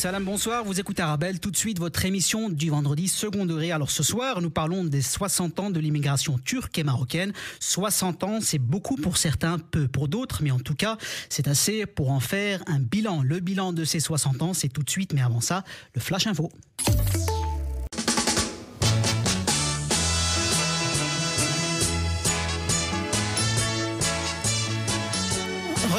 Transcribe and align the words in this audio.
Salam, 0.00 0.24
bonsoir. 0.24 0.64
Vous 0.64 0.80
écoutez 0.80 1.02
Arabelle. 1.02 1.40
Tout 1.40 1.50
de 1.50 1.58
suite, 1.58 1.78
votre 1.78 2.06
émission 2.06 2.48
du 2.48 2.70
vendredi 2.70 3.06
second 3.06 3.44
degré. 3.44 3.70
Alors 3.70 3.90
ce 3.90 4.02
soir, 4.02 4.40
nous 4.40 4.48
parlons 4.48 4.82
des 4.82 5.02
60 5.02 5.60
ans 5.60 5.68
de 5.68 5.78
l'immigration 5.78 6.38
turque 6.38 6.78
et 6.78 6.84
marocaine. 6.84 7.34
60 7.60 8.24
ans, 8.24 8.38
c'est 8.40 8.58
beaucoup 8.58 8.96
pour 8.96 9.18
certains, 9.18 9.58
peu 9.58 9.88
pour 9.88 10.08
d'autres, 10.08 10.42
mais 10.42 10.52
en 10.52 10.58
tout 10.58 10.74
cas, 10.74 10.96
c'est 11.28 11.48
assez 11.48 11.84
pour 11.84 12.12
en 12.12 12.20
faire 12.20 12.62
un 12.66 12.78
bilan. 12.78 13.22
Le 13.22 13.40
bilan 13.40 13.74
de 13.74 13.84
ces 13.84 14.00
60 14.00 14.40
ans, 14.40 14.54
c'est 14.54 14.70
tout 14.70 14.82
de 14.82 14.88
suite, 14.88 15.12
mais 15.12 15.20
avant 15.20 15.42
ça, 15.42 15.64
le 15.94 16.00
Flash 16.00 16.26
Info. 16.26 16.50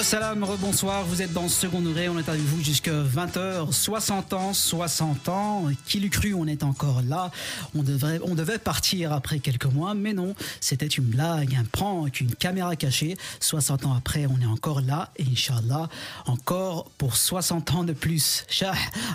Salam, 0.04 0.44
rebonsoir, 0.44 1.06
vous 1.06 1.22
êtes 1.22 1.32
dans 1.32 1.48
second 1.48 1.80
degré, 1.80 2.10
on 2.10 2.18
est 2.18 2.28
avec 2.28 2.42
vous 2.42 2.62
jusqu'à 2.64 3.04
20h, 3.04 3.72
60 3.72 4.34
ans, 4.34 4.54
60 4.54 5.30
ans, 5.30 5.66
qui 5.86 6.00
l'eût 6.00 6.10
cru, 6.10 6.34
on 6.34 6.48
est 6.48 6.64
encore 6.64 7.04
là, 7.04 7.32
on 7.76 7.84
devrait, 7.84 8.20
on 8.24 8.34
devait 8.34 8.58
partir 8.58 9.14
après 9.14 9.40
quelques 9.40 9.68
mois, 9.68 9.94
mais 9.94 10.14
non, 10.14 10.36
c'était 10.60 10.88
une 10.88 11.04
blague, 11.04 11.56
un 11.56 11.64
prank, 11.66 12.20
une 12.20 12.34
caméra 12.34 12.76
cachée, 12.76 13.16
60 13.40 13.86
ans 13.86 13.94
après, 13.94 14.26
on 14.26 14.42
est 14.42 14.46
encore 14.46 14.82
là, 14.82 15.12
et 15.18 15.24
Inch'Allah, 15.24 15.88
encore 16.26 16.90
pour 16.98 17.16
60 17.16 17.72
ans 17.72 17.84
de 17.84 17.94
plus. 17.94 18.46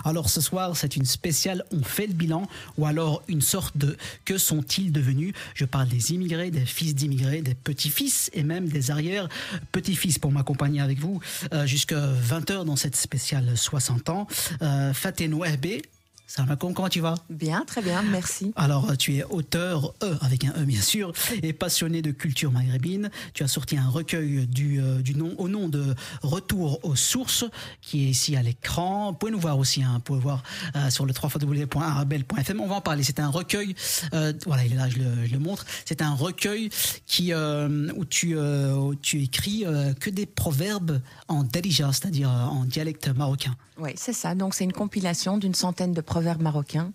Alors 0.05 0.29
ce 0.29 0.39
soir, 0.39 0.75
c'est 0.77 0.95
une 0.95 1.05
spéciale, 1.05 1.65
on 1.71 1.83
fait 1.83 2.07
le 2.07 2.13
bilan, 2.13 2.47
ou 2.77 2.85
alors 2.85 3.23
une 3.27 3.41
sorte 3.41 3.77
de 3.77 3.97
que 4.23 4.37
sont-ils 4.37 4.93
devenus? 4.93 5.33
Je 5.53 5.65
parle 5.65 5.89
des 5.89 6.13
immigrés, 6.13 6.49
des 6.49 6.65
fils 6.65 6.95
d'immigrés, 6.95 7.41
des 7.41 7.55
petits-fils, 7.55 8.31
et 8.33 8.43
même 8.43 8.69
des 8.69 8.89
arrière-petits-fils 8.89 10.17
pour 10.17 10.31
m'accompagner 10.31 10.76
avec 10.83 10.99
vous 10.99 11.19
euh, 11.53 11.65
jusqu'à 11.65 11.99
20h 11.99 12.65
dans 12.65 12.75
cette 12.75 12.95
spéciale 12.95 13.57
60 13.57 14.09
ans. 14.09 14.27
Euh, 14.61 14.93
Faten 14.93 15.33
Wahbe, 15.33 15.81
Salam 16.29 16.57
comment 16.57 16.89
tu 16.89 16.99
vas? 16.99 17.15
Bien, 17.29 17.63
très 17.65 17.81
bien, 17.81 18.01
merci. 18.01 18.51
Alors, 18.57 18.89
euh, 18.89 18.95
tu 18.95 19.15
es 19.15 19.23
auteur, 19.23 19.93
E, 20.03 20.17
avec 20.19 20.43
un 20.43 20.51
E 20.57 20.65
bien 20.65 20.81
sûr, 20.81 21.13
et 21.41 21.53
passionné 21.53 22.01
de 22.01 22.11
culture 22.11 22.51
maghrébine. 22.51 23.09
Tu 23.33 23.43
as 23.43 23.47
sorti 23.47 23.77
un 23.77 23.87
recueil 23.87 24.45
du, 24.45 24.81
euh, 24.81 25.01
du 25.01 25.15
nom, 25.15 25.33
au 25.37 25.47
nom 25.47 25.69
de 25.69 25.95
Retour 26.21 26.83
aux 26.83 26.97
sources, 26.97 27.45
qui 27.81 28.03
est 28.03 28.09
ici 28.09 28.35
à 28.35 28.43
l'écran. 28.43 29.11
Vous 29.11 29.17
pouvez 29.17 29.31
nous 29.31 29.39
voir 29.39 29.57
aussi, 29.57 29.81
hein, 29.83 29.93
vous 29.93 29.99
pouvez 30.01 30.19
voir 30.19 30.43
euh, 30.75 30.89
sur 30.89 31.05
le 31.05 31.13
www.arabel.fm. 31.13 32.59
On 32.59 32.67
va 32.67 32.75
en 32.75 32.81
parler. 32.81 33.03
C'est 33.03 33.21
un 33.21 33.29
recueil, 33.29 33.73
voilà, 34.45 34.65
il 34.65 34.73
est 34.73 34.75
là, 34.75 34.89
je 34.89 34.97
le, 34.97 35.25
je 35.27 35.31
le 35.31 35.39
montre. 35.39 35.65
C'est 35.85 36.01
un 36.01 36.13
recueil 36.13 36.69
qui, 37.05 37.33
où, 37.33 38.05
tu, 38.05 38.37
où 38.37 38.95
tu 38.95 39.23
écris 39.23 39.63
que 40.01 40.09
des 40.09 40.25
proverbes 40.25 40.99
en 41.29 41.43
darija, 41.43 41.93
c'est-à-dire 41.93 42.29
en 42.29 42.65
dialecte 42.65 43.07
marocain. 43.07 43.55
Oui, 43.79 43.91
c'est 43.95 44.13
ça. 44.13 44.33
Donc, 44.33 44.55
c'est 44.55 44.63
une 44.63 44.73
compilation 44.73 45.37
d'une 45.37 45.53
centaine 45.53 45.93
de 45.93 46.01
proverbes 46.01 46.16
marocains 46.21 46.91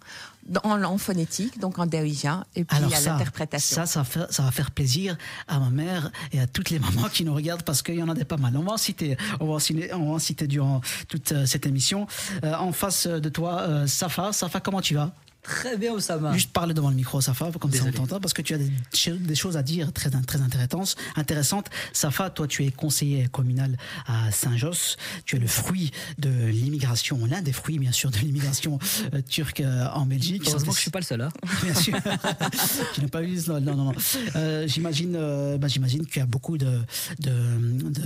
en 0.64 0.76
langue 0.76 0.98
phonétique, 0.98 1.58
donc 1.58 1.78
en 1.78 1.86
darija, 1.86 2.44
et 2.56 2.64
puis 2.64 2.76
à 2.76 2.80
l'interprétation. 2.80 3.76
Ça, 3.76 3.86
ça, 3.86 4.04
ça, 4.30 4.42
va 4.42 4.50
faire 4.50 4.70
plaisir 4.70 5.16
à 5.48 5.58
ma 5.58 5.70
mère 5.70 6.10
et 6.32 6.40
à 6.40 6.46
toutes 6.46 6.70
les 6.70 6.78
mamans 6.78 7.08
qui 7.08 7.24
nous 7.24 7.34
regardent 7.34 7.62
parce 7.62 7.82
qu'il 7.82 7.94
y 7.94 8.02
en 8.02 8.08
a 8.08 8.14
des 8.14 8.24
pas 8.24 8.36
mal. 8.36 8.56
On 8.56 8.62
va 8.62 8.72
en 8.72 8.76
citer, 8.76 9.16
on 9.40 9.46
va 9.46 9.54
en 9.54 9.58
citer, 9.58 9.92
on 9.94 10.10
va 10.10 10.14
en 10.14 10.18
citer 10.18 10.46
durant 10.46 10.80
toute 11.08 11.32
euh, 11.32 11.46
cette 11.46 11.66
émission. 11.66 12.06
Euh, 12.44 12.54
en 12.54 12.72
face 12.72 13.06
de 13.06 13.28
toi, 13.28 13.60
euh, 13.60 13.86
Safa. 13.86 14.32
Safa, 14.32 14.60
comment 14.60 14.80
tu 14.80 14.94
vas? 14.94 15.12
Très 15.42 15.76
bien, 15.76 15.92
Oussama. 15.92 16.32
Juste 16.34 16.52
parler 16.52 16.72
devant 16.72 16.88
le 16.88 16.94
micro, 16.94 17.20
Safa, 17.20 17.50
comme 17.58 17.72
ça 17.72 17.82
on 17.84 17.90
t'entend, 17.90 18.20
parce 18.20 18.32
que 18.32 18.42
tu 18.42 18.54
as 18.54 18.58
des, 18.58 19.34
choses 19.34 19.56
à 19.56 19.64
dire 19.64 19.92
très, 19.92 20.08
très 20.08 20.40
intéressantes. 20.40 20.94
intéressantes. 21.16 21.68
Safa, 21.92 22.30
toi, 22.30 22.46
tu 22.46 22.64
es 22.64 22.70
conseiller 22.70 23.26
communal 23.26 23.76
à 24.06 24.30
Saint-Josse. 24.30 24.96
Tu 25.24 25.36
es 25.36 25.38
le 25.40 25.48
fruit 25.48 25.90
de 26.18 26.30
l'immigration, 26.30 27.26
l'un 27.26 27.42
des 27.42 27.52
fruits, 27.52 27.80
bien 27.80 27.90
sûr, 27.90 28.12
de 28.12 28.18
l'immigration 28.18 28.78
euh, 29.14 29.20
turque 29.28 29.60
euh, 29.60 29.88
en 29.94 30.06
Belgique. 30.06 30.44
Heureusement 30.46 30.70
que 30.70 30.76
je 30.76 30.82
suis 30.82 30.92
pas 30.92 31.00
le 31.00 31.04
seul, 31.04 31.20
hein. 31.22 31.30
Bien 31.64 31.74
sûr. 31.74 31.98
tu 32.94 33.00
n'as 33.00 33.08
pas 33.08 33.24
eu, 33.24 33.36
non, 33.48 33.60
non, 33.60 33.74
non. 33.74 33.92
Euh, 34.36 34.68
j'imagine, 34.68 35.18
bah, 35.58 35.66
j'imagine 35.66 36.06
qu'il 36.06 36.18
y 36.18 36.22
a 36.22 36.26
beaucoup 36.26 36.56
de, 36.56 36.78
de, 37.18 37.32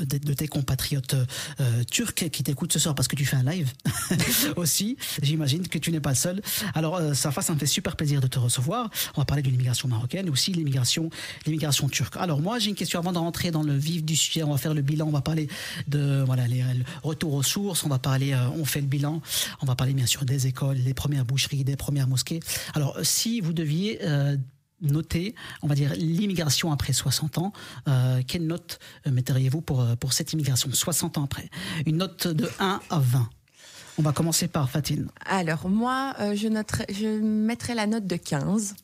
de, 0.04 0.18
de 0.18 0.32
tes 0.32 0.48
compatriotes 0.48 1.16
turcs 1.90 2.30
qui 2.30 2.42
t'écoutent 2.42 2.72
ce 2.72 2.78
soir 2.78 2.94
parce 2.94 3.08
que 3.08 3.16
tu 3.16 3.26
fais 3.26 3.36
un 3.36 3.44
live 3.44 3.70
aussi. 4.56 4.96
J'imagine 5.20 5.68
que 5.68 5.76
tu 5.76 5.92
n'es 5.92 6.00
pas 6.00 6.10
le 6.10 6.16
seul. 6.16 6.40
Alors, 6.74 6.98
Ça 7.30 7.52
me 7.54 7.58
fait 7.58 7.66
super 7.66 7.96
plaisir 7.96 8.20
de 8.20 8.26
te 8.26 8.38
recevoir. 8.38 8.90
On 9.16 9.20
va 9.20 9.24
parler 9.24 9.42
de 9.42 9.48
l'immigration 9.48 9.88
marocaine 9.88 10.26
et 10.26 10.30
aussi 10.30 10.52
l'immigration, 10.52 11.10
l'immigration 11.44 11.88
turque. 11.88 12.16
Alors 12.16 12.40
moi, 12.40 12.58
j'ai 12.58 12.70
une 12.70 12.76
question 12.76 12.98
avant 12.98 13.12
d'entrer 13.12 13.50
dans 13.50 13.62
le 13.62 13.76
vif 13.76 14.04
du 14.04 14.16
sujet. 14.16 14.42
On 14.42 14.52
va 14.52 14.58
faire 14.58 14.74
le 14.74 14.82
bilan. 14.82 15.06
On 15.06 15.12
va 15.12 15.20
parler 15.20 15.48
de 15.88 16.22
voilà 16.24 16.46
les 16.46 16.64
retour 17.02 17.34
aux 17.34 17.42
sources. 17.42 17.84
On 17.84 17.88
va 17.88 17.98
parler, 17.98 18.32
euh, 18.32 18.48
on 18.56 18.64
fait 18.64 18.80
le 18.80 18.86
bilan. 18.86 19.20
On 19.62 19.66
va 19.66 19.74
parler 19.74 19.94
bien 19.94 20.06
sûr 20.06 20.24
des 20.24 20.46
écoles, 20.46 20.82
des 20.82 20.94
premières 20.94 21.24
boucheries, 21.24 21.64
des 21.64 21.76
premières 21.76 22.08
mosquées. 22.08 22.40
Alors 22.74 22.98
si 23.02 23.40
vous 23.40 23.52
deviez 23.52 23.98
euh, 24.02 24.36
noter, 24.82 25.34
on 25.62 25.66
va 25.66 25.74
dire, 25.74 25.92
l'immigration 25.96 26.70
après 26.70 26.92
60 26.92 27.38
ans. 27.38 27.52
Euh, 27.88 28.22
quelle 28.26 28.46
note 28.46 28.78
metteriez-vous 29.10 29.62
pour, 29.62 29.84
pour 29.98 30.12
cette 30.12 30.32
immigration 30.32 30.68
60 30.72 31.18
ans 31.18 31.24
après? 31.24 31.48
Une 31.86 31.96
note 31.96 32.28
de 32.28 32.48
1 32.60 32.80
à 32.90 32.98
20. 32.98 33.30
On 33.98 34.02
va 34.02 34.12
commencer 34.12 34.46
par 34.48 34.68
Fatine. 34.68 35.08
Alors, 35.24 35.68
moi, 35.68 36.14
euh, 36.20 36.34
je, 36.34 36.48
noterai, 36.48 36.84
je 36.90 37.06
mettrai 37.20 37.74
la 37.74 37.86
note 37.86 38.06
de 38.06 38.16
15. 38.16 38.74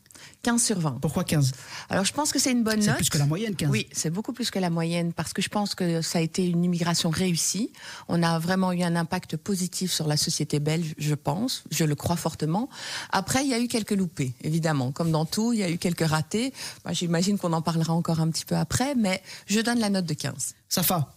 15 0.43 0.61
sur 0.63 0.79
20. 0.79 0.99
Pourquoi 1.01 1.23
15 1.23 1.51
Alors 1.89 2.05
je 2.05 2.13
pense 2.13 2.31
que 2.31 2.39
c'est 2.39 2.51
une 2.51 2.63
bonne 2.63 2.79
note. 2.79 2.85
C'est 2.85 2.95
plus 2.95 3.09
que 3.09 3.17
la 3.17 3.25
moyenne 3.25 3.55
15. 3.55 3.69
Oui, 3.69 3.87
c'est 3.91 4.09
beaucoup 4.09 4.33
plus 4.33 4.51
que 4.51 4.59
la 4.59 4.69
moyenne 4.69 5.13
parce 5.13 5.33
que 5.33 5.41
je 5.41 5.49
pense 5.49 5.75
que 5.75 6.01
ça 6.01 6.19
a 6.19 6.21
été 6.21 6.45
une 6.45 6.63
immigration 6.63 7.09
réussie. 7.09 7.71
On 8.07 8.23
a 8.23 8.39
vraiment 8.39 8.71
eu 8.71 8.83
un 8.83 8.95
impact 8.95 9.37
positif 9.37 9.91
sur 9.91 10.07
la 10.07 10.17
société 10.17 10.59
belge, 10.59 10.95
je 10.97 11.15
pense, 11.15 11.63
je 11.71 11.83
le 11.83 11.95
crois 11.95 12.15
fortement. 12.15 12.69
Après, 13.11 13.43
il 13.43 13.49
y 13.49 13.53
a 13.53 13.59
eu 13.59 13.67
quelques 13.67 13.91
loupés, 13.91 14.33
évidemment, 14.41 14.91
comme 14.91 15.11
dans 15.11 15.25
tout, 15.25 15.53
il 15.53 15.59
y 15.59 15.63
a 15.63 15.69
eu 15.69 15.77
quelques 15.77 16.07
ratés. 16.07 16.53
J'imagine 16.91 17.37
qu'on 17.37 17.53
en 17.53 17.61
parlera 17.61 17.93
encore 17.93 18.19
un 18.19 18.29
petit 18.29 18.45
peu 18.45 18.55
après, 18.55 18.95
mais 18.95 19.21
je 19.47 19.59
donne 19.59 19.79
la 19.79 19.89
note 19.89 20.05
de 20.05 20.13
15. 20.13 20.55
Safa 20.69 21.13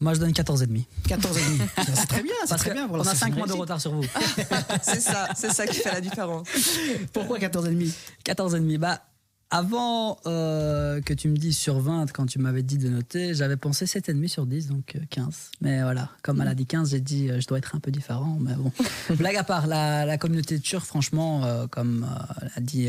moi, 0.00 0.14
je 0.14 0.20
donne 0.20 0.30
14,5. 0.30 0.84
14,5. 1.08 1.38
c'est 1.94 2.06
très 2.06 2.22
bien, 2.22 2.32
c'est 2.46 2.56
très 2.56 2.72
bien. 2.72 2.88
on 2.90 3.00
a 3.00 3.14
5 3.14 3.36
mois 3.36 3.46
de 3.46 3.52
retard 3.52 3.80
sur 3.80 3.94
vous. 3.94 4.04
c'est 4.82 5.00
ça, 5.00 5.28
c'est 5.34 5.52
ça 5.52 5.66
qui 5.66 5.80
fait 5.80 5.92
la 5.92 6.00
différence. 6.00 6.46
Pourquoi 7.12 7.38
14,5 7.38 7.92
14,5. 8.24 8.78
Bah, 8.78 9.02
avant 9.50 10.18
euh, 10.26 11.00
que 11.00 11.14
tu 11.14 11.28
me 11.28 11.36
dises 11.36 11.56
sur 11.56 11.80
20, 11.80 12.12
quand 12.12 12.26
tu 12.26 12.38
m'avais 12.38 12.62
dit 12.62 12.76
de 12.76 12.88
noter, 12.88 13.34
j'avais 13.34 13.56
pensé 13.56 13.86
7,5 13.86 14.28
sur 14.28 14.46
10, 14.46 14.68
donc 14.68 14.96
15. 15.10 15.26
Euh, 15.26 15.30
mais 15.62 15.82
voilà, 15.82 16.10
comme 16.22 16.40
elle 16.42 16.48
a 16.48 16.54
dit 16.54 16.66
15, 16.66 16.90
j'ai 16.90 17.00
dit 17.00 17.30
euh, 17.30 17.40
je 17.40 17.46
dois 17.46 17.58
être 17.58 17.74
un 17.74 17.80
peu 17.80 17.90
différent. 17.90 18.36
Mais 18.40 18.54
bon, 18.54 18.70
blague 19.16 19.36
à 19.36 19.44
part, 19.44 19.66
la, 19.66 20.04
la 20.04 20.18
communauté 20.18 20.60
turque, 20.60 20.84
franchement, 20.84 21.66
comme 21.70 22.06
a 22.54 22.60
dit 22.60 22.88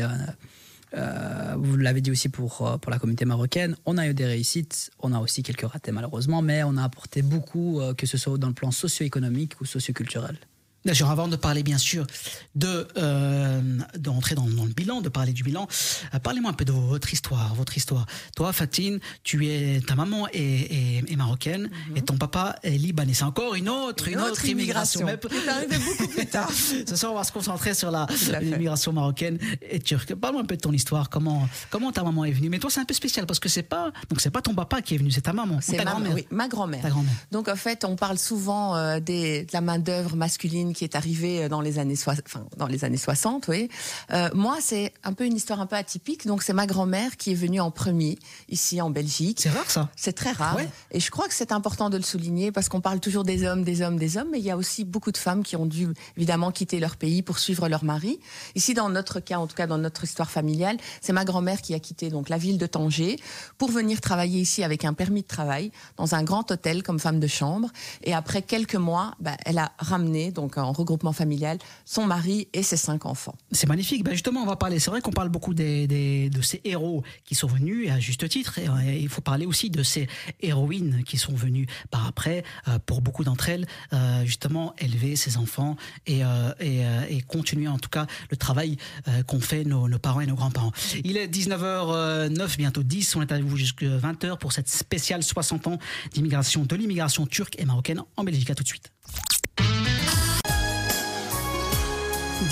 euh, 0.94 1.54
vous 1.56 1.76
l'avez 1.76 2.00
dit 2.00 2.10
aussi 2.10 2.28
pour, 2.28 2.66
euh, 2.66 2.76
pour 2.78 2.90
la 2.90 2.98
communauté 2.98 3.24
marocaine, 3.24 3.76
on 3.86 3.96
a 3.96 4.08
eu 4.08 4.14
des 4.14 4.26
réussites, 4.26 4.90
on 4.98 5.12
a 5.12 5.20
aussi 5.20 5.42
quelques 5.42 5.62
ratés 5.62 5.92
malheureusement, 5.92 6.42
mais 6.42 6.62
on 6.64 6.76
a 6.76 6.82
apporté 6.82 7.22
beaucoup, 7.22 7.80
euh, 7.80 7.94
que 7.94 8.06
ce 8.06 8.18
soit 8.18 8.38
dans 8.38 8.48
le 8.48 8.54
plan 8.54 8.70
socio-économique 8.70 9.60
ou 9.60 9.64
socio-culturel. 9.64 10.36
D'ailleurs, 10.84 11.10
avant 11.10 11.28
de 11.28 11.36
parler 11.36 11.62
bien 11.62 11.78
sûr 11.78 12.06
de 12.54 12.88
euh, 12.96 13.60
d'entrer 13.98 14.34
dans, 14.34 14.46
dans, 14.46 14.64
le 14.64 14.72
bilan, 14.72 15.00
de 15.00 15.08
parler 15.08 15.32
du 15.32 15.42
bilan, 15.42 15.68
euh, 16.14 16.18
parlez-moi 16.18 16.50
un 16.50 16.54
peu 16.54 16.64
de 16.64 16.72
votre 16.72 17.12
histoire, 17.12 17.54
votre 17.54 17.76
histoire. 17.76 18.06
Toi, 18.36 18.52
Fatine, 18.52 18.98
tu 19.22 19.46
es 19.46 19.80
ta 19.86 19.94
maman 19.94 20.26
est, 20.32 21.02
est, 21.08 21.16
marocaine 21.16 21.70
mhm. 21.88 21.96
et 21.96 22.02
ton 22.02 22.16
papa 22.16 22.56
est 22.62 22.70
libanais. 22.70 23.14
C'est 23.14 23.24
encore 23.24 23.54
une 23.54 23.68
autre 23.68 24.08
une, 24.08 24.18
autre, 24.18 24.44
immigration. 24.46 25.06
C'est 25.06 25.48
arrivé 25.48 25.78
beaucoup 25.78 26.08
plus 26.08 26.26
tard. 26.26 26.50
Ce 26.86 26.96
soir, 26.96 27.12
on 27.12 27.16
va 27.16 27.24
se 27.24 27.32
concentrer 27.32 27.74
sur 27.74 27.90
la 27.90 28.06
l'immigration 28.40 28.92
marocaine 28.92 29.38
et 29.62 29.80
turque. 29.80 30.14
Parle-moi 30.14 30.42
un 30.42 30.46
peu 30.46 30.56
de 30.56 30.62
ton 30.62 30.72
histoire. 30.72 31.10
Comment 31.10 31.48
comment 31.68 31.92
ta 31.92 32.02
maman 32.02 32.24
est 32.24 32.32
venue? 32.32 32.48
Mais 32.48 32.58
toi, 32.58 32.70
c'est 32.70 32.80
un 32.80 32.84
peu 32.84 32.94
spécial 32.94 33.26
parce 33.26 33.38
que 33.38 33.48
c'est 33.48 33.62
pas 33.62 33.92
donc 34.08 34.20
c'est 34.20 34.30
pas 34.30 34.42
ton 34.42 34.54
papa 34.54 34.80
qui 34.80 34.94
est 34.94 34.98
venu, 34.98 35.10
c'est 35.10 35.22
ta 35.22 35.32
maman. 35.32 35.58
C'est 35.60 35.76
ma 35.76 35.84
grand-mère? 35.84 36.14
Oui, 36.14 36.26
ma 36.30 36.48
grand-mère. 36.48 36.84
Donc 37.30 37.48
en 37.48 37.56
fait, 37.56 37.84
on 37.84 37.96
parle 37.96 38.18
souvent 38.18 38.76
euh, 38.76 39.00
des, 39.00 39.44
de 39.44 39.52
la 39.52 39.60
main 39.60 39.78
d'œuvre 39.78 40.16
masculine 40.16 40.69
qui 40.72 40.84
est 40.84 40.94
arrivée 40.94 41.44
euh, 41.44 41.48
dans 41.48 41.60
les 41.60 41.78
années, 41.78 41.94
enfin, 42.06 42.44
dans 42.56 42.66
les 42.66 42.84
années 42.84 42.96
60. 42.96 43.48
Oui. 43.48 43.68
Euh, 44.12 44.28
moi, 44.34 44.58
c'est 44.60 44.92
un 45.04 45.12
peu 45.12 45.24
une 45.24 45.36
histoire 45.36 45.60
un 45.60 45.66
peu 45.66 45.76
atypique. 45.76 46.26
Donc, 46.26 46.42
c'est 46.42 46.52
ma 46.52 46.66
grand-mère 46.66 47.16
qui 47.16 47.32
est 47.32 47.34
venue 47.34 47.60
en 47.60 47.70
premier 47.70 48.18
ici 48.48 48.80
en 48.80 48.90
Belgique. 48.90 49.40
C'est 49.42 49.50
rare 49.50 49.70
ça. 49.70 49.88
C'est 49.96 50.12
très 50.12 50.32
rare. 50.32 50.58
Et 50.90 51.00
je 51.00 51.10
crois 51.10 51.28
que 51.28 51.34
c'est 51.34 51.52
important 51.52 51.90
de 51.90 51.96
le 51.96 52.02
souligner 52.02 52.52
parce 52.52 52.68
qu'on 52.68 52.80
parle 52.80 53.00
toujours 53.00 53.24
des 53.24 53.44
hommes, 53.44 53.64
des 53.64 53.82
hommes, 53.82 53.96
des 53.96 54.16
hommes, 54.16 54.28
mais 54.32 54.38
il 54.38 54.44
y 54.44 54.50
a 54.50 54.56
aussi 54.56 54.84
beaucoup 54.84 55.12
de 55.12 55.18
femmes 55.18 55.42
qui 55.42 55.56
ont 55.56 55.66
dû 55.66 55.88
évidemment 56.16 56.50
quitter 56.50 56.80
leur 56.80 56.96
pays 56.96 57.22
pour 57.22 57.38
suivre 57.38 57.68
leur 57.68 57.84
mari. 57.84 58.20
Ici, 58.54 58.74
dans 58.74 58.88
notre 58.88 59.20
cas, 59.20 59.38
en 59.38 59.46
tout 59.46 59.56
cas 59.56 59.66
dans 59.66 59.78
notre 59.78 60.04
histoire 60.04 60.30
familiale, 60.30 60.76
c'est 61.00 61.12
ma 61.12 61.24
grand-mère 61.24 61.60
qui 61.62 61.74
a 61.74 61.78
quitté 61.78 62.10
donc 62.10 62.28
la 62.28 62.38
ville 62.38 62.58
de 62.58 62.66
Tanger 62.66 63.16
pour 63.58 63.70
venir 63.70 64.00
travailler 64.00 64.40
ici 64.40 64.64
avec 64.64 64.84
un 64.84 64.94
permis 64.94 65.22
de 65.22 65.26
travail 65.26 65.70
dans 65.96 66.14
un 66.14 66.22
grand 66.22 66.50
hôtel 66.50 66.82
comme 66.82 66.98
femme 66.98 67.20
de 67.20 67.26
chambre. 67.26 67.70
Et 68.04 68.14
après 68.14 68.42
quelques 68.42 68.76
mois, 68.76 69.14
bah, 69.20 69.36
elle 69.44 69.58
a 69.58 69.72
ramené 69.78 70.30
donc 70.30 70.58
en 70.64 70.72
regroupement 70.72 71.12
familial, 71.12 71.58
son 71.84 72.06
mari 72.06 72.48
et 72.52 72.62
ses 72.62 72.76
cinq 72.76 73.06
enfants. 73.06 73.34
C'est 73.52 73.68
magnifique. 73.68 74.04
Ben 74.04 74.12
justement, 74.12 74.42
on 74.42 74.46
va 74.46 74.56
parler. 74.56 74.78
C'est 74.78 74.90
vrai 74.90 75.00
qu'on 75.00 75.10
parle 75.12 75.28
beaucoup 75.28 75.54
des, 75.54 75.86
des- 75.86 76.30
de 76.30 76.42
ces 76.42 76.60
héros 76.64 77.02
qui 77.24 77.34
sont 77.34 77.46
venus, 77.46 77.86
et 77.88 77.90
à 77.90 77.98
juste 78.00 78.28
titre. 78.28 78.58
Et, 78.58 78.68
euh, 78.68 78.92
il 79.00 79.08
faut 79.08 79.20
parler 79.20 79.46
aussi 79.46 79.70
de 79.70 79.82
ces 79.82 80.08
héroïnes 80.40 81.02
qui 81.04 81.18
sont 81.18 81.34
venues 81.34 81.66
par 81.90 82.06
après, 82.06 82.44
euh, 82.68 82.78
pour 82.84 83.00
beaucoup 83.02 83.24
d'entre 83.24 83.48
elles, 83.48 83.66
euh, 83.92 84.24
justement, 84.24 84.74
élever 84.78 85.16
ces 85.16 85.36
enfants 85.36 85.76
et, 86.06 86.24
euh, 86.24 86.52
et, 86.60 86.84
euh, 86.84 87.04
et 87.08 87.20
continuer 87.22 87.68
en 87.68 87.78
tout 87.78 87.90
cas 87.90 88.06
le 88.30 88.36
travail 88.36 88.76
euh, 89.08 89.22
qu'ont 89.22 89.40
fait 89.40 89.64
nos, 89.64 89.88
nos 89.88 89.98
parents 89.98 90.20
et 90.20 90.26
nos 90.26 90.34
grands-parents. 90.34 90.72
Il 91.04 91.16
est 91.16 91.28
19h09, 91.28 92.56
bientôt 92.56 92.82
10. 92.82 93.16
On 93.16 93.22
est 93.22 93.32
avec 93.32 93.44
vous 93.44 93.56
jusqu'à 93.56 93.86
20h 93.86 94.38
pour 94.38 94.52
cette 94.52 94.68
spéciale 94.68 95.22
60 95.22 95.66
ans 95.66 95.78
d'immigration, 96.12 96.64
de 96.64 96.76
l'immigration 96.76 97.26
turque 97.26 97.58
et 97.58 97.64
marocaine 97.64 98.02
en 98.16 98.24
Belgique. 98.24 98.50
À 98.50 98.54
tout 98.54 98.62
de 98.62 98.68
suite. 98.68 98.90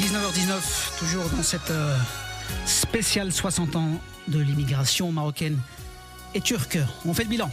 19h19, 0.08 0.98
toujours 0.98 1.28
dans 1.28 1.42
cette 1.42 1.70
euh, 1.70 1.94
spéciale 2.64 3.30
60 3.30 3.76
ans 3.76 3.90
de 4.28 4.38
l'immigration 4.38 5.12
marocaine 5.12 5.58
et 6.34 6.40
turque. 6.40 6.78
On 7.04 7.12
fait 7.12 7.24
le 7.24 7.28
bilan. 7.28 7.50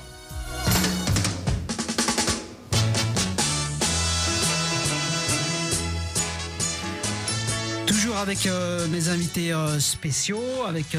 Toujours 7.88 8.16
avec 8.16 8.46
euh, 8.48 8.88
mes 8.88 9.10
invités 9.10 9.52
euh, 9.52 9.78
spéciaux, 9.82 10.64
avec 10.66 10.96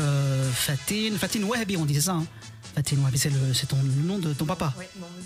Fatine. 0.52 1.16
Fatine 1.16 1.44
Wahhabi, 1.44 1.78
on 1.78 1.86
disait 1.86 2.02
ça. 2.02 2.12
hein 2.12 2.26
Fatine 2.76 2.98
Wahhabi, 3.00 3.18
c'est 3.18 3.30
le, 3.30 3.54
c'est 3.54 3.66
ton, 3.66 3.78
le 3.82 4.06
nom 4.06 4.18
de 4.18 4.34
ton 4.34 4.44
papa. 4.44 4.74
Oui, 4.78 4.84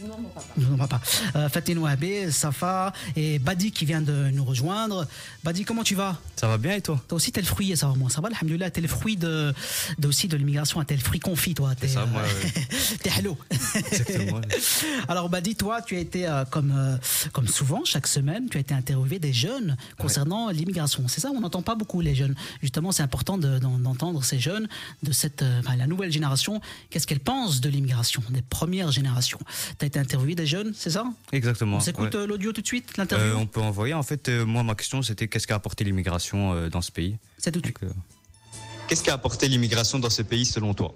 non, 0.09 0.17
mon 0.19 0.29
papa. 0.29 0.47
Non, 0.57 0.77
papa. 0.77 1.01
Euh, 1.37 2.31
Safa 2.31 2.93
et 3.17 3.39
Badi 3.41 3.73
qui 3.73 3.85
vient 3.85 4.01
de 4.01 4.31
nous 4.33 4.45
rejoindre. 4.45 5.07
Badi, 5.43 5.65
comment 5.65 5.83
tu 5.83 5.95
vas? 5.97 6.17
Ça 6.37 6.47
va 6.47 6.59
bien 6.59 6.75
et 6.77 6.81
toi? 6.81 7.03
Toi 7.09 7.17
aussi, 7.17 7.33
t'es 7.33 7.41
le 7.41 7.47
fruit, 7.47 7.77
ça 7.77 7.89
va, 7.89 7.95
moi, 7.95 8.09
ça 8.09 8.21
va, 8.21 8.29
alhamdoulilah, 8.29 8.71
t'es 8.71 8.81
le 8.81 8.89
fruit 8.89 9.17
de, 9.17 9.53
de 9.99 10.09
aussi 10.09 10.29
de 10.29 10.37
l'immigration, 10.37 10.83
t'es 10.85 10.95
le 10.95 11.01
fruit 11.03 11.19
confit, 11.21 11.55
toi. 11.55 11.75
T'es, 11.75 11.89
ça, 11.89 12.07
moi, 12.07 12.23
t'es 13.03 13.11
hello. 13.19 13.37
Exactement. 13.51 14.41
Alors, 15.09 15.29
Badi, 15.29 15.57
toi, 15.57 15.83
tu 15.83 15.97
as 15.97 16.01
été, 16.01 16.27
euh, 16.29 16.45
comme, 16.45 16.73
euh, 16.77 16.97
comme 17.33 17.49
souvent, 17.49 17.85
chaque 17.85 18.07
semaine, 18.07 18.49
tu 18.49 18.59
as 18.59 18.61
été 18.61 18.75
interviewé 18.75 19.19
des 19.19 19.33
jeunes 19.33 19.77
concernant 19.99 20.51
l'immigration. 20.51 21.09
C'est 21.09 21.21
ça, 21.21 21.31
on 21.35 21.41
n'entend 21.41 21.63
pas 21.63 21.75
beaucoup 21.75 22.01
les 22.01 22.15
jeunes. 22.15 22.35
Justement, 22.63 22.93
c'est 22.93 23.03
important 23.03 23.39
de- 23.39 23.59
d'en- 23.59 23.79
d'entendre 23.79 24.23
ces 24.25 24.39
jeunes, 24.39 24.69
de 25.03 25.11
cette, 25.13 25.43
euh, 25.43 25.61
la 25.77 25.87
nouvelle 25.89 26.13
génération, 26.13 26.61
qu'est-ce 26.91 27.07
qu'elles 27.07 27.19
de 27.49 27.69
l'immigration, 27.69 28.23
des 28.31 28.43
premières 28.43 28.93
générations. 28.93 29.39
Tu 29.79 29.85
as 29.85 29.87
été 29.87 29.99
interviewé 29.99 30.35
des 30.35 30.47
jeunes, 30.47 30.73
c'est 30.77 30.91
ça? 30.91 31.05
Exactement. 31.33 31.79
On 31.79 31.81
s'écoute 31.81 32.15
ouais. 32.15 32.21
euh, 32.21 32.27
l'audio 32.27 32.53
tout 32.53 32.61
de 32.61 32.67
suite, 32.67 32.97
l'interview? 32.97 33.27
Euh, 33.27 33.35
on 33.37 33.47
peut 33.47 33.61
envoyer. 33.61 33.95
En 33.95 34.03
fait, 34.03 34.29
euh, 34.29 34.45
moi, 34.45 34.63
ma 34.63 34.75
question, 34.75 35.03
c'était 35.03 35.29
qu'est-ce 35.29 35.47
qu'a 35.47 35.57
apporté 35.57 35.85
l'immigration 35.85 36.53
euh, 36.53 36.69
dans 36.69 36.83
ce 36.83 36.93
pays? 36.93 37.17
C'est 37.39 37.53
tout 37.53 37.61
de 37.61 37.67
suite. 37.67 37.79
Euh, 37.83 37.91
Qu'est-ce 38.87 39.03
qui 39.03 39.11
a 39.11 39.15
apporté 39.15 39.49
l'immigration 39.49 39.99
dans 39.99 40.11
ce 40.11 40.23
pays 40.23 40.45
selon 40.45 40.75
toi? 40.75 40.95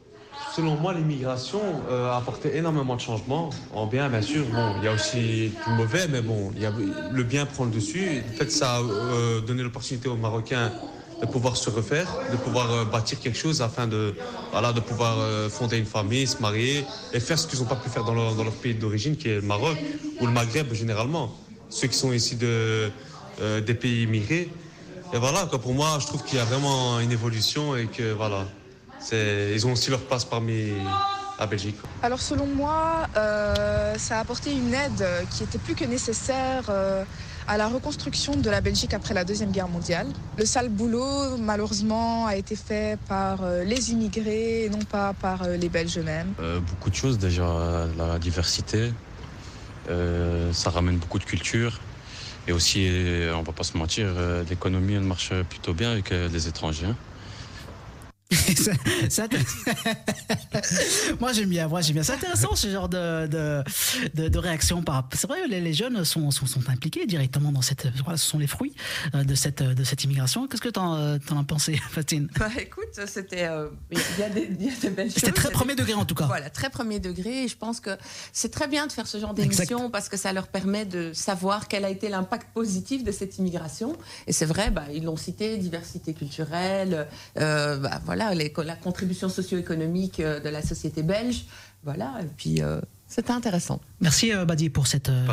Selon 0.56 0.76
moi, 0.76 0.94
l'immigration 0.94 1.60
euh, 1.90 2.10
a 2.12 2.16
apporté 2.16 2.56
énormément 2.56 2.96
de 2.96 3.00
changements. 3.00 3.50
En 3.72 3.86
bien, 3.86 4.08
bien 4.08 4.22
sûr, 4.22 4.44
bon, 4.46 4.74
il 4.78 4.84
y 4.84 4.88
a 4.88 4.92
aussi 4.92 5.50
du 5.50 5.72
mauvais, 5.76 6.06
mais 6.08 6.20
bon, 6.20 6.52
il 6.54 6.62
y 6.62 6.66
a, 6.66 6.72
le 6.72 7.22
bien 7.22 7.46
prend 7.46 7.64
le 7.64 7.70
dessus. 7.70 8.22
En 8.32 8.36
fait, 8.36 8.50
ça 8.50 8.76
a 8.76 8.80
euh, 8.80 9.40
donné 9.40 9.62
l'opportunité 9.62 10.08
aux 10.08 10.16
Marocains 10.16 10.72
de 11.24 11.30
pouvoir 11.30 11.56
se 11.56 11.70
refaire, 11.70 12.06
de 12.30 12.36
pouvoir 12.36 12.70
euh, 12.70 12.84
bâtir 12.84 13.18
quelque 13.18 13.38
chose 13.38 13.62
afin 13.62 13.86
de, 13.86 14.14
voilà, 14.52 14.72
de 14.72 14.80
pouvoir 14.80 15.16
euh, 15.18 15.48
fonder 15.48 15.78
une 15.78 15.86
famille, 15.86 16.26
se 16.26 16.40
marier 16.40 16.84
et 17.12 17.20
faire 17.20 17.38
ce 17.38 17.46
qu'ils 17.46 17.60
n'ont 17.60 17.66
pas 17.66 17.76
pu 17.76 17.88
faire 17.88 18.04
dans 18.04 18.14
leur, 18.14 18.34
dans 18.34 18.44
leur 18.44 18.52
pays 18.52 18.74
d'origine, 18.74 19.16
qui 19.16 19.28
est 19.28 19.36
le 19.36 19.42
Maroc 19.42 19.78
ou 20.20 20.26
le 20.26 20.32
Maghreb 20.32 20.72
généralement. 20.72 21.34
Ceux 21.70 21.88
qui 21.88 21.96
sont 21.96 22.12
ici 22.12 22.36
de, 22.36 22.90
euh, 23.40 23.60
des 23.60 23.74
pays 23.74 24.02
immigrés. 24.02 24.50
Et 25.12 25.18
voilà, 25.18 25.46
quoi, 25.46 25.60
pour 25.60 25.74
moi, 25.74 25.98
je 26.00 26.06
trouve 26.06 26.22
qu'il 26.24 26.38
y 26.38 26.40
a 26.40 26.44
vraiment 26.44 27.00
une 27.00 27.12
évolution 27.12 27.76
et 27.76 27.86
que 27.86 28.12
voilà, 28.12 28.44
ils 29.12 29.66
ont 29.66 29.72
aussi 29.72 29.90
leur 29.90 30.00
place 30.00 30.24
parmi 30.24 30.72
la 31.38 31.46
Belgique. 31.46 31.76
Alors 32.02 32.20
selon 32.20 32.46
moi, 32.46 33.06
ça 33.96 34.16
a 34.16 34.20
apporté 34.20 34.50
une 34.50 34.74
aide 34.74 35.06
qui 35.30 35.44
était 35.44 35.58
plus 35.58 35.74
que 35.74 35.84
nécessaire 35.84 36.64
à 37.46 37.56
la 37.56 37.68
reconstruction 37.68 38.36
de 38.36 38.50
la 38.50 38.60
Belgique 38.60 38.94
après 38.94 39.14
la 39.14 39.24
Deuxième 39.24 39.50
Guerre 39.50 39.68
mondiale. 39.68 40.06
Le 40.38 40.46
sale 40.46 40.68
boulot, 40.68 41.36
malheureusement, 41.38 42.26
a 42.26 42.36
été 42.36 42.56
fait 42.56 42.98
par 43.08 43.42
euh, 43.42 43.64
les 43.64 43.92
immigrés 43.92 44.64
et 44.64 44.68
non 44.70 44.78
pas 44.78 45.12
par 45.12 45.42
euh, 45.42 45.56
les 45.56 45.68
Belges 45.68 45.98
eux-mêmes. 45.98 46.32
Euh, 46.40 46.60
beaucoup 46.60 46.90
de 46.90 46.94
choses 46.94 47.18
déjà, 47.18 47.86
la 47.98 48.18
diversité, 48.18 48.92
ça 49.86 50.70
ramène 50.70 50.96
beaucoup 50.96 51.18
de 51.18 51.24
culture. 51.24 51.80
Et 52.46 52.52
aussi, 52.52 52.90
on 53.34 53.42
va 53.42 53.52
pas 53.52 53.64
se 53.64 53.76
mentir, 53.76 54.06
l'économie 54.48 54.98
marche 54.98 55.32
plutôt 55.48 55.72
bien 55.72 55.92
avec 55.92 56.10
les 56.10 56.48
étrangers. 56.48 56.92
moi 61.20 61.32
j'aime 61.32 61.48
bien, 61.48 61.68
moi 61.68 61.80
j'aime 61.80 61.94
bien. 61.94 62.02
C'est 62.02 62.12
intéressant 62.14 62.54
ce 62.54 62.68
genre 62.70 62.88
de, 62.88 63.26
de, 63.26 63.62
de, 64.14 64.28
de 64.28 64.38
réaction. 64.38 64.82
Par... 64.82 65.08
C'est 65.14 65.26
vrai, 65.26 65.46
les, 65.48 65.60
les 65.60 65.72
jeunes 65.72 66.04
sont, 66.04 66.30
sont, 66.30 66.46
sont 66.46 66.68
impliqués 66.68 67.06
directement 67.06 67.52
dans 67.52 67.62
cette. 67.62 67.86
Voilà, 68.02 68.16
ce 68.16 68.28
sont 68.28 68.38
les 68.38 68.46
fruits 68.46 68.74
euh, 69.14 69.24
de 69.24 69.34
cette, 69.34 69.62
de 69.62 69.84
cette 69.84 70.04
immigration. 70.04 70.46
Qu'est-ce 70.48 70.62
que 70.62 70.68
t'en 70.68 70.96
euh, 70.96 71.18
t'en 71.24 71.38
as 71.38 71.44
pensé, 71.44 71.80
Fatine 71.90 72.28
Bah 72.38 72.48
écoute, 72.58 73.00
c'était. 73.06 73.44
euh, 73.46 73.68
Il 73.90 73.98
y, 74.18 74.22
a 74.22 74.28
des- 74.30 74.48
il 74.58 74.66
y 74.66 74.70
a 74.70 74.74
des 74.80 74.90
belles 74.90 75.06
choses. 75.10 75.16
C'était 75.16 75.32
très 75.32 75.50
premier 75.50 75.74
degré 75.74 75.94
en 75.94 76.04
tout 76.04 76.14
cas. 76.14 76.26
Voilà, 76.26 76.50
très 76.50 76.70
premier 76.70 77.00
degré. 77.00 77.44
Et 77.44 77.48
je 77.48 77.56
pense 77.56 77.80
que 77.80 77.90
c'est 78.32 78.50
très 78.50 78.68
bien 78.68 78.86
de 78.86 78.92
faire 78.92 79.06
ce 79.06 79.18
genre 79.18 79.34
d'émission 79.34 79.90
parce 79.90 80.08
que 80.08 80.16
ça 80.16 80.32
leur 80.32 80.48
permet 80.48 80.84
de 80.84 81.12
savoir 81.12 81.68
quel 81.68 81.84
a 81.84 81.90
été 81.90 82.08
l'impact 82.08 82.48
positif 82.54 83.04
de 83.04 83.12
cette 83.12 83.38
immigration. 83.38 83.96
Et 84.26 84.32
c'est 84.32 84.46
vrai, 84.46 84.70
bah, 84.70 84.84
ils 84.92 85.04
l'ont 85.04 85.16
cité, 85.16 85.56
diversité 85.58 86.14
culturelle, 86.14 87.06
euh, 87.38 87.76
bah, 87.78 88.00
voilà, 88.04 88.13
les- 88.34 88.52
la 88.64 88.76
contribution 88.76 89.28
socio-économique 89.28 90.20
euh, 90.20 90.40
de 90.40 90.48
la 90.48 90.62
société 90.62 91.02
belge. 91.02 91.44
Voilà, 91.84 92.14
et 92.22 92.26
puis 92.36 92.62
euh, 92.62 92.80
c'était 93.06 93.32
intéressant. 93.32 93.80
Merci 94.00 94.32
euh, 94.32 94.44
Badi 94.44 94.70
pour 94.70 94.86
cette. 94.86 95.08
euh. 95.08 95.26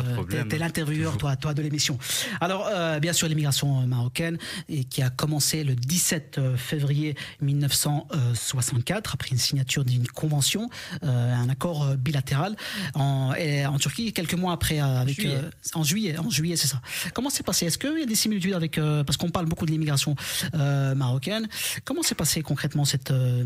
T'es 0.48 0.56
l'intervieweur, 0.58 1.16
toi, 1.18 1.36
toi, 1.36 1.52
de 1.52 1.62
l'émission. 1.62 1.98
Alors, 2.40 2.66
euh, 2.70 3.00
bien 3.00 3.12
sûr, 3.12 3.28
l'immigration 3.28 3.86
marocaine 3.86 4.38
et 4.68 4.84
qui 4.84 5.02
a 5.02 5.10
commencé 5.10 5.64
le 5.64 5.74
17 5.74 6.38
euh, 6.38 6.56
février 6.56 7.14
1964 7.40 9.14
après 9.14 9.30
une 9.30 9.38
signature 9.38 9.84
d'une 9.84 10.06
convention, 10.08 10.70
euh, 11.02 11.34
un 11.34 11.48
accord 11.48 11.96
bilatéral 11.96 12.56
en, 12.94 13.34
et 13.34 13.66
en 13.66 13.78
Turquie 13.78 14.12
quelques 14.12 14.34
mois 14.34 14.52
après 14.52 14.78
avec 14.78 15.14
Juillet. 15.20 15.34
euh, 15.36 15.50
en 15.74 15.82
juillet, 15.84 16.16
en 16.18 16.30
juillet, 16.30 16.56
c'est 16.56 16.68
ça. 16.68 16.80
Comment 17.14 17.30
c'est 17.30 17.42
passé? 17.42 17.66
Est-ce 17.66 17.78
qu'il 17.78 17.98
y 17.98 18.02
a 18.02 18.06
des 18.06 18.14
similitudes 18.14 18.54
avec 18.54 18.78
euh, 18.78 19.04
parce 19.04 19.16
qu'on 19.16 19.30
parle 19.30 19.46
beaucoup 19.46 19.66
de 19.66 19.70
l'immigration 19.70 20.14
euh, 20.54 20.94
marocaine 20.94 21.48
Comment 21.84 22.02
s'est 22.02 22.14
passé 22.14 22.42
concrètement 22.42 22.84
cette, 22.84 23.10
euh, 23.10 23.42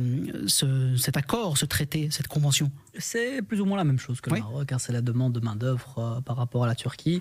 ce- 0.47 0.97
cet 0.97 1.17
accord, 1.17 1.57
ce 1.59 1.65
traité, 1.67 2.09
cette 2.11 2.29
convention? 2.29 2.71
C'est 2.99 3.43
plus 3.43 3.61
ou 3.61 3.65
moins 3.67 3.77
la 3.77 3.85
même 3.85 3.99
chose 3.99 4.21
que 4.21 4.31
le 4.31 4.35
Oui. 4.37 4.41
Maroc, 4.41 4.73
hein, 4.73 4.79
c'est 4.79 4.93
la 4.93 5.03
demande 5.03 5.16
de 5.31 5.41
main-d'œuvre 5.41 5.95
euh, 5.99 6.21
par 6.21 6.37
rapport 6.37 6.65
à 6.65 6.67
la 6.67 6.75
Turquie. 6.75 7.21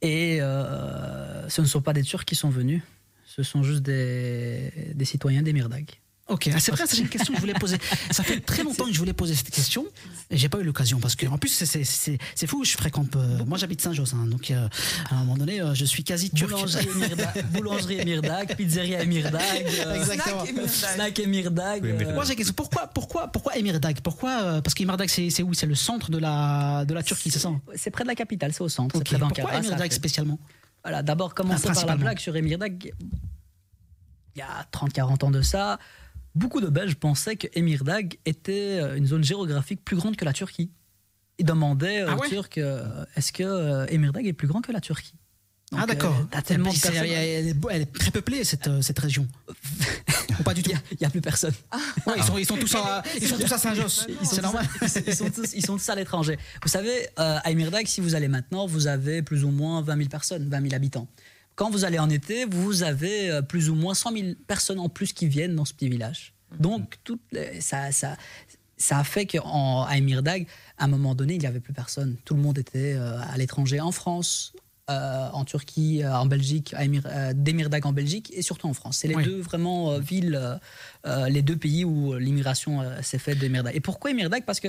Et 0.00 0.40
euh, 0.40 1.48
ce 1.48 1.60
ne 1.60 1.66
sont 1.66 1.80
pas 1.80 1.92
des 1.92 2.02
Turcs 2.02 2.24
qui 2.24 2.34
sont 2.34 2.50
venus, 2.50 2.82
ce 3.24 3.42
sont 3.42 3.62
juste 3.62 3.82
des, 3.82 4.92
des 4.94 5.04
citoyens 5.04 5.42
d'Emirdag. 5.42 5.86
Ok, 6.28 6.50
ah, 6.54 6.60
c'est 6.60 6.72
vrai, 6.72 6.84
c'est 6.86 6.98
une 6.98 7.08
question 7.08 7.32
que 7.32 7.38
je 7.38 7.40
voulais 7.40 7.54
poser. 7.58 7.78
Ça 8.10 8.22
fait 8.22 8.38
très 8.40 8.62
longtemps 8.62 8.84
que 8.84 8.92
je 8.92 8.98
voulais 8.98 9.14
poser 9.14 9.34
cette 9.34 9.50
question 9.50 9.86
et 10.30 10.36
j'ai 10.36 10.50
pas 10.50 10.58
eu 10.58 10.62
l'occasion 10.62 11.00
parce 11.00 11.16
que 11.16 11.26
en 11.26 11.38
plus 11.38 11.48
c'est- 11.48 11.64
c'est- 11.64 11.84
c'est 11.84 12.18
c'est 12.34 12.46
fou. 12.46 12.64
Je 12.64 12.72
fréquente, 12.76 13.16
euh, 13.16 13.44
moi 13.46 13.56
j'habite 13.56 13.80
Saint-Josse, 13.80 14.12
hein, 14.12 14.26
donc 14.26 14.50
euh, 14.50 14.68
à 15.10 15.14
un 15.14 15.18
moment 15.20 15.38
donné 15.38 15.60
euh, 15.62 15.72
je 15.74 15.86
suis 15.86 16.04
quasi 16.04 16.30
turc. 16.30 16.50
Boulangerie 16.50 16.86
Emirdag, 16.88 17.46
boulangerie 17.52 18.56
pizzeria 18.56 19.02
Emirdag, 19.02 19.42
euh, 19.86 19.94
Exactement. 19.94 20.44
Snack 20.68 21.18
euh, 21.20 22.12
Moi 22.14 22.24
j'ai 22.24 22.32
une 22.32 22.36
question. 22.36 22.54
Pourquoi, 22.54 22.88
pourquoi, 22.88 23.28
pourquoi 23.28 23.56
Emirdag 23.56 24.00
Pourquoi 24.02 24.42
euh, 24.42 24.60
Parce 24.60 24.74
qu'Emirdag 24.74 25.08
c'est 25.08 25.30
c'est 25.30 25.42
où? 25.42 25.54
C'est 25.54 25.66
le 25.66 25.74
centre 25.74 26.10
de 26.10 26.18
la 26.18 26.84
de 26.86 26.92
la 26.92 27.02
Turquie, 27.02 27.30
c'est 27.30 27.38
ça? 27.38 27.50
C'est 27.74 27.90
près 27.90 28.04
de 28.04 28.08
la 28.08 28.14
capitale, 28.14 28.52
c'est 28.52 28.60
au 28.62 28.68
centre, 28.68 28.96
Ok. 28.96 29.04
c'est 29.08 29.16
près 29.18 29.26
Pourquoi 29.28 29.54
Emirdag 29.54 29.90
spécialement? 29.92 30.38
Voilà, 30.84 31.02
d'abord 31.02 31.34
commencer 31.34 31.68
Ah, 31.70 31.72
par 31.74 31.86
la 31.86 31.96
blague 31.96 32.18
sur 32.18 32.36
Emirdag. 32.36 32.92
Il 34.36 34.38
y 34.38 34.42
a 34.42 34.66
30-40 34.70 35.24
ans 35.24 35.30
de 35.32 35.42
ça, 35.42 35.78
beaucoup 36.34 36.60
de 36.60 36.68
Belges 36.68 36.94
pensaient 36.96 37.36
que 37.36 37.46
Emirdag 37.54 38.18
était 38.26 38.80
euh, 38.80 38.96
une 38.96 39.06
zone 39.06 39.24
géographique 39.24 39.84
plus 39.84 39.96
grande 39.96 40.16
que 40.16 40.24
la 40.24 40.32
Turquie. 40.32 40.70
Ils 41.38 41.46
demandaient 41.46 42.02
euh, 42.02 42.06
Ah 42.10 42.16
aux 42.16 42.20
ouais 42.20 42.28
Turcs 42.28 42.48
euh, 42.58 43.04
est-ce 43.16 43.32
que 43.32 43.42
euh, 43.44 43.86
Emirdag 43.86 44.26
est 44.26 44.32
plus 44.32 44.48
grand 44.48 44.60
que 44.60 44.72
la 44.72 44.80
Turquie? 44.80 45.14
Donc, 45.70 45.80
Ah 45.82 45.86
d'accord. 45.86 46.16
euh, 46.34 46.40
tellement 46.40 46.70
elle, 46.84 47.06
est, 47.12 47.54
elle 47.70 47.82
est 47.82 47.92
très 47.92 48.10
peuplée 48.10 48.42
cette, 48.42 48.68
euh, 48.68 48.80
cette 48.80 48.98
région. 48.98 49.28
Ou 50.40 50.42
pas 50.42 50.54
du 50.54 50.62
tout. 50.62 50.70
Il 50.92 50.96
n'y 51.00 51.06
a 51.06 51.10
plus 51.10 51.20
personne. 51.20 51.52
Ouais, 52.06 52.14
ils, 52.16 52.22
sont, 52.22 52.38
ils 52.38 52.46
sont 52.46 52.56
tous 52.56 52.74
à, 52.76 53.02
ils 53.20 53.26
sont 53.26 53.36
tous 53.36 53.52
à 53.52 53.58
Saint-Josse. 53.58 54.06
Ils 54.08 54.14
sont, 54.14 54.24
C'est 54.24 54.36
tous, 54.36 54.42
normal. 54.42 54.66
ils 55.06 55.14
sont 55.14 55.30
tous, 55.30 55.52
ils 55.54 55.66
sont 55.66 55.76
tous 55.76 55.88
à 55.90 55.94
l'étranger. 55.94 56.38
Vous 56.62 56.68
savez, 56.68 57.08
euh, 57.18 57.38
à 57.44 57.50
Emirdag, 57.50 57.86
si 57.86 58.00
vous 58.00 58.14
allez 58.14 58.28
maintenant, 58.28 58.66
vous 58.66 58.86
avez 58.86 59.20
plus 59.22 59.44
ou 59.44 59.50
moins 59.50 59.82
20 59.82 59.96
000 59.96 60.08
personnes, 60.08 60.48
20 60.48 60.62
000 60.62 60.74
habitants. 60.74 61.06
Quand 61.58 61.70
vous 61.70 61.84
allez 61.84 61.98
en 61.98 62.08
été, 62.08 62.44
vous 62.44 62.84
avez 62.84 63.30
euh, 63.30 63.42
plus 63.42 63.68
ou 63.68 63.74
moins 63.74 63.92
100 63.94 64.12
000 64.12 64.26
personnes 64.46 64.78
en 64.78 64.88
plus 64.88 65.12
qui 65.12 65.26
viennent 65.26 65.56
dans 65.56 65.64
ce 65.64 65.74
petit 65.74 65.88
village. 65.88 66.32
Donc, 66.60 66.98
toutes 67.02 67.20
les- 67.32 67.60
ça, 67.60 67.90
ça, 67.90 68.16
ça 68.76 68.98
a 69.00 69.02
fait 69.04 69.26
qu'à 69.26 69.42
Emirdag, 69.92 70.46
à 70.78 70.84
un 70.84 70.86
moment 70.86 71.16
donné, 71.16 71.34
il 71.34 71.40
n'y 71.40 71.46
avait 71.46 71.58
plus 71.58 71.72
personne. 71.72 72.14
Tout 72.24 72.34
le 72.36 72.42
monde 72.42 72.58
était 72.58 72.94
euh, 72.94 73.18
à 73.20 73.36
l'étranger, 73.36 73.80
en 73.80 73.90
France, 73.90 74.52
euh, 74.88 75.28
en 75.32 75.44
Turquie, 75.44 76.04
euh, 76.04 76.16
en 76.16 76.26
Belgique, 76.26 76.74
à 76.76 76.84
Emir, 76.84 77.02
euh, 77.06 77.32
d'Emirdag 77.34 77.84
en 77.86 77.92
Belgique 77.92 78.32
et 78.36 78.42
surtout 78.42 78.68
en 78.68 78.72
France. 78.72 78.98
C'est 78.98 79.08
les 79.08 79.16
Oui. 79.16 79.24
deux 79.24 79.40
vraiment 79.40 79.90
euh, 79.90 79.98
villes, 79.98 80.38
euh, 80.40 80.56
euh, 81.06 81.28
les 81.28 81.42
deux 81.42 81.56
pays 81.56 81.84
où 81.84 82.14
l'immigration 82.14 82.80
euh, 82.82 83.02
s'est 83.02 83.18
faite 83.18 83.38
d'Emirdag. 83.40 83.74
Et 83.74 83.80
pourquoi 83.80 84.12
Emirdag 84.12 84.44
Parce 84.46 84.60
que 84.60 84.68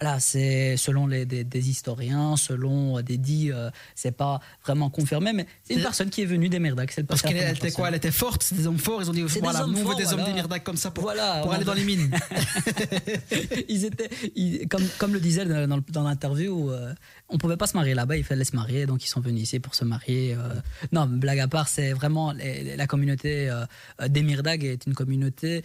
Voilà, 0.00 0.18
c'est 0.20 0.76
selon 0.76 1.06
les, 1.06 1.24
des, 1.24 1.44
des 1.44 1.68
historiens, 1.70 2.36
selon 2.36 2.98
euh, 2.98 3.02
des 3.02 3.16
dits, 3.16 3.52
euh, 3.52 3.70
c'est 3.94 4.10
pas 4.16 4.40
vraiment 4.64 4.90
confirmé, 4.90 5.32
mais 5.32 5.46
c'est 5.62 5.74
une 5.74 5.82
personne 5.82 6.10
qui 6.10 6.22
est 6.22 6.26
venue 6.26 6.48
c'est 6.92 7.02
le- 7.02 7.06
Parce 7.06 7.20
c'est 7.20 7.28
la 7.28 7.32
qu'elle 7.32 7.56
était 7.56 7.70
quoi? 7.70 7.88
Elle 7.88 7.94
était 7.94 8.10
forte, 8.10 8.42
c'est 8.42 8.56
des 8.56 8.66
hommes 8.66 8.78
forts. 8.78 9.00
Ils 9.02 9.08
ont 9.10 9.12
dit 9.12 9.22
des 9.22 9.40
voilà, 9.40 9.64
on 9.66 9.72
veut 9.72 9.94
des 9.94 10.04
hommes 10.06 10.14
voilà. 10.14 10.24
d'émirdac 10.26 10.64
comme 10.64 10.76
ça 10.76 10.90
pour, 10.90 11.04
Voilà, 11.04 11.40
pour 11.42 11.50
on 11.50 11.54
aller 11.54 11.64
dans 11.64 11.74
les 11.74 11.84
mines. 11.84 12.10
ils 13.68 13.84
étaient, 13.84 14.10
ils- 14.34 14.68
comme, 14.68 14.84
comme 14.98 15.12
le 15.12 15.20
disait 15.20 15.44
dans, 15.44 15.80
dans 15.88 16.02
l'interview, 16.02 16.70
euh, 16.70 16.92
on 17.28 17.38
pouvait 17.38 17.56
pas 17.56 17.66
se 17.66 17.76
marier 17.76 17.94
là-bas, 17.94 18.16
il 18.16 18.24
fallait 18.24 18.44
se 18.44 18.56
marier, 18.56 18.86
donc 18.86 19.04
ils 19.04 19.08
sont 19.08 19.20
venus 19.20 19.42
ici 19.42 19.60
pour 19.60 19.74
se 19.74 19.84
marier. 19.84 20.34
euh. 20.34 20.54
Non, 20.92 21.06
blague 21.06 21.38
à 21.40 21.48
part, 21.48 21.68
c'est 21.68 21.92
vraiment 21.92 22.32
les- 22.32 22.76
la 22.76 22.86
communauté 22.86 23.48
euh, 23.48 23.64
d'Emirdag 24.08 24.64
est 24.64 24.86
une 24.86 24.94
communauté 24.94 25.62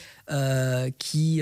qui, 0.99 1.41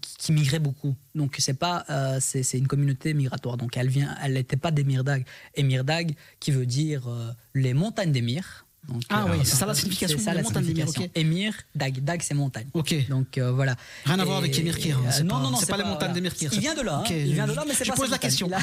qui, 0.00 0.16
qui 0.18 0.32
migrait 0.32 0.58
beaucoup. 0.58 0.94
Donc 1.14 1.36
c'est 1.38 1.54
pas, 1.54 1.84
euh, 1.90 2.18
c'est 2.20 2.58
une 2.58 2.66
communauté 2.66 3.14
migratoire. 3.14 3.56
Donc 3.56 3.76
elle 3.76 3.88
vient, 3.88 4.14
elle 4.22 4.34
n'était 4.34 4.56
pas 4.56 4.70
d'Emirdag. 4.70 5.24
Emirdag, 5.56 6.14
qui 6.40 6.50
veut 6.50 6.66
dire 6.66 7.08
euh, 7.08 7.30
les 7.54 7.74
montagnes 7.74 8.12
d'Emir. 8.12 8.66
Donc, 8.88 9.00
Ah 9.08 9.24
oui, 9.30 9.38
euh, 9.38 9.40
c'est 9.44 9.56
ça 9.56 9.64
la 9.64 9.74
signification 9.74 10.18
c'est 10.18 10.24
ça 10.24 10.32
des 10.32 10.42
la 10.42 10.44
signification. 10.44 11.04
ok. 11.04 11.10
Emir, 11.14 11.54
Dag, 11.74 12.04
Dag 12.04 12.20
c'est 12.22 12.34
montagne. 12.34 12.66
Ok. 12.74 13.08
Donc 13.08 13.38
euh, 13.38 13.50
voilà. 13.52 13.76
Rien 14.04 14.18
à 14.18 14.24
voir 14.26 14.38
Et- 14.38 14.44
avec 14.44 14.58
Emir 14.58 14.76
Kir, 14.76 14.98
hein, 14.98 15.22
non, 15.22 15.36
pas- 15.36 15.40
non, 15.42 15.50
non, 15.52 15.56
c'est 15.56 15.70
pas 15.70 15.78
les 15.78 15.84
montagnes 15.84 16.12
d'Emir 16.12 16.34
Kir, 16.34 16.50
Il 16.52 16.60
vient 16.60 16.74
de 16.74 16.82
là. 16.82 16.96
hein. 16.96 17.04
Il 17.08 17.32
vient 17.32 17.46
de 17.46 17.52
je- 17.52 17.56
là, 17.56 17.64
mais 17.66 17.72
c'est 17.74 17.84
je 17.86 17.90
pas 17.90 17.96
pose 17.96 18.06
sa 18.08 18.12
la 18.12 18.18
question. 18.18 18.50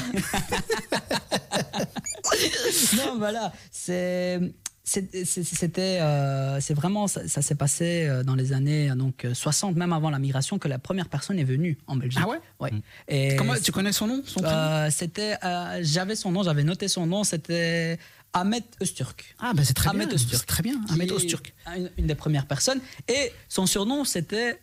Non, 2.96 3.18
voilà. 3.18 3.52
C'est. 3.70 4.40
C'était, 4.84 6.00
euh, 6.00 6.58
c'est 6.60 6.74
vraiment, 6.74 7.06
ça, 7.06 7.26
ça 7.28 7.40
s'est 7.40 7.54
passé 7.54 8.06
euh, 8.08 8.24
dans 8.24 8.34
les 8.34 8.52
années 8.52 8.90
euh, 8.90 8.94
donc 8.96 9.24
euh, 9.24 9.32
60, 9.32 9.76
même 9.76 9.92
avant 9.92 10.10
la 10.10 10.18
migration, 10.18 10.58
que 10.58 10.66
la 10.68 10.78
première 10.80 11.08
personne 11.08 11.38
est 11.38 11.44
venue 11.44 11.78
en 11.86 11.94
Belgique. 11.96 12.20
Ah 12.22 12.28
ouais? 12.28 12.40
Ouais. 12.58 12.72
Et 13.06 13.36
Comment, 13.36 13.54
tu 13.62 13.70
connais 13.70 13.92
son 13.92 14.08
nom 14.08 14.22
son 14.26 14.40
prénom? 14.40 14.56
euh, 14.56 14.88
C'était, 14.90 15.36
euh, 15.44 15.78
j'avais 15.82 16.16
son 16.16 16.32
nom, 16.32 16.42
j'avais 16.42 16.64
noté 16.64 16.88
son 16.88 17.06
nom. 17.06 17.22
C'était 17.22 17.98
Ahmet 18.32 18.64
Öztürk. 18.82 19.36
Ah, 19.38 19.52
ben 19.54 19.64
c'est 19.64 19.74
très 19.74 19.90
Ahmet 19.90 20.06
bien. 20.06 20.16
C'est 20.18 20.46
très 20.46 20.62
bien. 20.64 20.80
Ahmet 20.90 21.10
Öztürk. 21.12 21.54
Une, 21.76 21.90
une 21.98 22.06
des 22.08 22.14
premières 22.16 22.46
personnes. 22.46 22.80
Et 23.08 23.30
son 23.48 23.66
surnom, 23.66 24.04
c'était 24.04 24.58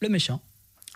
le 0.00 0.08
méchant. 0.08 0.40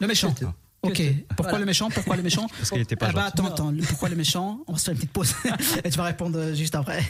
Le 0.00 0.06
méchant. 0.06 0.32
Tout. 0.32 0.46
Ok. 0.82 1.02
Pourquoi 1.30 1.44
Voilà. 1.50 1.58
le 1.58 1.66
méchant? 1.66 1.90
Pourquoi 1.90 2.14
le 2.16 2.22
méchant? 2.22 2.46
Parce 2.56 2.70
qu'il 2.70 2.80
était 2.80 2.94
pas 2.94 3.08
Ah 3.08 3.12
bah 3.12 3.20
gentil. 3.36 3.40
attends, 3.50 3.68
attends. 3.70 3.74
Pourquoi 3.88 4.08
le 4.08 4.14
méchant? 4.14 4.60
On 4.68 4.72
va 4.74 4.78
se 4.78 4.84
faire 4.84 4.92
une 4.92 4.98
petite 5.00 5.12
pause 5.12 5.34
et 5.84 5.90
tu 5.90 5.96
vas 5.98 6.04
répondre 6.04 6.54
juste 6.54 6.76
après. 6.76 7.02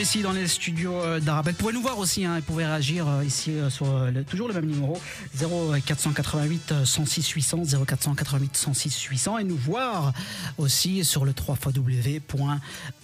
Ici 0.00 0.22
dans 0.22 0.32
les 0.32 0.46
studios 0.48 0.94
euh, 0.94 1.20
d'Arabelle. 1.20 1.52
Vous 1.52 1.58
pouvez 1.58 1.74
nous 1.74 1.82
voir 1.82 1.98
aussi, 1.98 2.24
hein, 2.24 2.36
vous 2.36 2.42
pouvez 2.42 2.64
réagir 2.64 3.06
euh, 3.06 3.22
ici 3.22 3.50
euh, 3.50 3.68
sur 3.68 3.86
toujours 4.26 4.48
le 4.48 4.54
même 4.54 4.64
numéro 4.64 4.98
0488 5.38 6.72
euh, 6.72 6.84
106 6.86 7.28
800 7.28 7.62
0488 7.86 8.56
106 8.56 9.02
800 9.02 9.38
et 9.38 9.44
nous 9.44 9.58
voir 9.58 10.14
aussi 10.56 11.04
sur 11.04 11.26
le 11.26 11.34
3 11.34 11.58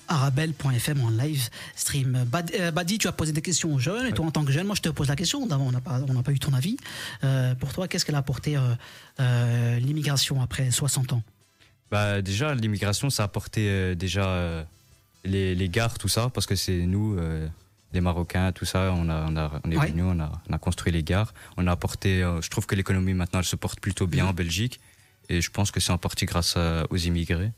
arabelle.fm 0.08 1.04
en 1.04 1.10
live 1.10 1.50
stream. 1.74 2.26
Euh, 2.58 2.70
Badi, 2.70 2.96
tu 2.96 3.08
as 3.08 3.12
posé 3.12 3.32
des 3.32 3.42
questions 3.42 3.74
aux 3.74 3.78
jeunes 3.78 4.06
et 4.06 4.12
toi 4.12 4.24
en 4.24 4.30
tant 4.30 4.46
que 4.46 4.52
jeune, 4.52 4.66
moi 4.66 4.74
je 4.74 4.80
te 4.80 4.88
pose 4.88 5.08
la 5.08 5.16
question. 5.16 5.46
D'abord, 5.46 5.66
on 5.66 5.72
n'a 5.72 5.82
pas, 5.82 6.00
pas 6.00 6.32
eu 6.32 6.38
ton 6.38 6.54
avis. 6.54 6.78
Pour 7.60 7.74
toi, 7.74 7.88
qu'est-ce 7.88 8.06
qu'elle 8.06 8.14
a 8.14 8.18
apporté 8.18 8.56
l'immigration 9.18 10.40
après 10.40 10.70
60 10.70 11.12
ans? 11.12 11.22
Bah, 11.90 12.22
déjà, 12.22 12.54
l'immigration, 12.54 13.10
ça 13.10 13.24
a 13.24 13.26
apporté 13.26 13.94
déjà 13.96 14.64
les, 15.26 15.54
les 15.54 15.68
gares, 15.68 15.98
tout 15.98 16.08
ça, 16.08 16.30
parce 16.32 16.46
que 16.46 16.56
c'est 16.56 16.86
nous, 16.86 17.16
euh, 17.18 17.48
les 17.92 18.00
Marocains, 18.00 18.52
tout 18.52 18.64
ça, 18.64 18.92
on, 18.96 19.08
a, 19.08 19.26
on, 19.28 19.36
a, 19.36 19.60
on 19.64 19.70
est 19.70 19.76
Ouais. 19.76 19.88
venus, 19.90 20.04
on 20.06 20.18
a, 20.20 20.30
on 20.48 20.52
a 20.52 20.58
construit 20.58 20.92
les 20.92 21.02
gares. 21.02 21.32
On 21.56 21.66
a 21.66 21.72
apporté, 21.72 22.22
euh, 22.22 22.40
je 22.42 22.48
trouve 22.50 22.66
que 22.66 22.74
l'économie 22.74 23.14
maintenant, 23.14 23.40
elle 23.40 23.44
se 23.46 23.56
porte 23.56 23.80
plutôt 23.80 24.06
bien 24.06 24.24
Mhm. 24.24 24.30
en 24.30 24.34
Belgique. 24.34 24.80
Et 25.28 25.40
je 25.40 25.50
pense 25.50 25.70
que 25.70 25.80
c'est 25.80 25.92
en 25.92 25.98
partie 25.98 26.24
grâce 26.26 26.56
à- 26.56 26.86
aux 26.90 26.96
immigrés. 26.96 27.52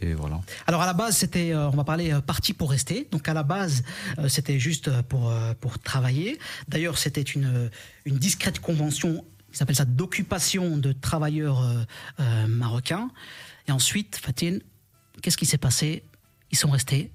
Et 0.00 0.14
voilà. 0.14 0.40
Alors 0.66 0.82
à 0.82 0.86
la 0.86 0.92
base, 0.92 1.16
c'était, 1.16 1.52
euh, 1.52 1.68
on 1.68 1.76
va 1.76 1.82
parler 1.84 2.12
euh, 2.12 2.20
parti 2.20 2.52
pour 2.52 2.70
rester. 2.70 3.08
Donc 3.10 3.28
à 3.28 3.34
la 3.34 3.42
base, 3.42 3.82
euh, 4.18 4.28
c'était 4.28 4.58
juste 4.58 4.88
euh, 4.88 5.02
pour 5.02 5.30
euh, 5.30 5.54
pour 5.60 5.78
travailler. 5.78 6.38
D'ailleurs, 6.68 6.98
c'était 6.98 7.22
une 7.22 7.46
euh, 7.46 7.68
une 8.04 8.16
discrète 8.18 8.60
convention. 8.60 9.24
Ils 9.54 9.62
appellent 9.62 9.76
ça 9.76 9.86
d'occupation 9.86 10.76
de 10.76 10.92
travailleurs 10.92 11.62
euh, 11.62 11.82
euh, 12.20 12.46
marocains. 12.46 13.10
Et 13.66 13.72
ensuite, 13.72 14.16
Fatine, 14.22 14.60
qu'est-ce 15.22 15.36
qui 15.38 15.46
s'est 15.46 15.58
passé 15.58 16.04
Ils 16.50 16.58
sont 16.58 16.70
restés. 16.70 17.10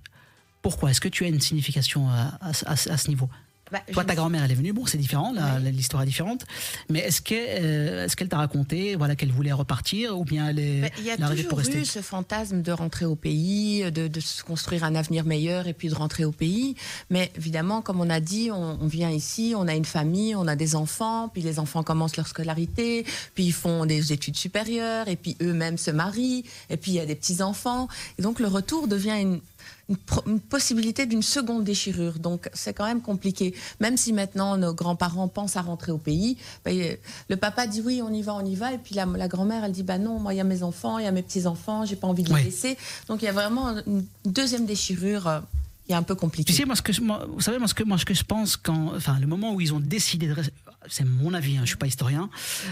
Pourquoi 0.61 0.91
Est-ce 0.91 1.01
que 1.01 1.09
tu 1.09 1.25
as 1.25 1.27
une 1.27 1.41
signification 1.41 2.09
à, 2.09 2.53
ce 2.53 3.07
niveau? 3.09 3.29
Bah, 3.73 3.81
Toi, 3.91 4.05
ta 4.05 4.13
grand-mère, 4.13 4.43
elle 4.43 4.51
est 4.51 4.55
venue. 4.55 4.71
Bon, 4.71 4.85
c'est 4.85 4.99
différent. 4.99 5.33
L'histoire 5.63 6.03
est 6.03 6.05
différente. 6.05 6.45
Mais 6.89 6.99
est-ce 6.99 7.23
euh, 7.31 8.05
est-ce 8.05 8.15
qu'elle 8.15 8.29
t'a 8.29 8.37
raconté, 8.37 8.95
voilà, 8.95 9.15
qu'elle 9.15 9.31
voulait 9.31 9.51
repartir, 9.51 10.15
ou 10.19 10.23
bien 10.23 10.49
elle 10.49 10.59
est, 10.59 10.81
Bah, 10.81 10.87
Il 10.99 11.05
y 11.05 11.09
a 11.09 11.17
toujours 11.17 11.47
pour 11.47 11.57
rester 11.57 11.79
eu 11.79 11.85
ce 11.85 12.03
fantasme 12.03 12.61
de 12.61 12.71
rentrer 12.71 13.05
au 13.05 13.15
pays, 13.15 13.91
de, 13.91 14.07
de 14.07 14.19
se 14.19 14.43
construire 14.43 14.83
un 14.83 14.93
avenir 14.93 15.25
meilleur 15.25 15.67
et 15.67 15.73
puis 15.73 15.89
de 15.89 15.95
rentrer 15.95 16.23
au 16.23 16.31
pays. 16.31 16.75
Mais 17.09 17.31
évidemment, 17.35 17.81
comme 17.81 17.99
on 17.99 18.11
a 18.11 18.19
dit, 18.19 18.51
on, 18.51 18.77
on 18.79 18.87
vient 18.87 19.09
ici, 19.09 19.55
on 19.57 19.67
a 19.67 19.73
une 19.73 19.85
famille, 19.85 20.35
on 20.35 20.47
a 20.47 20.55
des 20.55 20.75
enfants, 20.75 21.29
puis 21.29 21.41
les 21.41 21.57
enfants 21.57 21.81
commencent 21.81 22.17
leur 22.17 22.27
scolarité, 22.27 23.05
puis 23.33 23.45
ils 23.45 23.53
font 23.53 23.87
des 23.87 24.13
études 24.13 24.37
supérieures, 24.37 25.07
et 25.07 25.15
puis 25.15 25.35
eux-mêmes 25.41 25.79
se 25.79 25.89
marient, 25.89 26.43
et 26.69 26.77
puis 26.77 26.91
il 26.91 26.95
y 26.95 26.99
a 26.99 27.07
des 27.07 27.15
petits-enfants. 27.15 27.87
Et 28.19 28.21
donc 28.21 28.39
le 28.39 28.47
retour 28.47 28.87
devient 28.87 29.19
une, 29.19 29.41
une, 29.89 30.39
possibilité 30.39 31.05
d'une 31.05 31.21
seconde 31.21 31.63
déchirure. 31.63 32.19
Donc 32.19 32.49
c'est 32.53 32.73
quand 32.73 32.85
même 32.85 33.01
compliqué. 33.01 33.53
Même 33.79 33.97
si 33.97 34.13
maintenant 34.13 34.57
nos 34.57 34.73
grands-parents 34.73 35.27
pensent 35.27 35.57
à 35.57 35.61
rentrer 35.61 35.91
au 35.91 35.97
pays, 35.97 36.37
ben, 36.65 36.77
euh, 36.77 36.95
le 37.29 37.35
papa 37.35 37.67
dit 37.67 37.81
oui, 37.81 38.01
on 38.03 38.13
y 38.13 38.21
va, 38.21 38.35
on 38.35 38.45
y 38.45 38.55
va, 38.55 38.73
et 38.73 38.77
puis 38.77 38.95
la, 38.95 39.05
la 39.05 39.27
grand-mère 39.27 39.63
elle 39.63 39.71
dit 39.71 39.83
bah 39.83 39.97
non, 39.97 40.19
moi 40.19 40.33
il 40.33 40.37
y 40.37 40.41
a 40.41 40.45
mes 40.45 40.63
enfants, 40.63 40.99
il 40.99 41.05
y 41.05 41.07
a 41.07 41.11
mes 41.11 41.23
petits 41.23 41.47
enfants, 41.47 41.85
j'ai 41.85 41.95
pas 41.95 42.07
envie 42.07 42.23
de 42.23 42.33
les 42.33 42.43
laisser. 42.43 42.77
Donc 43.07 43.21
il 43.21 43.25
y 43.25 43.29
a 43.29 43.33
vraiment 43.33 43.75
une 43.85 44.05
deuxième 44.25 44.65
déchirure. 44.65 45.43
Qui 45.85 45.91
est 45.91 45.95
un 45.95 46.03
peu 46.03 46.15
compliqué. 46.15 46.51
Tu 46.51 46.57
sais, 46.57 46.65
moi, 46.65 46.75
ce 46.75 46.81
que, 46.81 46.99
moi, 47.01 47.25
vous 47.29 47.41
savez, 47.41 47.59
moi, 47.59 47.67
ce 47.67 47.73
que, 47.73 47.83
moi, 47.83 47.97
ce 47.97 48.05
que 48.05 48.13
je 48.13 48.23
pense 48.23 48.55
quand, 48.57 48.93
enfin, 48.95 49.19
le 49.19 49.27
moment 49.27 49.53
où 49.53 49.61
ils 49.61 49.73
ont 49.73 49.79
décidé 49.79 50.27
de 50.27 50.33
rester, 50.33 50.53
c'est 50.89 51.05
mon 51.05 51.33
avis, 51.33 51.57
hein, 51.57 51.61
je 51.63 51.67
suis 51.69 51.77
pas 51.77 51.87
historien, 51.87 52.29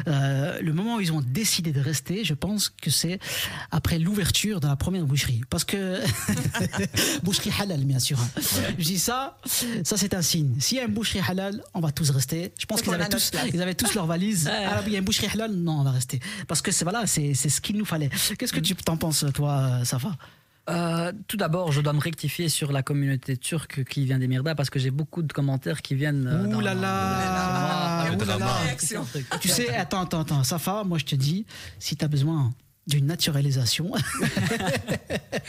euh, 0.08 0.60
le 0.62 0.74
moment 0.74 0.98
où 0.98 1.02
ils 1.02 1.14
ont 1.14 1.22
décidé 1.22 1.72
de 1.72 1.80
rester, 1.80 2.24
je 2.26 2.34
pense 2.34 2.70
que 2.70 2.90
c'est 2.90 3.20
après 3.72 4.00
l'ouverture 4.00 4.60
de 4.60 4.68
la 4.68 4.76
première 4.76 5.06
boucherie. 5.06 5.42
Parce 5.50 5.64
que, 5.64 6.00
boucherie 7.24 7.52
halal, 7.60 7.84
bien 7.86 8.00
sûr. 8.00 8.20
hein. 8.20 8.42
Je 8.78 8.84
dis 8.84 9.00
ça, 9.00 9.38
ça 9.84 9.98
c'est 9.98 10.14
un 10.14 10.22
signe. 10.22 10.56
S'il 10.60 10.78
y 10.78 10.82
a 10.82 10.86
une 10.86 10.94
boucherie 10.94 11.22
halal, 11.28 11.62
on 11.74 11.80
va 11.80 11.92
tous 11.92 12.10
rester. 12.10 12.54
Je 12.60 12.66
pense 12.66 12.82
qu'ils 12.82 12.94
avaient 12.94 13.10
tous, 13.10 13.32
ils 13.54 13.62
avaient 13.62 13.76
tous 13.76 13.94
leurs 13.94 14.08
valises. 14.08 14.50
Ah 14.52 14.82
il 14.86 14.92
y 14.94 14.96
a 14.96 15.00
une 15.00 15.06
boucherie 15.06 15.28
halal, 15.34 15.52
non, 15.54 15.80
on 15.80 15.84
va 15.84 15.92
rester. 15.92 16.20
Parce 16.48 16.62
que 16.62 16.72
c'est, 16.72 16.84
voilà, 16.86 17.08
c'est, 17.08 17.34
c'est 17.34 17.50
ce 17.50 17.62
qu'il 17.62 17.78
nous 17.78 17.86
fallait. 17.86 18.10
Qu'est-ce 18.38 18.54
que 18.54 18.60
tu 18.60 18.76
t'en 18.76 18.98
penses, 18.98 19.26
toi, 19.34 19.80
Safa? 19.84 20.16
Euh, 20.70 21.12
tout 21.28 21.38
d'abord, 21.38 21.72
je 21.72 21.82
dois 21.82 21.94
me 21.94 22.00
rectifier 22.00 22.48
sur 22.48 22.72
la 22.72 22.84
communauté 22.84 23.36
turque 23.36 23.84
qui 23.84 24.06
vient 24.06 24.20
d'Emirda 24.20 24.54
parce 24.56 24.70
que 24.70 24.78
j'ai 24.80 24.92
beaucoup 24.92 25.24
de 25.24 25.34
commentaires 25.34 25.82
qui 25.82 25.96
viennent. 25.96 26.28
euh, 26.28 26.46
Ouh 26.56 28.22
là 28.28 28.38
là. 28.38 28.48
Tu 29.40 29.48
sais, 29.50 29.70
attends, 29.76 30.02
attends, 30.02 30.22
attends, 30.22 30.44
Safa, 30.44 30.84
moi 30.84 30.98
je 31.00 31.06
te 31.06 31.16
dis, 31.16 31.46
si 31.80 31.96
tu 31.98 32.06
as 32.06 32.08
besoin 32.08 32.54
d'une 32.92 33.06
naturalisation, 33.06 33.92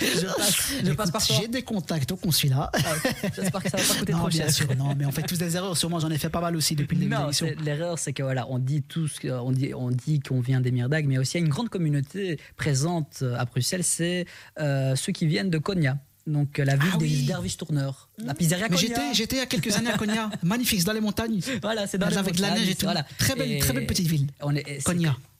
je 0.00 0.26
passe, 0.26 0.72
je 0.84 0.92
passe 0.92 1.08
écoute, 1.08 1.12
par 1.12 1.22
j'ai 1.40 1.48
des 1.48 1.62
contacts 1.62 2.12
au 2.12 2.16
consulat. 2.16 2.70
J'espère 3.36 3.62
que 3.62 3.70
ça 3.70 3.76
va 3.76 3.82
pas 3.82 3.94
coûter 3.98 4.12
non, 4.12 4.18
trop 4.20 4.28
bien 4.28 4.42
cher. 4.44 4.52
sûr, 4.52 4.76
non, 4.76 4.94
mais 4.96 5.04
on 5.06 5.12
fait 5.12 5.22
tous 5.22 5.38
des 5.38 5.56
erreurs. 5.56 5.76
Sûrement, 5.76 5.98
j'en 6.00 6.10
ai 6.10 6.18
fait 6.18 6.28
pas 6.30 6.40
mal 6.40 6.56
aussi 6.56 6.76
depuis 6.76 6.96
le 6.96 7.02
début 7.02 7.56
de 7.56 7.64
l'erreur, 7.64 7.98
c'est 7.98 8.12
que 8.12 8.22
voilà, 8.22 8.46
on 8.48 8.58
dit 8.58 8.82
tous, 8.82 9.18
que- 9.18 9.28
on 9.28 9.52
dit, 9.52 9.74
on 9.74 9.90
dit 9.90 10.20
qu'on 10.20 10.40
vient 10.40 10.60
d'Emirdag, 10.60 11.06
mais 11.06 11.18
aussi 11.18 11.36
il 11.36 11.40
y 11.40 11.42
a 11.42 11.46
une 11.46 11.52
grande 11.52 11.68
communauté 11.68 12.38
présente 12.56 13.22
à 13.36 13.44
Bruxelles, 13.44 13.84
c'est 13.84 14.26
euh, 14.60 14.94
ceux 14.96 15.12
qui 15.12 15.26
viennent 15.26 15.50
de 15.50 15.58
Konya. 15.58 15.98
Donc 16.26 16.60
euh, 16.60 16.64
la 16.64 16.76
ville 16.76 16.90
Ah 16.94 16.98
des 16.98 17.04
oui. 17.06 17.24
derviches 17.26 17.56
tourneurs, 17.56 18.08
la 18.24 18.34
pizzeria 18.34 18.66
Mais 18.70 18.76
j'étais, 18.76 19.14
j'étais 19.14 19.36
il 19.36 19.38
y 19.40 19.42
a 19.42 19.46
quelques 19.46 19.74
années 19.76 19.90
à 19.90 19.98
Konya, 19.98 20.30
magnifique, 20.42 20.80
c'est 20.80 20.86
dans 20.86 20.92
les 20.92 21.00
montagnes. 21.00 21.40
Voilà, 21.62 21.86
c'est 21.86 21.98
dans 21.98 22.08
les 22.08 22.18
avec 22.18 22.36
de 22.36 22.42
la 22.42 22.50
neige 22.54 22.68
et 22.68 22.74
tout. 22.74 22.86
voilà. 22.86 23.04
Très 23.18 23.34
belle, 23.34 23.52
Et 23.52 23.58
très 23.58 23.72
belle 23.72 23.86
petite 23.86 24.06
ville. 24.06 24.26
On 24.40 24.54
est. 24.54 24.80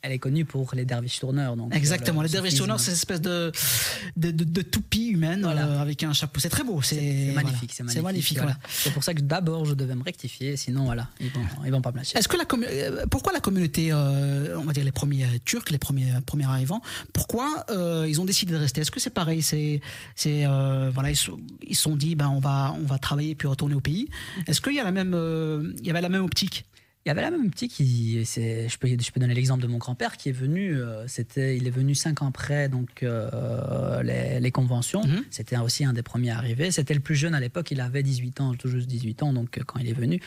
Elle 0.05 0.11
est 0.11 0.19
connue 0.19 0.45
pour 0.45 0.73
les 0.75 0.85
derviches 0.85 1.21
tourneurs. 1.21 1.55
Donc, 1.57 1.73
Exactement, 1.73 2.19
euh, 2.19 2.23
les 2.25 2.29
le 2.29 2.33
derviches 2.33 2.57
tourneurs, 2.57 2.81
c'est 2.81 2.87
cette 2.91 2.95
espèce 2.99 3.21
de, 3.21 3.53
de, 4.17 4.33
de, 4.33 4.43
de 4.43 4.63
toupie 4.63 5.07
humaine 5.11 5.43
Voilà. 5.43 5.65
euh, 5.65 5.81
avec 5.81 6.03
un 6.03 6.13
chapeau. 6.13 6.41
C'est 6.41 6.49
très 6.49 6.65
beau, 6.65 6.83
c'est, 6.83 7.27
voilà. 7.27 7.43
magnifique, 7.45 7.73
c'est 7.73 7.85
magnifique. 8.03 8.41
C'est 8.69 8.93
pour 8.93 9.05
ça 9.05 9.15
que 9.15 9.21
d'abord 9.21 9.65
je 9.65 9.75
devais 9.75 9.95
me 9.95 10.03
rectifier, 10.03 10.57
sinon 10.57 10.87
voilà, 10.87 11.09
ils 11.21 11.31
vont, 11.31 11.41
ils 11.65 11.71
vont 11.71 11.81
pas 11.83 11.93
me 11.93 11.99
lâcher. 11.99 12.19
Est-ce 12.19 12.27
que 12.27 12.37
la 12.37 12.43
euh, 12.69 13.07
pourquoi 13.13 13.33
la 13.33 13.39
communauté, 13.39 13.91
euh, 13.93 14.59
on 14.59 14.65
va 14.65 14.73
dire 14.73 14.83
les 14.83 14.91
premiers 14.91 15.25
Turcs, 15.45 15.71
les 15.71 15.79
premiers 15.79 16.13
premiers 16.27 16.47
arrivants, 16.47 16.83
pourquoi 17.13 17.65
euh, 17.71 18.05
ils 18.09 18.21
ont 18.21 18.25
décidé 18.25 18.55
de 18.55 18.59
rester? 18.59 18.81
Est-ce 18.81 18.91
que 18.91 18.99
c'est 18.99 19.11
pareil? 19.15 19.41
C'est 19.41 19.81
c'est 20.17 20.47
voilà 20.93 21.11
ils 21.11 21.17
se 21.17 21.31
ils 21.65 21.77
se 21.77 21.83
sont 21.83 21.95
dit 21.95 22.17
ben 22.17 22.29
on 22.29 22.41
va 22.41 22.72
on 22.73 22.87
va 22.87 22.99
travailler 22.99 23.35
puis 23.35 23.49
retourner 23.49 23.75
au 23.75 23.81
pays. 23.81 24.09
Est-ce 24.47 24.61
qu'il 24.61 24.75
y 24.75 24.81
a 24.81 24.85
la 24.85 24.93
même 24.93 25.15
euh, 25.15 25.73
il 25.81 25.87
y 25.87 25.91
avait 25.91 26.01
la 26.01 26.09
même 26.09 26.25
optique? 26.25 26.67
Il 27.05 27.09
y 27.09 27.11
avait 27.11 27.23
la 27.23 27.33
même 27.33 27.51
petit 27.51 27.67
qui, 27.67 28.25
c'est, 28.25 28.69
je 28.69 28.79
peux, 28.79 28.87
je 28.87 29.11
peux 29.11 29.19
donner 29.19 29.35
l'exemple 29.35 29.61
de 29.61 29.67
mon 29.67 29.79
grand-père 29.79 30.17
qui 30.17 30.29
est 30.29 30.33
venu, 30.33 30.77
euh, 30.77 31.05
c'était, 31.09 31.57
il 31.57 31.67
est 31.67 31.71
venu 31.71 31.97
cinq 31.97 32.23
ans 32.23 32.29
après 32.29 32.69
donc 32.69 33.03
euh, 33.03 34.03
les, 34.05 34.39
les 34.39 34.51
conventions. 34.53 35.03
Mhm. 35.05 35.25
C'était 35.29 35.57
aussi 35.59 35.85
un 35.85 35.93
des 35.93 36.05
premiers 36.05 36.31
arrivés. 36.31 36.71
C'était 36.71 36.95
le 36.95 37.01
plus 37.01 37.17
jeune 37.17 37.35
à 37.35 37.41
l'époque. 37.41 37.73
Il 37.73 37.81
avait 37.81 38.05
18 38.05 38.41
ans, 38.41 38.55
tout 38.55 38.69
juste 38.69 38.87
18 38.87 39.25
ans. 39.25 39.33
Donc 39.33 39.61
quand 39.67 39.81
il 39.81 39.89
est 39.89 39.95
venu, 39.95 40.23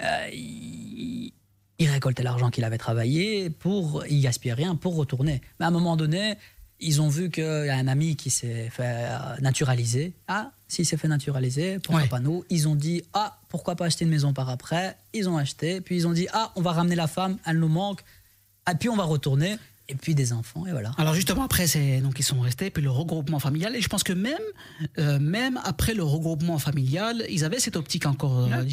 euh, 0.00 0.28
il, 0.32 1.32
il 1.80 1.90
récoltait 1.90 2.22
l'argent 2.22 2.50
qu'il 2.50 2.62
avait 2.62 2.78
travaillé 2.78 3.50
pour, 3.50 4.04
il 4.08 4.20
gaspillait 4.20 4.54
rien 4.54 4.76
pour 4.76 4.94
retourner. 4.94 5.40
Mais 5.58 5.64
à 5.64 5.68
un 5.68 5.72
moment 5.72 5.96
donné, 5.96 6.36
ils 6.78 7.00
ont 7.00 7.08
vu 7.08 7.30
qu'il 7.30 7.42
y 7.42 7.68
a 7.68 7.76
un 7.76 7.88
ami 7.88 8.14
qui 8.14 8.30
s'est 8.30 8.70
fait 8.70 9.08
naturaliser. 9.40 10.12
Ah, 10.28 10.52
s'il 10.72 10.86
s'est 10.86 10.96
fait 10.96 11.08
naturaliser, 11.08 11.78
pourquoi 11.80 12.02
Ouais. 12.02 12.08
pas 12.08 12.18
nous 12.20 12.44
Ils 12.48 12.66
ont 12.66 12.74
dit 12.74 13.02
ah, 13.12 13.38
pourquoi 13.50 13.76
pas 13.76 13.84
acheter 13.84 14.04
une 14.06 14.10
maison 14.10 14.32
par 14.32 14.48
après? 14.48 14.96
Ils 15.12 15.28
ont 15.28 15.36
acheté, 15.36 15.82
puis 15.82 15.96
ils 15.96 16.06
ont 16.06 16.12
dit 16.12 16.26
ah, 16.32 16.50
on 16.56 16.62
va 16.62 16.72
ramener 16.72 16.94
la 16.96 17.06
femme, 17.06 17.36
elle 17.44 17.58
nous 17.58 17.68
manque, 17.68 18.02
et 18.70 18.74
puis 18.74 18.88
on 18.88 18.96
va 18.96 19.04
retourner, 19.04 19.56
et 19.92 19.94
puis 19.94 20.14
des 20.14 20.32
enfants, 20.32 20.66
et 20.66 20.70
voilà. 20.72 20.90
Alors 20.98 21.14
justement 21.14 21.44
après 21.44 21.66
c'est 21.66 22.00
donc 22.00 22.18
ils 22.18 22.22
sont 22.24 22.40
restés 22.40 22.70
puis 22.70 22.82
le 22.82 22.90
regroupement 22.90 23.38
familial 23.38 23.76
et 23.76 23.80
je 23.80 23.88
pense 23.88 24.02
que 24.02 24.12
même 24.12 24.32
euh, 24.98 25.18
même 25.20 25.60
après 25.64 25.94
le 25.94 26.02
regroupement 26.02 26.58
familial 26.58 27.24
ils 27.28 27.44
avaient 27.44 27.60
cette 27.60 27.76
optique 27.76 28.06
encore 28.06 28.48
euh, 28.52 28.64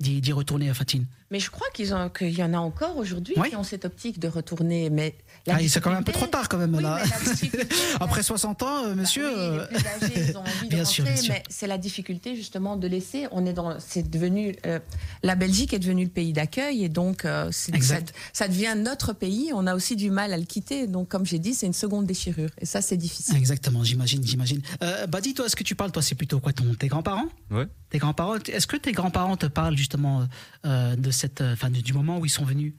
d'y- 0.00 0.32
retourner 0.32 0.68
à 0.70 0.74
Fatine. 0.74 1.04
Mais 1.30 1.38
je 1.40 1.50
crois 1.50 1.66
qu'ils 1.74 1.94
ont- 1.94 2.08
qu'il 2.10 2.30
y 2.36 2.42
en 2.42 2.54
a 2.54 2.58
encore 2.58 2.96
aujourd'hui 2.96 3.34
Oui. 3.36 3.50
qui 3.50 3.56
ont 3.56 3.62
cette 3.64 3.84
optique 3.84 4.18
de 4.20 4.28
retourner. 4.28 4.88
Mais 4.90 5.14
Ah, 5.48 5.58
c'est 5.68 5.80
quand 5.82 5.90
même 5.90 5.98
un 6.00 6.02
peu 6.02 6.12
trop 6.12 6.26
tard 6.26 6.48
quand 6.48 6.58
même 6.58 6.74
Oui, 6.74 6.82
là. 6.82 7.02
Après 8.00 8.22
60 8.22 8.62
ans 8.62 8.84
euh, 8.86 8.94
monsieur 8.94 9.28
Bah 9.34 9.66
oui, 9.70 9.76
les 9.76 9.78
plus 9.78 9.86
âgés, 10.06 10.28
ils 10.30 10.36
ont 10.36 10.40
envie 10.58 10.68
de 10.68 10.74
bien 10.74 10.84
sûr, 10.84 11.04
rentrer, 11.04 11.14
bien 11.14 11.22
sûr. 11.22 11.34
mais 11.34 11.42
c'est 11.48 11.66
la 11.66 11.78
difficulté 11.78 12.36
justement 12.36 12.76
de 12.76 12.86
laisser. 12.86 13.26
On 13.32 13.44
est 13.46 13.52
dans, 13.52 13.78
c'est 13.80 14.08
devenu, 14.08 14.56
euh, 14.66 14.78
la 15.22 15.34
Belgique 15.34 15.72
est 15.74 15.78
devenue 15.78 16.04
le 16.04 16.10
pays 16.10 16.32
d'accueil 16.32 16.84
et 16.84 16.88
donc 16.88 17.24
euh, 17.24 17.50
ça 18.32 18.48
devient 18.48 18.74
notre 18.76 19.12
pays. 19.12 19.50
On 19.54 19.66
a 19.66 19.74
aussi 19.74 19.96
du 19.96 20.10
mal 20.10 20.32
à 20.32 20.36
le 20.36 20.44
quitter. 20.54 20.86
Donc 20.86 21.08
comme 21.08 21.26
j'ai 21.26 21.38
dit, 21.38 21.54
c'est 21.54 21.66
une 21.66 21.80
seconde 21.84 22.06
déchirure 22.06 22.50
et 22.58 22.66
ça 22.66 22.80
c'est 22.80 22.96
difficile. 22.96 23.36
Exactement, 23.36 23.82
j'imagine, 23.82 24.24
j'imagine. 24.24 24.62
Euh, 24.82 25.06
bah 25.06 25.20
dis 25.20 25.34
toi, 25.34 25.46
est-ce 25.46 25.56
que 25.56 25.64
tu 25.64 25.74
parles, 25.74 25.90
toi, 25.90 26.02
c'est 26.02 26.14
plutôt 26.14 26.38
quoi, 26.40 26.52
ton, 26.52 26.74
tes 26.74 26.88
grands-parents? 26.88 27.28
Ouais. 27.50 27.66
Tes 27.90 27.98
grands-parents, 27.98 28.36
est-ce 28.36 28.66
que 28.66 28.76
tes 28.76 28.92
grands-parents 28.92 29.36
te 29.36 29.46
parlent 29.46 29.76
justement 29.76 30.26
euh, 30.64 30.96
de 30.96 31.10
cette, 31.10 31.40
euh, 31.40 31.54
enfin, 31.54 31.70
du 31.70 31.92
moment 31.92 32.18
où 32.18 32.24
ils 32.24 32.36
sont 32.40 32.44
venus? 32.44 32.72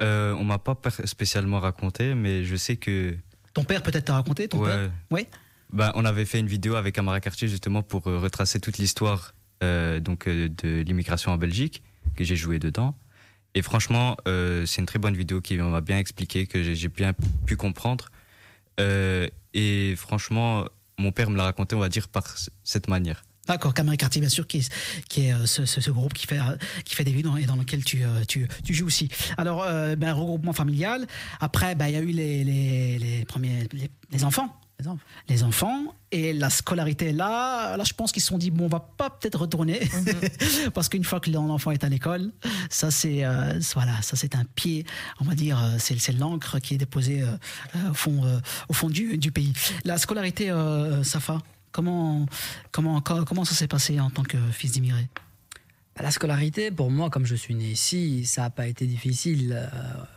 Euh, 0.00 0.32
on 0.34 0.44
m'a 0.44 0.58
pas 0.58 0.76
spécialement 1.04 1.60
raconté, 1.60 2.14
mais 2.14 2.44
je 2.44 2.56
sais 2.56 2.76
que. 2.76 3.16
Ton 3.52 3.64
père 3.64 3.82
peut-être 3.82 4.06
t'a 4.06 4.14
raconté, 4.14 4.48
ton 4.48 4.60
ouais. 4.60 4.70
père 4.70 4.90
Oui. 5.10 5.26
Ben, 5.72 5.90
on 5.94 6.04
avait 6.04 6.24
fait 6.24 6.38
une 6.38 6.46
vidéo 6.46 6.74
avec 6.76 6.98
Amara 6.98 7.20
Cartier 7.20 7.48
justement 7.48 7.82
pour 7.82 8.02
retracer 8.04 8.60
toute 8.60 8.78
l'histoire 8.78 9.34
euh, 9.62 10.00
donc 10.00 10.28
de 10.28 10.82
l'immigration 10.82 11.32
en 11.32 11.38
Belgique 11.38 11.82
que 12.14 12.24
j'ai 12.24 12.36
joué 12.36 12.58
dedans. 12.58 12.94
Et 13.54 13.62
franchement, 13.62 14.16
euh, 14.26 14.64
c'est 14.66 14.80
une 14.80 14.86
très 14.86 14.98
bonne 14.98 15.16
vidéo 15.16 15.40
qui 15.40 15.56
m'a 15.56 15.80
bien 15.80 15.98
expliqué 15.98 16.46
que 16.46 16.62
j'ai 16.62 16.88
bien 16.88 17.12
pu 17.46 17.56
comprendre. 17.56 18.08
Euh, 18.80 19.28
et 19.52 19.94
franchement, 19.96 20.64
mon 20.98 21.12
père 21.12 21.28
me 21.28 21.36
l'a 21.36 21.44
raconté, 21.44 21.76
on 21.76 21.80
va 21.80 21.90
dire 21.90 22.08
par 22.08 22.36
cette 22.64 22.88
manière. 22.88 23.22
D'accord, 23.46 23.74
Cameron 23.74 23.96
Cartier, 23.96 24.20
bien 24.20 24.30
sûr, 24.30 24.46
qui 24.46 24.58
est, 24.58 25.32
euh, 25.32 25.46
ce, 25.46 25.90
groupe 25.90 26.14
qui 26.14 26.26
fait, 26.26 26.38
qui 26.84 26.94
fait 26.94 27.04
des 27.04 27.12
vidéos 27.12 27.36
et 27.36 27.44
dans 27.44 27.56
lequel 27.56 27.84
tu, 27.84 28.02
tu, 28.28 28.48
joues 28.72 28.86
aussi. 28.86 29.08
Alors, 29.36 29.66
ben, 29.96 30.12
regroupement 30.12 30.52
familial. 30.52 31.06
Après, 31.40 31.74
ben, 31.74 31.88
il 31.88 31.94
y 31.94 31.96
a 31.96 32.00
eu 32.00 32.12
les, 32.12 32.44
les, 32.44 32.98
les 32.98 33.24
premiers, 33.24 33.68
les 34.10 34.24
enfants. 34.24 34.56
Les 34.82 34.88
enfants. 34.88 35.04
Les 35.28 35.42
enfants 35.44 35.94
et 36.10 36.32
la 36.32 36.50
scolarité 36.50 37.12
là, 37.12 37.76
là 37.76 37.84
je 37.84 37.92
pense 37.94 38.12
qu'ils 38.12 38.20
se 38.22 38.28
sont 38.28 38.38
dit 38.38 38.50
bon 38.50 38.64
on 38.64 38.68
va 38.68 38.80
pas 38.80 39.08
peut-être 39.10 39.38
retourner 39.40 39.80
parce 40.74 40.88
qu'une 40.88 41.04
fois 41.04 41.20
que 41.20 41.30
l'enfant 41.30 41.70
est 41.70 41.84
à 41.84 41.88
l'école, 41.88 42.32
ça 42.68 42.90
c'est 42.90 43.24
euh, 43.24 43.58
voilà 43.74 44.00
ça 44.02 44.16
c'est 44.16 44.34
un 44.34 44.44
pied 44.44 44.84
on 45.20 45.24
va 45.24 45.34
dire 45.34 45.58
euh, 45.62 45.76
c'est 45.78 45.98
c'est 45.98 46.12
l'encre 46.12 46.58
qui 46.58 46.74
est 46.74 46.78
déposée 46.78 47.22
euh, 47.22 47.90
au 47.90 47.94
fond 47.94 48.24
euh, 48.24 48.38
au 48.68 48.72
fond 48.72 48.90
du, 48.90 49.16
du 49.18 49.30
pays. 49.32 49.52
La 49.84 49.96
scolarité 49.98 50.52
Safa 51.02 51.38
comment 51.70 52.26
comment 52.72 53.00
co- 53.00 53.24
comment 53.24 53.44
ça 53.44 53.54
s'est 53.54 53.68
passé 53.68 53.98
en 54.00 54.10
tant 54.10 54.22
que 54.24 54.36
fils 54.50 54.72
d'immigré? 54.72 55.08
La 56.00 56.10
scolarité, 56.10 56.70
pour 56.70 56.90
moi, 56.90 57.10
comme 57.10 57.26
je 57.26 57.34
suis 57.34 57.54
né 57.54 57.66
ici, 57.70 58.24
ça 58.24 58.42
n'a 58.42 58.50
pas 58.50 58.66
été 58.66 58.86
difficile. 58.86 59.68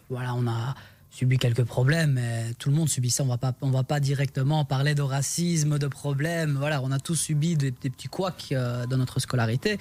Voilà, 0.09 0.33
on 0.33 0.47
a 0.47 0.73
subi 1.15 1.37
quelques 1.37 1.63
problèmes, 1.63 2.19
tout 2.59 2.69
le 2.69 2.75
monde 2.75 2.89
subit 2.89 3.09
ça. 3.09 3.23
On 3.23 3.27
va 3.27 3.37
pas, 3.37 3.53
on 3.61 3.71
va 3.71 3.83
pas 3.83 4.01
directement 4.01 4.65
parler 4.65 4.95
de 4.95 5.01
racisme, 5.01 5.79
de 5.79 5.87
problèmes. 5.87 6.57
Voilà, 6.59 6.81
on 6.81 6.91
a 6.91 6.99
tous 6.99 7.15
subi 7.15 7.55
des, 7.55 7.71
des 7.71 7.89
petits 7.89 8.09
couacs 8.09 8.49
euh, 8.51 8.85
dans 8.85 8.97
notre 8.97 9.21
scolarité, 9.21 9.77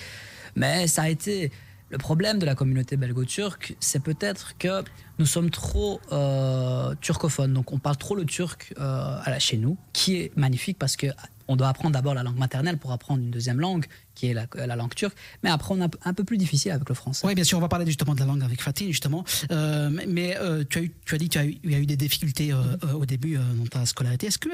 mais 0.55 0.87
ça 0.87 1.03
a 1.03 1.09
été 1.09 1.51
le 1.91 1.99
problème 1.99 2.39
de 2.39 2.47
la 2.47 2.55
communauté 2.55 2.97
belgo-turque, 2.97 3.77
c'est 3.79 4.03
peut-être 4.03 4.57
que 4.59 4.83
nous 5.19 5.27
sommes 5.27 5.51
trop 5.51 6.01
euh, 6.13 6.95
turcophones. 7.01 7.53
Donc, 7.53 7.73
on 7.73 7.79
parle 7.79 7.97
trop 7.99 8.17
le 8.17 8.25
turc 8.25 8.73
euh, 8.81 9.17
à 9.23 9.31
la- 9.31 9.39
chez 9.39 9.57
nous, 9.59 9.77
qui 9.93 10.17
est 10.17 10.37
magnifique 10.37 10.79
parce 10.79 10.97
que 10.97 11.07
on 11.47 11.57
doit 11.57 11.69
apprendre 11.69 11.93
d'abord 11.93 12.15
la 12.15 12.23
langue 12.23 12.39
maternelle 12.39 12.79
pour 12.79 12.91
apprendre 12.91 13.23
une 13.23 13.31
deuxième 13.31 13.61
langue, 13.61 13.85
qui 14.15 14.29
est 14.29 14.33
la, 14.33 14.47
la 14.55 14.77
langue 14.77 14.95
turque. 14.95 15.15
Mais 15.43 15.51
après, 15.51 15.75
on 15.75 15.83
a 15.85 15.89
un 16.07 16.15
peu 16.15 16.25
plus 16.25 16.39
difficile 16.39 16.73
avec 16.73 16.89
le 16.89 16.95
français. 16.95 17.27
Oui, 17.27 17.35
bien 17.35 17.45
sûr, 17.45 17.59
on 17.59 17.61
va 17.61 17.69
parler 17.69 17.85
justement 17.85 18.15
de 18.15 18.21
la 18.21 18.25
langue 18.27 18.43
avec 18.43 18.63
Fatih, 18.63 18.87
justement. 18.87 19.25
Euh, 19.51 19.91
mais 20.09 20.39
tu, 20.71 20.79
as 20.79 20.83
eu, 20.83 20.93
tu 21.05 21.15
as 21.15 21.19
dit 21.19 21.29
qu'il 21.29 21.59
y 21.65 21.75
a 21.75 21.79
eu- 21.79 21.87
des 21.87 21.97
difficultés 21.99 22.55
au 22.95 23.05
début 23.05 23.37
dans 23.59 23.67
ta 23.67 23.85
scolarité. 23.85 24.29
Est-ce 24.29 24.39
que 24.39 24.49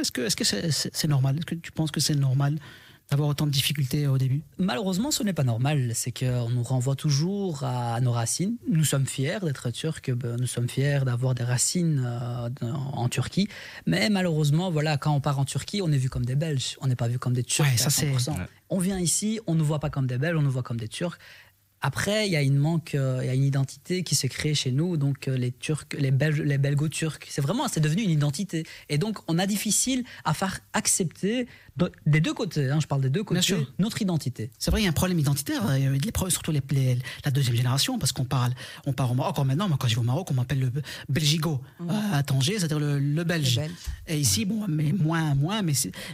c'est 0.93 1.09
normal? 1.09 1.37
Est-ce 1.37 1.47
que 1.47 1.55
tu 1.55 1.71
penses 1.71 1.93
que 1.93 2.01
c'est 2.01 2.17
normal 2.17 2.59
d'avoir 3.11 3.29
autant 3.29 3.47
de 3.47 3.51
difficultés 3.51 4.07
au 4.07 4.19
début 4.19 4.43
Malheureusement, 4.59 5.11
ce 5.11 5.23
n'est 5.23 5.33
pas 5.33 5.43
normal. 5.43 5.91
C'est 5.95 6.13
qu'on 6.13 6.49
nous 6.51 6.63
renvoie 6.63 6.95
toujours 6.95 7.65
à 7.65 8.01
nos 8.01 8.13
racines. 8.13 8.57
Nous 8.69 8.85
sommes 8.85 9.07
fiers 9.07 9.39
d'être 9.43 9.71
turcs. 9.71 10.11
ben, 10.15 10.37
Nous 10.39 10.47
sommes 10.47 10.69
fiers 10.69 11.01
d'avoir 11.05 11.35
des 11.35 11.43
racines 11.45 12.05
euh, 12.07 12.49
en 12.93 13.09
Turquie. 13.09 13.49
Mais 13.87 14.11
malheureusement, 14.11 14.71
voilà, 14.71 14.97
quand 14.97 15.13
on 15.13 15.21
part 15.21 15.39
en 15.41 15.45
Turquie, 15.45 15.83
on 15.83 15.91
est 15.91 15.99
vu 15.99 16.09
comme 16.09 16.25
des 16.25 16.37
Belges. 16.37 16.77
On 16.81 16.87
n'est 16.87 16.97
pas 16.97 17.09
vu 17.09 17.19
comme 17.19 17.33
des 17.35 17.43
Turcs. 17.45 17.67
Ouais, 17.67 17.75
à 17.75 17.79
ça, 17.79 17.91
c'est- 17.91 18.07
100%. 18.13 18.33
Ouais. 18.39 18.47
On 18.69 18.79
vient 18.79 19.01
ici, 19.01 19.41
on 19.49 19.55
ne 19.55 19.59
nous 19.59 19.65
voit 19.65 19.81
pas 19.81 19.91
comme 19.91 20.07
des 20.07 20.19
Belges, 20.19 20.37
on 20.39 20.43
nous 20.43 20.51
voit 20.51 20.63
comme 20.63 20.79
des 20.79 20.89
Turcs. 20.89 21.19
Après, 21.83 22.27
il 22.27 22.31
y 22.33 22.37
a 22.37 22.43
une 22.43 22.59
manque, 22.59 22.95
euh, 22.95 23.21
il 23.23 23.27
y 23.27 23.31
a 23.31 23.35
une 23.35 23.43
identité 23.43 24.03
qui 24.03 24.15
se 24.15 24.27
crée 24.27 24.53
chez 24.55 24.71
nous, 24.71 24.99
donc 24.99 25.29
euh, 25.29 25.37
les 25.39 25.51
Turcs, 25.51 25.87
les 25.99 26.11
Belges, 26.11 26.43
les 26.43 26.59
Belgo-Turcs. 26.59 27.21
C'est 27.27 27.41
vraiment, 27.41 27.69
c'est 27.69 27.81
devenu 27.81 28.03
une 28.03 28.11
identité. 28.11 28.65
Et 28.91 28.99
donc, 28.99 29.17
on 29.29 29.39
a 29.39 29.47
difficile 29.47 30.05
à 30.27 30.35
faire 30.35 30.61
accepter 30.75 31.49
des 32.07 32.21
deux 32.21 32.35
côtés. 32.35 32.71
hein, 32.71 32.79
je 32.81 32.87
parle 32.87 33.01
des 33.03 33.11
deux 33.11 33.25
côtés. 33.25 33.43
sûr. 33.43 33.73
Notre 33.79 34.03
identité. 34.03 34.51
C'est 34.59 34.71
vrai, 34.71 34.81
il 34.81 34.85
y 34.85 34.87
a 34.87 34.91
un 34.91 34.93
problème 34.93 35.19
identitaire. 35.19 35.63
Il 35.77 35.85
y 35.85 35.87
a 35.87 35.91
eu 35.91 35.99
des 35.99 36.13
problèmes, 36.13 36.31
surtout 36.33 36.53
les, 36.53 36.63
les- 36.71 36.99
la 37.25 37.31
deuxième 37.31 37.57
génération, 37.57 37.99
parce 37.99 38.13
qu'on 38.13 38.25
parle, 38.25 38.53
on 38.87 38.93
parle 38.93 39.13
au 39.13 39.15
Maroc. 39.15 39.31
Encore 39.31 39.45
maintenant, 39.45 39.69
moi, 39.69 39.77
quand 39.81 39.89
je 39.89 39.95
vais 39.95 40.01
au 40.01 40.05
Maroc, 40.05 40.29
on 40.31 40.35
m'appelle 40.35 40.61
le 40.61 40.73
Belgigo 41.09 41.61
euh, 41.81 41.85
à 42.13 42.23
Tanger, 42.23 42.59
c'est-à-dire 42.59 42.79
le, 42.81 42.99
le 42.99 43.25
Belge. 43.25 43.57
Le 43.57 43.63
Belge. 43.63 43.75
Et 44.09 44.19
ici, 44.19 44.45
bon, 44.45 44.65
mais 44.69 44.93
moins, 44.93 45.35
moins, 45.35 45.63
mais, 45.63 45.73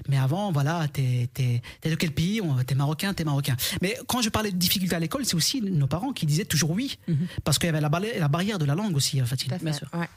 mais 0.09 0.19
avant, 0.19 0.53
voilà, 0.53 0.87
t'es, 0.89 1.29
t'es, 1.33 1.63
t'es 1.81 1.91
de 1.91 1.95
quel 1.95 2.13
pays? 2.13 2.41
T'es 2.67 2.75
marocain, 2.75 3.15
t'es 3.15 3.25
marocain. 3.25 3.57
Mais 3.83 3.99
quand 4.07 4.23
je 4.23 4.29
parlais 4.29 4.51
de 4.53 4.57
difficultés 4.57 4.95
à 4.97 4.99
l'école, 5.01 5.25
c'est 5.25 5.35
aussi 5.37 5.61
nos 5.63 5.87
parents 5.87 6.13
qui 6.13 6.27
disaient 6.27 6.45
toujours 6.45 6.71
oui, 6.71 6.99
parce 7.45 7.59
qu'il 7.59 7.67
y 7.67 7.71
avait 7.71 7.81
la, 7.81 7.89
barri- 7.89 8.19
la 8.19 8.29
barrière 8.29 8.59
de 8.59 8.65
la 8.65 8.75
langue 8.75 8.97
aussi, 8.97 9.21
en 9.23 9.27
fait. 9.27 9.37
Tout 9.37 9.53
à 9.55 9.59
fait, 9.59 9.65
Bien 9.65 9.73
sûr. 9.73 9.89
ouais. 9.95 10.09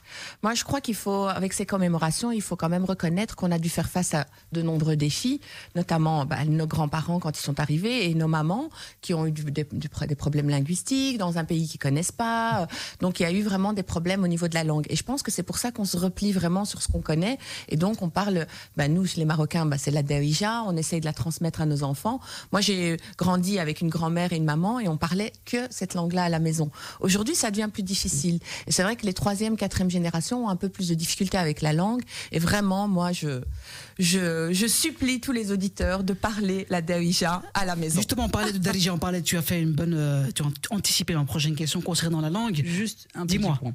Moi, 0.43 0.53
je 0.55 0.63
crois 0.63 0.81
qu'il 0.81 0.95
faut, 0.95 1.25
avec 1.27 1.53
ces 1.53 1.65
commémorations, 1.65 2.31
il 2.31 2.41
faut 2.41 2.55
quand 2.55 2.69
même 2.69 2.85
reconnaître 2.85 3.35
qu'on 3.35 3.51
a 3.51 3.59
dû 3.59 3.69
faire 3.69 3.89
face 3.89 4.13
à 4.13 4.25
de 4.51 4.61
nombreux 4.61 4.95
défis, 4.95 5.28
notamment 5.75 6.25
bah, 6.25 6.45
nos 6.45 6.67
grands-parents 6.67 7.19
quand 7.19 7.37
ils 7.37 7.43
sont 7.43 7.59
arrivés 7.59 8.09
et 8.09 8.15
nos 8.15 8.27
mamans 8.27 8.69
qui 9.01 9.13
ont 9.13 9.25
eu 9.27 9.31
des, 9.31 9.65
problèmes 10.15 10.49
linguistiques 10.49 11.17
dans 11.17 11.37
un 11.37 11.45
pays 11.45 11.67
qu'ils 11.67 11.79
connaissent 11.79 12.11
pas. 12.11 12.67
Donc, 12.99 13.19
il 13.19 13.23
y 13.23 13.25
a 13.25 13.31
eu 13.31 13.41
vraiment 13.41 13.73
des 13.73 13.83
problèmes 13.83 14.23
au 14.23 14.27
niveau 14.27 14.47
de 14.47 14.55
la 14.55 14.63
langue. 14.63 14.85
Et 14.89 14.95
je 14.95 15.03
pense 15.03 15.23
que 15.23 15.31
c'est 15.31 15.43
pour 15.43 15.57
ça 15.57 15.71
qu'on 15.71 15.85
se 15.85 15.97
replie 15.97 16.31
vraiment 16.31 16.65
sur 16.65 16.81
ce 16.81 16.87
qu'on 16.87 17.01
connaît. 17.01 17.37
Et 17.67 17.77
donc, 17.77 18.01
on 18.01 18.09
parle, 18.09 18.47
bah, 18.77 18.87
nous, 18.87 19.05
les 19.15 19.25
Marocains, 19.25 19.65
bah, 19.65 19.77
c'est 19.77 19.91
la 19.91 20.03
Derija. 20.03 20.63
On 20.65 20.75
essaye 20.77 20.99
de 20.99 21.05
la 21.05 21.13
transmettre 21.13 21.61
à 21.61 21.65
nos 21.65 21.83
enfants. 21.83 22.19
Moi, 22.51 22.61
j'ai 22.61 22.97
grandi 23.17 23.59
avec 23.59 23.81
une 23.81 23.89
grand-mère 23.89 24.33
et 24.33 24.37
une 24.37 24.45
maman 24.45 24.79
et 24.79 24.87
on 24.87 24.97
parlait 24.97 25.33
que 25.45 25.57
cette 25.69 25.93
langue-là 25.93 26.23
à 26.23 26.29
la 26.29 26.39
maison. 26.39 26.71
Aujourd'hui, 26.99 27.35
ça 27.35 27.51
devient 27.51 27.69
plus 27.71 27.83
difficile. 27.83 28.39
Et 28.67 28.71
c'est 28.71 28.83
vrai 28.83 28.95
que 28.95 29.05
les 29.05 29.13
troisième, 29.13 29.57
quatrième 29.57 29.89
générations 29.89 30.45
ont 30.45 30.49
un 30.49 30.55
peu 30.55 30.69
plus 30.69 30.89
de 30.89 30.95
difficultés 30.95 31.37
avec 31.37 31.61
la 31.61 31.73
langue. 31.73 32.01
Et 32.31 32.39
vraiment, 32.39 32.87
moi, 32.87 33.11
je, 33.11 33.41
je 33.97 34.67
supplie 34.67 35.18
tous 35.19 35.31
les 35.31 35.51
auditeurs 35.51 36.03
de 36.03 36.13
parler 36.13 36.65
la 36.69 36.81
Derija 36.81 37.41
à 37.53 37.65
la 37.65 37.75
maison. 37.75 37.97
Justement, 37.97 38.25
on 38.25 38.29
parlait 38.29 38.51
de 38.53 38.57
Darija, 38.57 38.93
on 38.93 38.97
parlait, 38.97 39.21
tu 39.21 39.37
as 39.37 39.41
fait 39.41 39.61
une 39.61 39.73
bonne, 39.73 39.93
euh, 39.93 40.29
tu 40.33 40.43
as 40.43 40.45
anticipé 40.75 41.13
ma 41.15 41.25
prochaine 41.25 41.55
question 41.55 41.81
concernant 41.81 42.21
la 42.21 42.29
langue. 42.29 42.61
Juste 42.65 43.07
un 43.15 43.25
petit 43.25 43.37
Dis-moi. 43.37 43.57
point. 43.59 43.73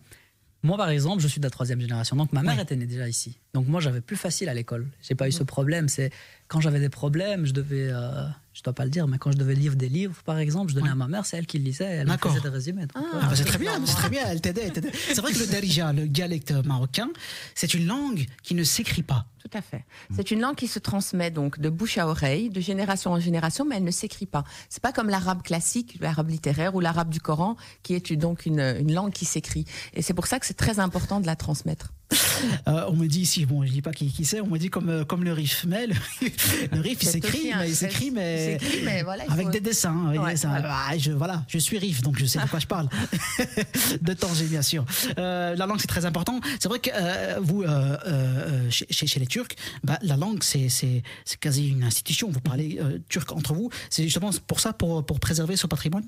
Moi, 0.63 0.77
par 0.77 0.89
exemple, 0.89 1.23
je 1.23 1.29
suis 1.29 1.41
de 1.41 1.47
la 1.47 1.51
troisième 1.51 1.81
génération, 1.81 2.17
donc 2.17 2.33
ma 2.33 2.43
mère 2.43 2.57
Oui. 2.57 2.63
était 2.63 2.77
née 2.77 2.87
déjà 2.87 3.09
ici. 3.09 3.39
Donc 3.55 3.69
moi, 3.69 3.81
j'avais 3.81 4.01
plus 4.01 4.17
facile 4.17 4.49
à 4.49 4.55
l'école. 4.55 4.87
J'ai 5.03 5.15
pas 5.15 5.29
eu 5.29 5.33
ce 5.33 5.45
problème. 5.45 5.89
C'est 5.89 6.11
quand 6.49 6.61
j'avais 6.61 6.81
des 6.81 6.89
problèmes, 6.89 7.47
je 7.47 7.53
devais, 7.53 7.89
euh, 7.89 8.27
je 8.53 8.63
dois 8.63 8.73
pas 8.75 8.85
le 8.85 8.91
dire, 8.91 9.07
mais 9.09 9.17
quand 9.17 9.31
je 9.33 9.39
devais 9.39 9.55
lire 9.55 9.77
des 9.77 9.89
livres, 9.89 10.17
par 10.25 10.39
exemple, 10.39 10.71
je 10.71 10.75
donnais 10.75 10.91
à 10.91 10.95
ma 10.97 11.07
mère, 11.09 11.25
c'est 11.25 11.37
elle 11.39 11.47
qui 11.47 11.59
le 11.59 11.65
lisait, 11.65 11.85
elle 11.85 12.05
me 12.07 12.11
D'accord. 12.11 12.33
faisait 12.33 12.43
des 12.43 12.49
résumés. 12.51 12.83
Donc, 12.83 12.91
Ah. 12.97 13.01
ouais. 13.01 13.07
Ah, 13.23 13.27
bah, 13.29 13.37
c'est 13.37 13.45
très 13.45 13.59
bien, 13.59 13.73
c'est 13.87 13.95
très 13.95 14.11
bien, 14.11 14.23
elle 14.29 14.41
t'aidait. 14.41 14.65
elle 14.67 14.73
t'aidait. 14.73 14.93
C'est 14.93 15.21
vrai 15.21 15.33
que 15.33 15.39
le 15.39 15.47
darija, 15.47 15.93
le 15.93 16.07
dialecte 16.09 16.51
marocain, 16.67 17.09
c'est 17.55 17.73
une 17.75 17.87
langue 17.87 18.27
qui 18.43 18.55
ne 18.55 18.65
s'écrit 18.65 19.03
pas. 19.05 19.25
Tout 19.39 19.57
à 19.57 19.63
fait. 19.63 19.85
C'est 20.15 20.31
une 20.31 20.41
langue 20.41 20.57
qui 20.57 20.67
se 20.69 20.79
transmet 20.79 21.31
donc 21.31 21.61
de 21.61 21.69
bouche 21.69 21.99
à 21.99 22.09
oreille, 22.09 22.51
de 22.51 22.61
génération 22.61 23.13
en 23.13 23.21
génération, 23.21 23.65
mais 23.65 23.77
elle 23.77 23.85
ne 23.85 23.91
s'écrit 23.91 24.27
pas. 24.27 24.43
C'est 24.69 24.83
pas 24.83 24.93
comme 24.93 25.09
l'arabe 25.11 25.43
classique, 25.43 25.97
l'arabe 26.01 26.31
littéraire 26.31 26.75
ou 26.75 26.81
l'arabe 26.81 27.11
du 27.11 27.21
Coran, 27.21 27.57
qui 27.83 27.95
est 27.95 28.13
donc 28.17 28.47
une, 28.47 28.61
une 28.81 28.93
langue 28.93 29.13
qui 29.13 29.25
s'écrit. 29.27 29.65
Et 29.95 30.03
c'est 30.03 30.15
pour 30.15 30.27
ça 30.27 30.41
que 30.41 30.47
c'est 30.47 30.55
très 30.57 30.81
important 30.81 31.21
de 31.21 31.27
la 31.27 31.37
transmettre. 31.37 31.93
Euh, 32.69 32.85
on 32.89 32.93
me 32.95 33.07
dit 33.07 33.21
ici, 33.23 33.44
bon, 33.47 33.65
je 33.65 33.71
dis 33.71 33.83
pas 33.83 33.93
qui, 33.93 34.11
qui 34.11 34.25
c'est, 34.25 34.41
on 34.41 34.47
me 34.47 34.59
dit 34.59 34.71
comme, 34.71 34.89
euh, 34.89 35.05
comme 35.05 35.25
le 35.25 35.33
riff. 35.33 35.65
Mais 35.67 35.87
le, 35.87 35.95
le 36.73 36.81
riff, 36.81 37.03
il 37.03 37.09
s'écrit, 37.15 37.51
mais 37.57 37.69
il 37.69 37.77
s'écrit, 37.77 38.11
mais, 38.11 38.59
voilà, 39.03 39.25
avec 39.29 39.47
faut- 39.47 39.53
des 39.53 39.61
dessins. 39.61 40.11
des 40.11 40.19
voilà. 40.19 40.35
Ah, 40.89 40.97
je, 40.99 41.13
voilà, 41.13 41.45
je 41.49 41.59
suis 41.59 41.79
riff, 41.79 42.03
donc 42.03 42.19
je 42.19 42.27
sais 42.27 42.39
de 42.39 42.49
quoi 42.49 42.59
je 42.59 42.67
parle. 42.67 42.89
de 44.01 44.13
Tanger, 44.13 44.47
bien 44.47 44.63
sûr. 44.63 44.85
Euh, 45.19 45.55
la 45.57 45.67
langue, 45.67 45.81
c'est 45.81 45.87
très 45.87 46.05
important. 46.07 46.41
C'est 46.61 46.69
vrai 46.69 46.79
que 46.79 46.91
euh, 46.93 47.39
vous, 47.41 47.63
euh, 47.63 48.71
chez, 48.71 49.19
les 49.21 49.27
Turcs, 49.27 49.53
bah, 49.83 49.99
la 50.03 50.17
langue, 50.17 50.43
c'est, 50.43 50.69
quasi 51.41 51.69
une 51.69 51.85
institution. 51.85 52.31
Vous 52.31 52.41
parlez 52.41 52.81
turc 53.09 53.31
entre 53.33 53.55
vous. 53.55 53.71
C'est 53.91 54.05
justement 54.05 54.31
pour 54.47 54.61
ça, 54.61 54.73
pour, 54.73 55.05
pour 55.05 55.21
préserver 55.21 55.57
ce 55.57 55.67
patrimoine? 55.67 56.05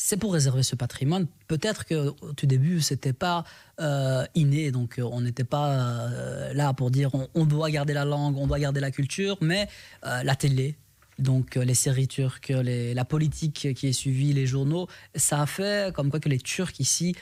C'est 0.00 0.16
pour 0.16 0.32
réserver 0.32 0.62
ce 0.62 0.76
patrimoine. 0.76 1.26
Peut-être 1.48 1.84
que 1.84 2.14
au 2.22 2.32
tout 2.32 2.46
début, 2.46 2.80
c'était 2.80 3.12
pas 3.12 3.42
euh, 3.80 4.24
inné, 4.36 4.70
donc 4.70 5.00
euh, 5.00 5.02
on 5.02 5.22
n'était 5.22 5.42
pas 5.42 5.72
euh, 5.72 6.52
là 6.54 6.72
pour 6.72 6.92
dire 6.92 7.10
on, 7.34 7.44
doit 7.44 7.68
garder 7.68 7.94
la 7.94 8.04
langue, 8.04 8.38
on 8.38 8.46
doit 8.46 8.60
garder 8.60 8.78
la 8.78 8.92
culture, 8.92 9.36
mais 9.40 9.68
la 10.04 10.36
télé. 10.36 10.76
Donc 11.18 11.56
les 11.56 11.74
séries 11.74 12.06
turques, 12.06 12.52
la 12.54 13.04
politique 13.04 13.74
qui 13.74 13.88
est 13.88 13.92
suivie, 13.92 14.32
les 14.32 14.46
journaux, 14.46 14.86
ça 15.16 15.42
a 15.42 15.46
fait 15.46 15.92
comme 15.92 16.10
quoi 16.10 16.20
que 16.20 16.28
les 16.28 16.38
Turcs 16.38 16.78
ici 16.78 17.16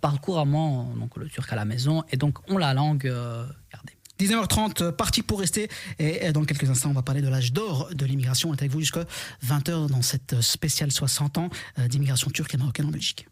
parlent 0.00 0.18
couramment 0.18 0.92
donc 0.98 1.16
le 1.16 1.28
turc 1.28 1.52
à 1.52 1.54
la 1.54 1.64
maison 1.64 2.02
et 2.10 2.16
donc 2.16 2.38
ont 2.50 2.58
la 2.58 2.74
langue. 2.74 3.08
19h30, 4.20 4.82
euh, 4.82 4.92
parti 4.92 5.22
pour 5.22 5.40
rester. 5.40 5.68
Et 5.98 6.32
dans 6.32 6.44
quelques 6.44 6.68
instants, 6.68 6.90
on 6.90 6.94
va 6.94 7.02
parler 7.02 7.22
de 7.22 7.28
l'âge 7.28 7.52
d'or 7.52 7.88
de 7.94 8.06
l'immigration. 8.06 8.50
On 8.50 8.54
est 8.54 8.60
avec 8.60 8.72
vous 8.72 8.80
jusqu'à 8.80 9.04
20h 9.46 9.88
dans 9.88 10.02
cette 10.02 10.34
euh, 10.34 10.40
spéciale 10.40 10.90
60 10.90 11.38
ans 11.38 11.50
euh, 11.78 11.88
d'immigration 11.88 12.30
turque 12.30 12.54
et 12.54 12.56
marocaine 12.56 12.86
en 12.86 12.90
Belgique. 12.90 13.26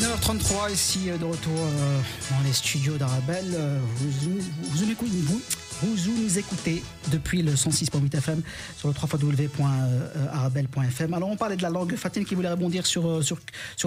19h33, 0.00 0.72
ici 0.72 1.06
de 1.18 1.24
retour 1.24 1.58
dans 2.30 2.40
les 2.46 2.52
studios 2.52 2.96
d'Arabelle. 2.98 3.56
Vous, 3.96 4.10
vous, 4.10 4.40
vous? 5.22 5.40
Vous- 5.82 5.96
nous 6.22 6.38
écoutez 6.38 6.82
depuis 7.10 7.42
le 7.42 7.56
106.8 7.56 8.14
FM 8.14 8.42
sur 8.76 8.88
le 8.88 8.94
www.arabelle.fm. 8.94 11.14
Alors 11.14 11.30
on 11.30 11.36
parlait 11.36 11.56
de 11.56 11.62
la 11.62 11.70
langue. 11.70 11.94
Fatine 11.96 12.24
qui 12.24 12.34
voulait 12.34 12.50
rebondir 12.50 12.86
sur, 12.86 13.08
euh, 13.08 13.22
sur, 13.22 13.38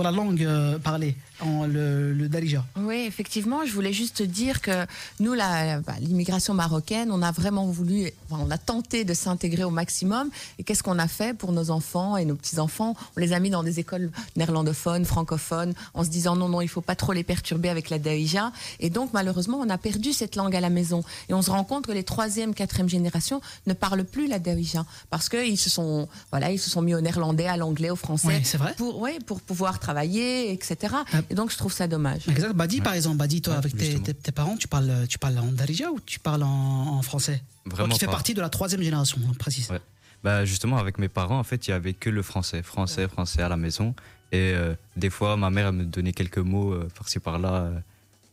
la 0.03 0.11
langue 0.11 0.43
euh, 0.43 0.77
parlée, 0.79 1.15
en 1.41 1.65
le, 1.65 2.13
le 2.13 2.29
darija. 2.29 2.65
Oui, 2.77 3.05
effectivement, 3.07 3.65
je 3.65 3.73
voulais 3.73 3.93
juste 3.93 4.21
dire 4.21 4.61
que 4.61 4.85
nous, 5.19 5.35
bah, 5.35 5.93
l'immigration 5.99 6.53
marocaine, 6.53 7.11
on 7.11 7.21
a 7.21 7.31
vraiment 7.31 7.65
voulu, 7.67 8.11
enfin, 8.29 8.43
on 8.45 8.51
a 8.51 8.57
tenté 8.57 9.03
de 9.03 9.13
s'intégrer 9.13 9.63
au 9.63 9.69
maximum. 9.69 10.29
Et 10.59 10.63
qu'est-ce 10.63 10.83
qu'on 10.83 10.99
a 10.99 11.07
fait 11.07 11.35
pour 11.37 11.51
nos 11.51 11.71
enfants 11.71 12.17
et 12.17 12.25
nos 12.25 12.35
petits-enfants? 12.35 12.95
On 13.17 13.19
les 13.19 13.33
a 13.33 13.39
mis 13.39 13.49
dans 13.49 13.63
des 13.63 13.79
écoles 13.79 14.11
néerlandophones, 14.35 15.05
francophones, 15.05 15.73
en 15.93 16.03
se 16.03 16.09
disant 16.09 16.35
non, 16.35 16.49
non, 16.49 16.61
il 16.61 16.67
faut 16.67 16.81
pas 16.81 16.95
trop 16.95 17.13
les 17.13 17.23
perturber 17.23 17.69
avec 17.69 17.89
la 17.89 17.99
daïja. 17.99 18.51
Et 18.79 18.89
donc, 18.89 19.11
malheureusement, 19.13 19.59
on 19.59 19.69
a 19.69 19.77
perdu 19.77 20.13
cette 20.13 20.35
langue 20.35 20.55
à 20.55 20.61
la 20.61 20.69
maison. 20.69 21.03
Et 21.29 21.33
on 21.33 21.41
se 21.41 21.51
rend 21.51 21.63
compte 21.63 21.85
que 21.87 21.91
les 21.91 22.03
troisième, 22.03 22.53
quatrième 22.53 22.89
générations 22.89 23.41
ne 23.67 23.73
parlent 23.73 24.03
plus 24.03 24.27
la 24.27 24.39
daïja 24.39 24.85
parce 25.09 25.29
qu'ils 25.29 25.57
se 25.57 25.69
sont, 25.69 26.07
voilà, 26.31 26.51
ils 26.51 26.59
se 26.59 26.69
sont 26.69 26.81
mis 26.81 26.95
au 26.95 27.01
néerlandais, 27.01 27.47
à 27.47 27.57
l'anglais, 27.57 27.89
au 27.89 27.95
français. 27.95 28.27
Oui, 28.27 28.41
c'est 28.43 28.57
vrai. 28.57 28.73
Pour, 28.77 28.99
ouais, 28.99 29.17
pour 29.25 29.41
pouvoir 29.41 29.79
travailler, 29.79 30.51
etc. 30.51 30.95
Et 31.31 31.35
donc, 31.35 31.49
je 31.49 31.57
trouve 31.57 31.71
ça 31.71 31.87
dommage. 31.87 32.27
Exact. 32.27 32.53
Badi, 32.53 32.81
par 32.81 32.93
exemple, 32.93 33.15
Badi, 33.17 33.41
toi, 33.41 33.53
Ouais, 33.53 33.59
avec 33.59 33.75
tes, 33.77 33.99
tes- 34.01 34.13
tes 34.13 34.31
parents, 34.33 34.57
tu 34.57 34.67
parles, 34.67 35.07
tu 35.07 35.17
parles 35.17 35.39
en 35.39 35.51
darija 35.51 35.89
ou 35.89 35.99
tu 36.05 36.19
parles 36.19 36.43
en, 36.43 36.97
en 36.97 37.01
français? 37.01 37.41
Vraiment 37.65 37.87
Toi 37.87 37.93
qui 37.93 37.99
fais 38.01 38.05
pas. 38.07 38.11
partie 38.11 38.33
de 38.33 38.41
la 38.41 38.49
troisième 38.49 38.81
génération, 38.81 39.17
on 39.29 39.33
précise. 39.33 39.69
Ouais. 39.71 39.79
Bah 40.23 40.45
justement 40.45 40.77
avec 40.77 40.99
mes 40.99 41.07
parents 41.07 41.39
en 41.39 41.43
fait 41.43 41.67
il 41.67 41.71
y 41.71 41.73
avait 41.73 41.93
que 41.93 42.07
le 42.11 42.21
français, 42.21 42.61
français, 42.61 43.07
français 43.07 43.41
à 43.41 43.49
la 43.49 43.57
maison 43.57 43.95
et 44.31 44.51
euh, 44.53 44.75
des 44.95 45.09
fois 45.09 45.35
ma 45.35 45.49
mère 45.49 45.67
elle 45.69 45.73
me 45.75 45.83
donnait 45.83 46.11
quelques 46.13 46.37
mots 46.37 46.73
euh, 46.73 46.87
par-ci 46.95 47.17
par-là, 47.17 47.71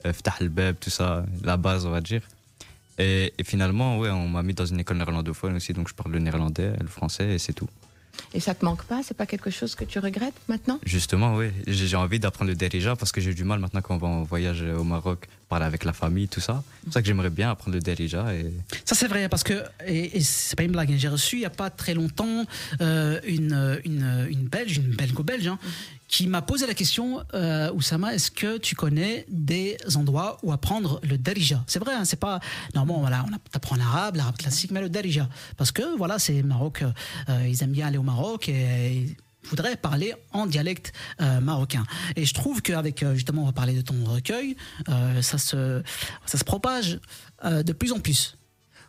euh, 0.05 0.73
tout 0.79 0.91
ça, 0.91 1.25
la 1.43 1.57
base 1.57 1.87
on 1.87 1.91
va 1.91 2.03
dire. 2.03 2.21
Et, 2.99 3.33
et 3.39 3.45
finalement 3.45 3.99
ouais 3.99 4.11
on 4.11 4.29
m'a 4.29 4.43
mis 4.43 4.53
dans 4.53 4.67
une 4.67 4.81
école 4.81 4.99
néerlandophone 4.99 5.57
aussi 5.57 5.73
donc 5.73 5.89
je 5.89 5.95
parle 5.95 6.13
le 6.13 6.19
néerlandais, 6.19 6.73
le 6.79 6.89
français 6.89 7.35
et 7.35 7.39
c'est 7.39 7.55
tout. 7.55 7.69
Et 8.35 8.41
ça 8.41 8.55
te 8.55 8.65
manque 8.65 8.85
pas? 8.85 9.03
C'est 9.03 9.17
pas 9.17 9.27
quelque 9.27 9.51
chose 9.51 9.75
que 9.75 9.85
tu 9.85 9.99
regrettes 9.99 10.41
maintenant? 10.49 10.79
Justement 10.85 11.37
oui. 11.37 11.51
J'ai 11.67 11.97
envie 11.97 12.21
d'apprendre 12.21 12.51
le 12.51 12.57
derija 12.57 12.97
parce 12.97 13.13
que 13.13 13.21
j'ai 13.21 13.35
du 13.35 13.45
mal 13.45 13.59
maintenant 13.59 13.81
quand 13.81 13.95
on 13.95 13.99
va 13.99 14.09
en 14.09 14.23
voyage 14.23 14.63
au 14.63 14.85
Maroc 14.85 15.29
parler 15.49 15.65
avec 15.67 15.85
la 15.85 15.93
famille 15.93 16.29
tout 16.29 16.41
ça. 16.41 16.63
C'est 16.85 16.93
ça 16.95 17.01
que 17.03 17.07
j'aimerais 17.09 17.31
bien 17.31 17.51
apprendre 17.51 17.75
le 17.75 17.81
derija 17.83 18.35
et 18.35 18.53
Ça 18.85 18.95
c'est 18.95 19.09
vrai 19.09 19.29
parce 19.29 19.43
que 19.45 19.63
et, 19.87 20.17
et 20.19 20.21
c'est 20.21 20.57
pas 20.57 20.63
une 20.65 20.73
blague. 20.73 20.93
hein, 20.93 20.97
J'ai 20.99 21.09
reçu 21.09 21.37
il 21.37 21.43
y 21.43 21.47
a 21.47 21.51
pas 21.51 21.71
très 21.71 21.95
longtemps 21.95 22.45
euh, 22.81 23.21
une, 23.27 23.81
une 23.85 24.27
une 24.31 24.47
belge, 24.49 24.77
une 24.79 24.95
belgo-belge, 24.95 25.47
hein, 25.49 25.59
qui 26.07 26.27
m'a 26.27 26.41
posé 26.43 26.67
la 26.67 26.73
question, 26.75 27.23
euh, 27.35 27.71
Oussama, 27.73 28.15
est-ce 28.15 28.31
que 28.31 28.57
tu 28.59 28.75
connais 28.75 29.27
des 29.29 29.77
endroits 29.97 30.39
où 30.43 30.53
apprendre 30.53 31.01
le 31.03 31.19
darija 31.19 31.63
C'est 31.67 31.79
vrai, 31.79 31.95
hein, 31.95 32.05
c'est 32.05 32.19
pas 32.21 32.41
normalement 32.75 33.01
voilà, 33.01 33.25
on 33.29 33.35
apprend 33.55 33.77
l'arabe, 33.77 34.17
l'arabe 34.17 34.37
classique, 34.37 34.71
mais 34.71 34.81
le 34.81 34.89
darija 34.89 35.29
parce 35.57 35.73
que 35.73 35.97
voilà, 35.97 36.19
c'est 36.19 36.43
Maroc, 36.43 36.83
euh, 37.29 37.47
ils 37.49 37.63
aiment 37.63 37.73
bien 37.73 37.87
aller 37.89 37.99
au 37.99 38.03
Maroc 38.03 38.49
et 38.49 39.17
voudrais 39.45 39.77
parler 39.77 40.15
en 40.33 40.47
dialecte 40.47 40.93
euh, 41.21 41.41
marocain. 41.41 41.85
Et 42.17 42.25
je 42.25 42.35
trouve 42.35 42.63
qu'avec, 42.63 43.03
euh, 43.03 43.15
justement, 43.15 43.43
on 43.43 43.47
va 43.47 43.53
parler 43.53 43.75
de 43.75 43.81
ton 43.81 44.05
recueil, 44.05 44.57
euh, 44.89 45.23
ça, 45.23 45.39
se, 45.39 45.83
ça 46.27 46.39
se 46.39 46.45
propage 46.45 47.01
de 47.45 47.73
plus 47.73 47.93
en 47.93 48.01
plus. 48.01 48.37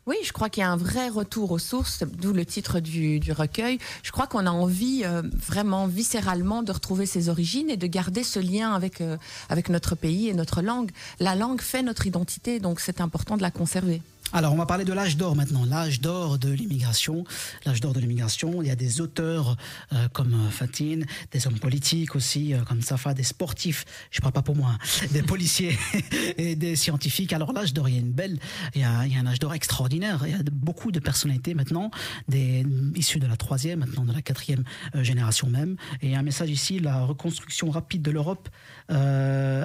Oui, 0.08 0.16
je 0.24 0.34
crois 0.34 0.50
qu'il 0.50 0.62
y 0.62 0.64
a 0.64 0.72
un 0.72 0.78
vrai 0.78 1.08
retour 1.08 1.52
aux 1.52 1.60
sources, 1.60 2.04
d'où 2.04 2.34
le 2.34 2.44
titre 2.44 2.80
du, 2.80 3.20
du 3.20 3.32
recueil. 3.32 3.78
Je 4.02 4.12
crois 4.12 4.26
qu'on 4.26 4.48
a 4.48 4.52
envie 4.52 5.04
vraiment 5.48 5.86
viscéralement 5.86 6.64
de 6.64 6.72
retrouver 6.72 7.06
ses 7.06 7.30
origines 7.30 7.70
et 7.70 7.78
de 7.78 7.86
garder 7.86 8.24
ce 8.24 8.40
lien 8.40 8.74
avec, 8.74 9.04
avec 9.50 9.70
notre 9.70 9.94
pays 9.94 10.28
et 10.30 10.34
notre 10.34 10.64
langue. 10.64 10.90
La 11.20 11.36
langue 11.36 11.62
fait 11.62 11.84
notre 11.84 12.08
identité, 12.08 12.60
donc 12.60 12.80
c'est 12.80 13.02
important 13.02 13.38
de 13.38 13.44
la 13.44 13.52
conserver. 13.52 14.02
Alors, 14.32 14.54
on 14.54 14.58
va 14.58 14.68
parler 14.68 14.86
de 14.86 14.94
l'âge 14.94 15.18
d'or 15.18 15.36
maintenant, 15.36 15.66
l'âge 15.66 16.02
d'or 16.02 16.38
de 16.38 16.50
l'immigration. 16.52 17.24
L'âge 17.66 17.82
d'or 17.82 17.94
de 17.94 18.00
l'immigration, 18.00 18.62
il 18.62 18.68
y 18.68 18.72
a 18.72 18.76
des 18.76 19.02
auteurs 19.02 19.58
euh, 19.92 20.08
comme 20.10 20.36
euh, 20.36 20.50
Fatine, 20.52 21.08
des 21.32 21.48
hommes 21.48 21.58
politiques 21.58 22.16
aussi, 22.16 22.54
euh, 22.54 22.60
comme 22.62 22.84
Safa, 22.84 23.16
des 23.16 23.24
sportifs, 23.24 23.86
je 24.12 24.22
parle 24.22 24.34
pas 24.34 24.44
pour 24.44 24.56
moi, 24.56 24.76
hein, 24.76 25.08
des 25.12 25.24
policiers 25.24 25.76
et 26.38 26.56
des 26.56 26.76
scientifiques. 26.76 27.34
Alors, 27.34 27.54
l'âge 27.54 27.74
d'or, 27.74 27.90
il 27.90 27.96
y 27.96 27.98
a 27.98 28.02
une 28.02 28.12
belle, 28.12 28.38
il 28.76 28.82
y 28.82 28.84
a, 28.84 29.08
il 29.08 29.14
y 29.14 29.18
a 29.18 29.20
un 29.20 29.26
âge 29.26 29.40
d'or 29.40 29.56
extraordinaire. 29.56 30.22
Il 30.26 30.32
y 30.32 30.36
a 30.36 30.44
beaucoup 30.52 30.92
de 30.92 31.00
personnalités 31.00 31.56
maintenant, 31.56 31.90
des, 32.28 32.64
issues 32.96 33.20
de 33.20 33.28
la 33.28 33.36
troisième, 33.36 33.80
maintenant 33.80 34.06
de 34.06 34.14
la 34.14 34.22
quatrième 34.22 34.64
euh, 34.94 35.04
génération 35.04 35.50
même. 35.50 35.76
Et 36.04 36.08
il 36.08 36.12
y 36.12 36.16
a 36.16 36.20
un 36.20 36.24
message 36.24 36.52
ici, 36.52 36.78
la 36.78 37.02
reconstruction 37.02 37.72
rapide 37.72 38.04
de 38.04 38.12
l'Europe 38.12 38.48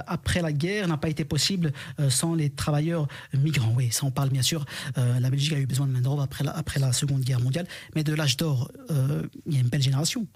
après 0.06 0.42
la 0.42 0.52
guerre 0.52 0.86
n'a 0.86 0.98
pas 0.98 1.08
été 1.08 1.24
possible 1.24 1.72
sans 2.10 2.34
les 2.34 2.50
travailleurs 2.50 3.08
migrants. 3.32 3.72
Oui, 3.74 3.88
ça 3.90 4.04
on 4.04 4.10
parle 4.10 4.28
bien 4.28 4.42
sûr. 4.42 4.53
Euh, 4.98 5.20
la 5.20 5.30
Belgique 5.30 5.52
a 5.52 5.58
eu 5.58 5.66
besoin 5.66 5.86
de 5.86 5.92
main-d'œuvre 5.92 6.22
après 6.22 6.80
la, 6.80 6.92
Seconde 6.92 7.22
Guerre 7.22 7.40
mondiale, 7.40 7.66
mais 7.94 8.04
de 8.04 8.14
l'âge 8.14 8.36
d'or, 8.36 8.70
euh, 8.90 9.22
il 9.46 9.54
y 9.54 9.56
a 9.56 9.60
une 9.60 9.68
belle 9.68 9.82
génération. 9.82 10.26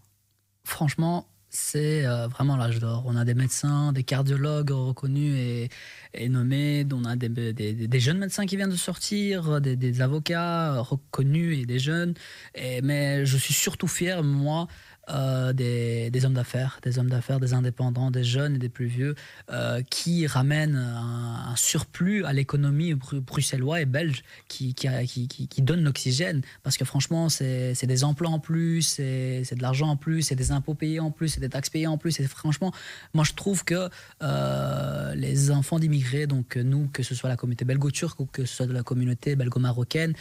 Franchement, 0.65 1.29
c'est 1.51 2.05
euh, 2.05 2.27
vraiment 2.27 2.57
l'âge 2.57 2.79
d'or. 2.79 3.05
On 3.07 3.17
a 3.17 3.25
des 3.25 3.35
médecins, 3.35 3.93
des 3.93 4.03
cardiologues 4.03 4.71
reconnus 4.71 5.69
et, 6.15 6.29
nommés. 6.29 6.87
On 6.93 7.05
a 7.05 7.17
des, 7.17 8.01
jeunes 8.01 8.19
médecins 8.19 8.45
qui 8.45 8.57
viennent 8.57 8.71
de 8.71 8.77
sortir, 8.77 9.61
des, 9.61 10.01
avocats 10.01 10.81
reconnus 10.81 11.59
et 11.59 11.67
des 11.67 11.79
jeunes. 11.79 12.15
Mais 12.83 13.25
je 13.25 13.37
suis 13.37 13.55
surtout 13.55 13.89
fier, 13.89 14.23
moi, 14.23 14.67
euh, 15.11 15.53
des, 15.53 16.25
hommes 16.25 16.35
d'affaires, 16.35 16.81
des 16.83 16.99
hommes 16.99 17.09
d'affaires, 17.09 17.41
des 17.41 17.55
indépendants, 17.55 18.11
des 18.11 18.25
jeunes 18.25 18.57
et 18.57 18.59
des 18.59 18.69
plus 18.69 18.87
vieux, 18.87 19.15
euh, 19.51 19.83
qui 19.89 20.27
ramènent 20.27 20.77
un, 20.77 21.51
un 21.53 21.57
surplus 21.57 22.25
à 22.25 22.33
l'économie 22.33 22.95
bru- 22.95 23.21
bruxellois 23.21 23.81
et 23.81 23.87
belge, 23.87 24.23
qui, 24.49 24.75
qui, 24.75 24.89
qui, 25.29 25.63
donne 25.63 25.83
l'oxygène. 25.83 26.43
Parce 26.63 26.77
que 26.77 26.85
franchement, 26.85 27.29
c'est 27.29 27.87
des 27.87 28.05
emplois 28.05 28.31
en 28.31 28.39
plus, 28.39 28.83
c'est 28.83 29.55
de 29.55 29.63
l'argent 29.63 29.89
en 29.89 29.97
plus, 29.97 30.23
c'est 30.23 30.35
des 30.35 30.53
impôts 30.53 30.75
payés 30.75 31.01
en 31.01 31.11
plus, 31.11 31.29
c'est 31.29 31.41
des 31.41 31.49
taxes 31.49 31.71
payées 31.71 31.87
en 31.87 31.99
plus. 31.99 32.21
Et 32.21 32.27
franchement, 32.27 32.73
moi 33.15 33.25
je 33.25 33.33
trouve 33.33 33.65
que 33.65 33.89
euh, 34.23 35.15
les 35.15 35.51
enfants 35.51 35.79
d'immigrés, 35.79 36.27
donc 36.27 36.57
nous, 36.57 36.89
que 36.89 37.03
ce 37.03 37.15
soit 37.15 37.29
la 37.29 37.37
communauté 37.37 37.65
belgo-turque 37.65 38.21
ou 38.21 38.27
que 38.27 38.45
ce 38.45 38.57
soit 38.57 38.67
de 38.67 38.73
la 38.73 38.83
communauté 38.83 39.37
belgo-marocaine, 39.37 40.15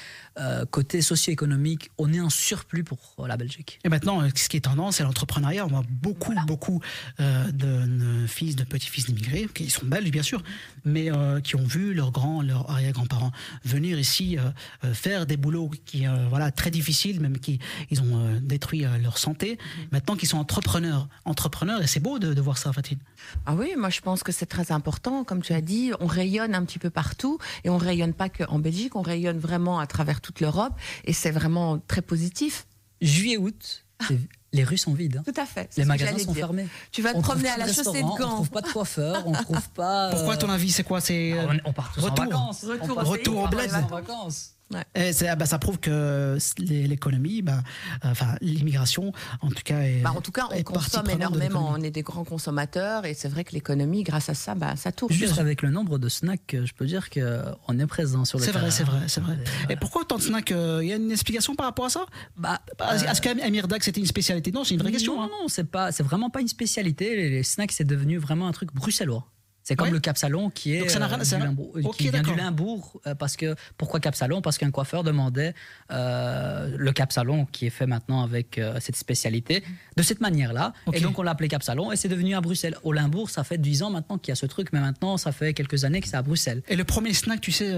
côté 0.71 1.02
socio-économique, 1.02 1.91
on 1.97 2.13
est 2.13 2.21
en 2.21 2.30
surplus 2.30 2.84
pour 2.84 3.28
la 3.28 3.38
Belgique. 3.38 3.80
Et 3.84 3.89
maintenant, 3.89 4.21
ce 4.36 4.50
qui 4.50 4.58
est 4.58 4.67
en 4.67 4.76
l'indépendance 4.77 4.99
et 4.99 5.03
l'entrepreneuriat. 5.03 5.65
On 5.65 5.69
voit 5.69 5.83
beaucoup, 5.89 6.33
beaucoup 6.45 6.81
euh, 7.19 7.51
de, 7.51 8.21
de 8.21 8.27
fils, 8.27 8.55
de 8.55 8.63
petits-fils 8.63 9.05
d'immigrés, 9.07 9.47
qui 9.53 9.69
sont 9.69 9.85
belges 9.85 10.11
bien 10.11 10.23
sûr, 10.23 10.43
mais 10.85 11.11
euh, 11.11 11.41
qui 11.41 11.55
ont 11.55 11.65
vu 11.65 11.93
leurs 11.93 12.11
grands, 12.11 12.41
leurs 12.41 12.69
arrière-grands-parents 12.69 13.31
venir 13.65 13.99
ici 13.99 14.37
euh, 14.37 14.49
euh, 14.83 14.93
faire 14.93 15.25
des 15.25 15.37
boulots 15.37 15.71
qui, 15.85 16.07
euh, 16.07 16.27
voilà, 16.29 16.51
très 16.51 16.71
difficiles, 16.71 17.19
même 17.19 17.39
qui 17.39 17.59
ils 17.89 18.01
ont 18.01 18.17
euh, 18.19 18.39
détruit 18.41 18.85
euh, 18.85 18.97
leur 18.99 19.17
santé. 19.17 19.55
Mm-hmm. 19.55 19.87
Maintenant 19.91 20.15
qu'ils 20.15 20.29
sont 20.29 20.37
entrepreneurs, 20.37 21.07
entrepreneurs, 21.25 21.81
et 21.81 21.87
c'est 21.87 21.99
beau 21.99 22.19
de, 22.19 22.33
de 22.33 22.41
voir 22.41 22.57
ça, 22.57 22.71
Fatine. 22.73 22.99
Ah 23.45 23.55
oui, 23.55 23.73
moi 23.77 23.89
je 23.89 24.01
pense 24.01 24.23
que 24.23 24.31
c'est 24.31 24.45
très 24.45 24.71
important. 24.71 25.23
Comme 25.23 25.41
tu 25.41 25.53
as 25.53 25.61
dit, 25.61 25.91
on 25.99 26.05
rayonne 26.07 26.53
un 26.55 26.63
petit 26.65 26.79
peu 26.79 26.89
partout 26.89 27.39
et 27.63 27.69
on 27.69 27.77
rayonne 27.77 28.13
pas 28.13 28.29
qu'en 28.29 28.59
Belgique, 28.59 28.95
on 28.95 29.01
rayonne 29.01 29.39
vraiment 29.39 29.79
à 29.79 29.87
travers 29.87 30.21
toute 30.21 30.39
l'Europe 30.39 30.73
et 31.05 31.13
c'est 31.13 31.31
vraiment 31.31 31.79
très 31.79 32.01
positif. 32.01 32.67
Juillet-août, 33.01 33.85
c'est- 34.07 34.19
les 34.57 34.63
rues 34.65 34.77
sont 34.77 34.93
vides. 34.93 35.17
hein. 35.17 35.23
Tout 35.25 35.39
à 35.39 35.45
fait. 35.45 35.69
Les 35.77 35.85
magasins 35.85 36.17
sont 36.17 36.31
dire. 36.33 36.45
fermés. 36.47 36.67
Tu 36.91 37.01
vas 37.01 37.13
te 37.13 37.17
On 37.17 37.21
promener 37.21 37.49
à 37.49 37.57
la 37.57 37.67
chaussée 37.67 37.83
de 37.83 37.89
restaurants, 37.89 38.13
On 38.13 38.17
Gand. 38.17 38.35
trouve 38.35 38.49
pas 38.49 38.61
de 38.61 38.67
coiffeur, 38.69 39.23
on 39.25 39.31
trouve 39.31 39.69
pas. 39.69 40.09
Pourquoi, 40.11 40.33
à 40.33 40.35
euh, 40.35 40.39
ton 40.39 40.49
avis, 40.49 40.71
c'est 40.71 40.83
quoi 40.83 40.99
C'est 40.99 41.33
euh, 41.33 41.47
on, 41.65 41.69
on 41.69 41.73
part 41.73 41.91
tous 41.93 42.01
Retour. 42.01 42.19
en 42.25 42.27
vacances. 42.27 42.65
Retour 42.65 42.87
On 42.89 42.91
au 42.91 42.95
part- 42.95 43.11
pays, 43.13 43.27
on 43.29 43.33
part 43.35 43.43
au 43.43 43.47
bled. 43.55 43.71
en 43.73 43.87
vacances. 43.87 44.51
Et 44.95 45.12
ah 45.27 45.36
bah, 45.36 45.45
ça 45.45 45.60
prouve 45.60 45.80
que 45.80 46.38
l'économie, 46.60 47.41
bah, 47.41 47.63
euh, 48.03 48.12
enfin 48.12 48.36
l'immigration, 48.41 49.13
en 49.41 49.49
tout 49.49 49.63
cas, 49.63 49.80
est, 49.82 50.01
Bah, 50.01 50.13
en 50.15 50.21
tout 50.21 50.32
cas, 50.32 50.47
on 50.51 50.63
consomme 50.63 51.10
énormément. 51.10 51.69
On 51.71 51.82
est 51.82 51.91
des 51.91 52.01
grands 52.01 52.25
consommateurs 52.25 53.06
et 53.06 53.13
c'est 53.13 53.30
vrai 53.30 53.43
que 53.43 53.53
l'économie, 53.53 54.03
grâce 54.03 54.30
à 54.30 54.34
ça, 54.34 54.56
bah, 54.56 54.75
ça 54.75 54.91
tourne. 54.91 55.13
Juste 55.13 55.39
avec 55.39 55.62
le 55.62 55.69
nombre 55.69 55.97
de 55.97 56.10
snacks, 56.10 56.56
je 56.63 56.73
peux 56.73 56.86
dire 56.86 57.10
qu'on 57.10 57.80
est 57.80 57.88
présent 57.88 58.25
sur 58.25 58.39
le 58.39 58.43
C'est 58.43 58.51
vrai, 58.51 58.71
c'est 58.71 58.84
vrai, 58.84 59.01
c'est 59.08 59.21
vrai. 59.21 59.38
Et 59.69 59.73
Et 59.77 59.80
pourquoi 59.80 60.01
autant 60.01 60.17
de 60.17 60.21
snacks 60.21 60.51
euh, 60.51 60.80
Il 60.82 60.89
y 60.89 60.93
a 60.93 60.95
une 60.95 61.12
explication 61.12 61.56
par 61.56 61.67
rapport 61.67 61.86
à 61.86 61.89
ça? 61.89 62.06
Bah, 62.36 62.60
Est-ce 62.91 63.21
qu'Amir 63.21 63.67
Dak 63.67 63.84
c'était 63.84 64.01
une 64.01 64.08
spécialité? 64.08 64.51
Non, 64.51 64.63
c'est 64.63 64.73
une 64.73 64.82
vraie 64.82 64.91
question. 64.91 65.15
Non, 65.15 65.23
hein. 65.23 65.30
non, 65.41 65.47
c'est 65.47 65.69
pas, 65.69 65.91
c'est 65.91 66.03
vraiment 66.03 66.30
pas 66.30 66.41
une 66.41 66.47
spécialité. 66.47 67.15
Les, 67.15 67.30
les 67.30 67.43
snacks, 67.43 67.71
c'est 67.71 67.86
devenu 67.86 68.17
vraiment 68.17 68.47
un 68.47 68.51
truc 68.51 68.73
bruxellois. 68.73 69.27
C'est 69.67 69.75
comme 69.75 69.88
Ouais. 69.88 69.93
le 69.93 69.99
Cap 69.99 70.17
Salon 70.17 70.49
qui 70.49 70.75
est 70.75 70.80
Donc 70.80 70.89
ça 70.91 70.99
n'a 70.99 71.08
rien- 71.08 71.19
euh, 71.19 71.23
ça 71.25 71.36
du 71.36 71.43
Limbourg- 71.43 71.73
euh, 71.75 71.82
qui 71.97 72.10
vient 72.10 72.21
du. 72.21 72.34
Limbourg 72.36 73.01
euh, 73.06 73.15
parce 73.15 73.36
que 73.36 73.53
pourquoi 73.77 73.99
Cap 73.99 74.15
Salon 74.15 74.41
Parce 74.41 74.58
qu'un 74.58 74.71
coiffeur 74.71 75.03
demandait 75.03 75.53
euh, 75.91 76.73
le 76.77 76.91
Cap 76.93 77.12
Salon 77.12 77.45
qui 77.51 77.65
est 77.65 77.69
fait 77.69 77.86
maintenant 77.86 78.21
avec 78.23 78.62
cette 78.80 78.95
spécialité 78.95 79.63
de 79.97 80.03
cette 80.03 80.21
manière-là. 80.21 80.71
Et 80.93 81.01
donc 81.01 81.19
on 81.19 81.21
l'a 81.23 81.32
appelé 81.32 81.49
Cap 81.49 81.63
Salon 81.63 81.91
et 81.91 81.97
c'est 81.97 82.08
devenu 82.08 82.34
à 82.34 82.39
Bruxelles. 82.39 82.77
Au 82.84 82.93
Limbourg, 82.93 83.30
ça 83.30 83.43
fait 83.43 83.58
10 83.58 83.84
ans 83.84 83.89
maintenant 83.89 84.17
qu'il 84.17 84.32
y 84.32 84.34
a 84.34 84.36
ce 84.36 84.45
truc, 84.45 84.69
mais 84.71 84.80
maintenant 84.80 85.17
ça 85.17 85.34
fait 85.34 85.53
quelques 85.53 85.84
années 85.84 85.99
que 85.99 86.08
c'est 86.08 86.15
à 86.15 86.21
Bruxelles. 86.21 86.63
Et 86.69 86.77
le 86.77 86.86
premier 86.86 87.13
snack, 87.13 87.41
tu 87.41 87.51
sais 87.51 87.73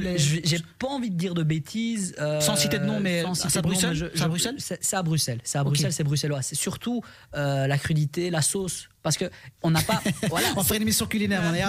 les- 0.00 0.18
J'ai 0.18 0.58
pas 0.78 0.88
envie 0.88 1.10
de 1.10 1.16
dire 1.16 1.32
de 1.32 1.42
bêtises. 1.42 2.14
Sans 2.40 2.54
citer 2.56 2.78
de 2.78 2.84
nom, 2.84 3.00
mais 3.00 3.24
c'est 3.32 3.56
à 3.56 3.62
Bruxelles? 3.62 4.10
C'est 4.12 4.22
à 4.96 5.02
Bruxelles? 5.02 5.40
C'est 5.42 5.58
à 5.58 5.64
Bruxelles. 5.64 5.92
C'est 5.94 6.04
bruxellois. 6.04 6.42
C'est 6.42 6.54
surtout 6.54 7.00
la 7.32 7.78
crudité, 7.78 8.28
la 8.28 8.42
sauce. 8.42 8.88
Parce 9.04 9.18
que 9.18 9.26
on 9.62 9.70
n'a 9.70 9.82
pas. 9.82 10.02
voilà. 10.28 10.48
On 10.56 10.64
ferait 10.64 10.78
une 10.78 10.82
émission 10.82 11.06
culinaire, 11.06 11.42
on 11.48 11.54
est 11.54 11.62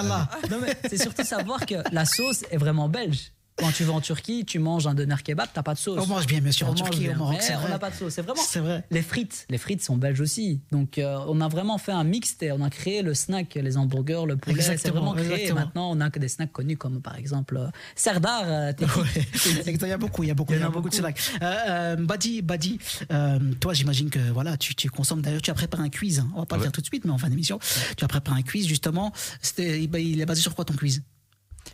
mais 0.60 0.76
c'est 0.88 1.00
surtout 1.00 1.22
savoir 1.22 1.64
que 1.66 1.76
la 1.92 2.06
sauce 2.06 2.44
est 2.50 2.56
vraiment 2.56 2.88
belge. 2.88 3.30
Quand 3.58 3.72
tu 3.72 3.84
vas 3.84 3.94
en 3.94 4.00
Turquie, 4.02 4.44
tu 4.44 4.58
manges 4.58 4.86
un 4.86 4.94
doner 4.94 5.14
kebab, 5.24 5.48
t'as 5.52 5.62
pas 5.62 5.72
de 5.72 5.78
sauce. 5.78 5.98
On 6.02 6.06
mange 6.06 6.26
bien, 6.26 6.40
bien 6.40 6.52
sûr, 6.52 6.66
en 6.66 6.70
mange 6.70 6.78
Turquie, 6.82 6.98
au 6.98 7.08
bien, 7.08 7.16
Maroc, 7.16 7.36
mais 7.38 7.42
c'est 7.42 7.56
on 7.56 7.68
n'a 7.68 7.78
pas 7.78 7.88
de 7.90 7.94
sauce. 7.94 8.12
C'est 8.12 8.20
vraiment. 8.22 8.42
C'est 8.46 8.60
vrai. 8.60 8.84
Les 8.90 9.00
frites, 9.00 9.46
les 9.48 9.56
frites 9.56 9.82
sont 9.82 9.96
belges 9.96 10.20
aussi. 10.20 10.60
Donc 10.72 10.98
euh, 10.98 11.18
on 11.26 11.40
a 11.40 11.48
vraiment 11.48 11.78
fait 11.78 11.92
un 11.92 12.04
mixte 12.04 12.42
et 12.42 12.52
on 12.52 12.60
a 12.62 12.68
créé 12.68 13.00
le 13.02 13.14
snack, 13.14 13.54
les 13.54 13.76
hamburgers, 13.78 14.24
le 14.26 14.36
poulet. 14.36 14.60
C'est 14.62 14.88
vraiment 14.90 15.14
créé. 15.14 15.24
Et 15.26 15.32
exactement. 15.32 15.60
maintenant, 15.60 15.90
on 15.90 16.00
a 16.00 16.10
que 16.10 16.18
des 16.18 16.28
snacks 16.28 16.52
connus 16.52 16.76
comme 16.76 17.00
par 17.00 17.16
exemple 17.16 17.56
euh, 17.56 17.68
Serdar. 17.94 18.42
euh, 18.44 18.72
Ouais. 18.96 19.26
Il 19.86 19.88
y 19.88 19.92
a 19.92 19.98
beaucoup, 19.98 20.22
il 20.22 20.28
y 20.28 20.30
a 20.30 20.34
beaucoup, 20.34 20.52
il 20.52 20.60
y 20.60 20.62
a 20.62 20.68
beaucoup 20.68 20.88
de 20.88 20.94
snacks. 20.94 21.18
Euh, 21.42 21.54
euh, 21.68 21.96
Badi, 21.96 22.42
Badi, 22.42 22.78
euh, 23.12 23.38
toi, 23.60 23.72
j'imagine 23.72 24.10
que 24.10 24.18
voilà, 24.32 24.56
tu, 24.56 24.74
tu 24.74 24.90
consommes. 24.90 25.22
D'ailleurs, 25.22 25.40
tu 25.42 25.50
as 25.50 25.54
préparé 25.54 25.82
un 25.84 25.88
quiz. 25.88 26.18
hein. 26.18 26.28
On 26.34 26.40
va 26.40 26.46
pas 26.46 26.56
le 26.56 26.62
faire 26.62 26.72
tout 26.72 26.80
de 26.80 26.86
suite, 26.86 27.04
mais 27.04 27.10
en 27.12 27.18
fin 27.18 27.28
d'émission, 27.30 27.58
tu 27.96 28.04
as 28.04 28.08
préparé 28.08 28.38
un 28.38 28.42
quiz 28.42 28.66
justement. 28.66 29.12
C'était, 29.40 29.82
il 29.82 29.94
il 29.96 30.20
est 30.20 30.26
basé 30.26 30.42
sur 30.42 30.54
quoi 30.54 30.64
ton 30.64 30.74
quiz? 30.74 31.02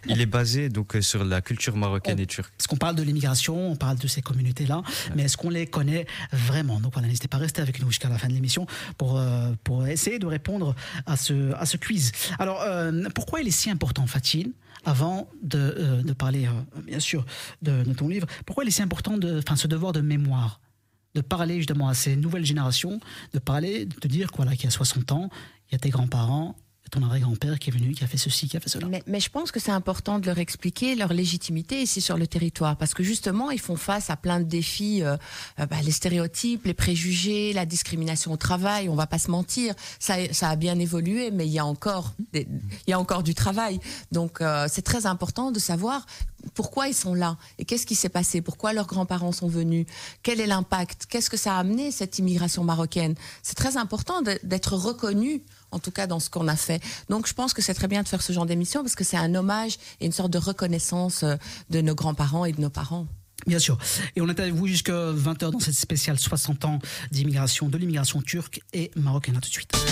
Il 0.09 0.21
est 0.21 0.27
basé 0.27 0.69
donc 0.69 0.97
euh, 0.97 1.03
sur 1.03 1.25
la 1.25 1.41
culture 1.41 1.77
marocaine 1.77 2.19
et 2.19 2.27
turque. 2.27 2.53
Parce 2.57 2.67
qu'on 2.67 2.77
parle 2.77 2.97
de 2.97 3.03
l'immigration, 3.03 3.71
on 3.71 3.77
parle 3.77 3.99
de 3.99 4.07
ces 4.07 4.23
communautés-là, 4.23 4.83
mais 5.15 5.25
est-ce 5.25 5.37
qu'on 5.37 5.51
les 5.51 5.67
connaît 5.67 6.07
vraiment? 6.33 6.81
Donc 6.81 6.93
voilà, 6.95 7.09
n'hésitez 7.09 7.29
pas 7.29 7.37
à 7.37 7.41
rester 7.41 7.63
avec 7.63 7.81
nous 7.81 7.89
jusqu'à 7.89 8.09
la 8.09 8.19
fin 8.19 8.29
de 8.29 8.33
l'émission 8.33 8.67
pour, 8.99 9.19
euh, 9.19 9.53
pour 9.65 9.87
essayer 9.87 10.19
de 10.19 10.27
répondre 10.27 10.75
à 11.07 11.17
ce, 11.17 11.53
à 11.55 11.67
ce 11.67 11.77
quiz. 11.77 12.13
Alors, 12.39 12.63
euh, 12.63 13.09
pourquoi 13.15 13.41
il 13.41 13.49
est 13.49 13.53
si 13.53 13.71
important, 13.71 14.07
Fatine 14.07 14.53
avant 14.85 15.29
de, 15.43 15.59
euh, 15.59 16.03
de 16.03 16.13
parler, 16.13 16.49
bien 16.85 16.99
sûr, 16.99 17.25
de, 17.63 17.85
de 17.85 17.93
ton 17.93 18.09
livre, 18.09 18.27
pourquoi 18.47 18.65
il 18.65 18.69
est 18.69 18.73
si 18.73 18.83
important, 18.83 19.17
de, 19.17 19.39
enfin, 19.39 19.55
ce 19.55 19.69
devoir 19.69 19.93
de 19.93 20.01
mémoire? 20.01 20.61
De 21.15 21.21
parler 21.21 21.59
justement 21.59 21.89
à 21.89 21.95
ces 21.95 22.17
nouvelles 22.17 22.47
générations, 22.47 22.99
de 23.35 23.39
parler, 23.39 23.85
de 23.85 23.95
te 23.95 24.09
dire 24.09 24.33
quoi, 24.33 24.45
là, 24.47 24.53
qu'il 24.53 24.65
y 24.65 24.69
a 24.69 24.71
60 24.71 25.13
ans, 25.13 25.29
il 25.69 25.73
y 25.73 25.77
a 25.77 25.79
tes 25.79 25.91
grands-parents, 25.91 26.57
ton 26.93 27.03
arrière-grand-père 27.03 27.59
qui 27.59 27.71
est 27.71 27.73
venu, 27.73 27.93
qui 27.93 28.05
a 28.05 28.07
fait 28.07 28.19
ceci, 28.19 28.49
qui 28.49 28.57
a 28.59 28.61
fait 28.61 28.69
cela. 28.69 28.87
Mais, 29.07 29.21
je 29.21 29.31
pense 29.31 29.51
que 29.51 29.59
c'est 29.59 29.73
important 29.73 30.19
de 30.19 30.27
leur 30.27 30.39
expliquer 30.39 30.95
leur 30.95 31.15
légitimité 31.15 31.81
ici 31.81 32.03
sur 32.03 32.19
le 32.19 32.27
territoire, 32.27 32.77
parce 32.77 32.93
que 32.93 33.03
justement, 33.03 33.51
ils 33.51 33.61
font 33.61 33.77
face 33.77 34.11
à 34.11 34.17
plein 34.17 34.41
de 34.41 34.45
défis, 34.45 35.03
euh, 35.03 35.17
euh, 35.59 35.65
bah, 35.67 35.77
les 35.83 35.91
stéréotypes, 35.91 36.67
les 36.67 36.75
préjugés, 36.75 37.55
la 37.55 37.65
discrimination 37.65 38.31
au 38.33 38.37
travail. 38.37 38.91
On 38.91 38.95
va 38.95 39.07
pas 39.07 39.19
se 39.19 39.31
mentir, 39.31 39.75
ça, 39.99 40.17
a 40.43 40.57
bien 40.57 40.79
évolué, 40.79 41.31
mais 41.31 41.47
il 41.47 41.53
y 41.53 41.59
a 41.59 41.65
encore, 41.65 42.13
du 43.25 43.35
travail. 43.35 43.81
Donc, 44.13 44.43
euh, 44.43 44.67
c'est 44.71 44.83
très 44.83 45.07
important 45.07 45.51
de 45.51 45.59
savoir 45.59 46.05
pourquoi 46.55 46.89
ils 46.89 46.95
sont 46.95 47.15
là 47.15 47.39
et 47.59 47.65
qu'est-ce 47.65 47.87
qui 47.87 47.95
s'est 47.95 48.11
passé, 48.11 48.43
pourquoi 48.43 48.75
leurs 48.75 48.87
grands-parents 48.87 49.33
sont 49.33 49.49
venus, 49.49 49.87
quel 50.23 50.41
est 50.41 50.47
l'impact, 50.47 51.07
qu'est-ce 51.09 51.31
que 51.31 51.39
ça 51.39 51.57
a 51.57 51.61
amené 51.61 51.91
cette 51.91 52.19
immigration 52.19 52.65
marocaine. 52.65 53.15
C'est 53.43 53.55
très 53.55 53.79
important 53.79 54.21
d'être 54.21 54.75
reconnu 54.77 55.43
en 55.73 55.79
tout 55.79 55.91
cas 55.91 56.07
dans 56.07 56.21
ce 56.21 56.31
qu'on 56.31 56.47
a 56.49 56.57
fait. 56.57 56.81
Donc 57.09 57.27
je 57.27 57.35
pense 57.35 57.53
que 57.55 57.63
c'est 57.63 57.75
très 57.75 57.89
bien 57.89 58.03
de 58.03 58.09
faire 58.09 58.23
ce 58.23 58.33
genre 58.33 58.47
d'émission 58.47 58.83
parce 58.83 58.95
que 58.95 59.05
c'est 59.05 59.17
un 59.17 59.35
hommage 59.35 59.79
et 60.01 60.07
une 60.07 60.13
sorte 60.13 60.31
de 60.31 60.39
reconnaissance 60.39 61.25
euh, 61.25 61.37
de 61.71 61.81
nos 61.81 61.95
grands-parents 61.95 62.45
et 62.45 62.53
de 62.53 62.61
nos 62.61 62.71
parents. 62.71 63.07
Bien 63.47 63.59
sûr. 63.59 63.77
Et 64.15 64.21
on 64.21 64.29
est 64.29 64.39
avec 64.39 64.55
vous 64.55 64.69
jusqu'à 64.69 64.93
20h 64.93 65.51
dans 65.51 65.59
cette 65.59 65.75
spéciale 65.75 66.17
60 66.19 66.65
ans 66.65 66.79
d'immigration, 67.11 67.69
de 67.69 67.77
l'immigration 67.77 68.23
turque 68.23 68.61
et 68.73 68.93
marocaine. 68.95 69.37
À 69.37 69.41
tout 69.41 69.49
de 69.49 69.53
suite.– 69.55 69.73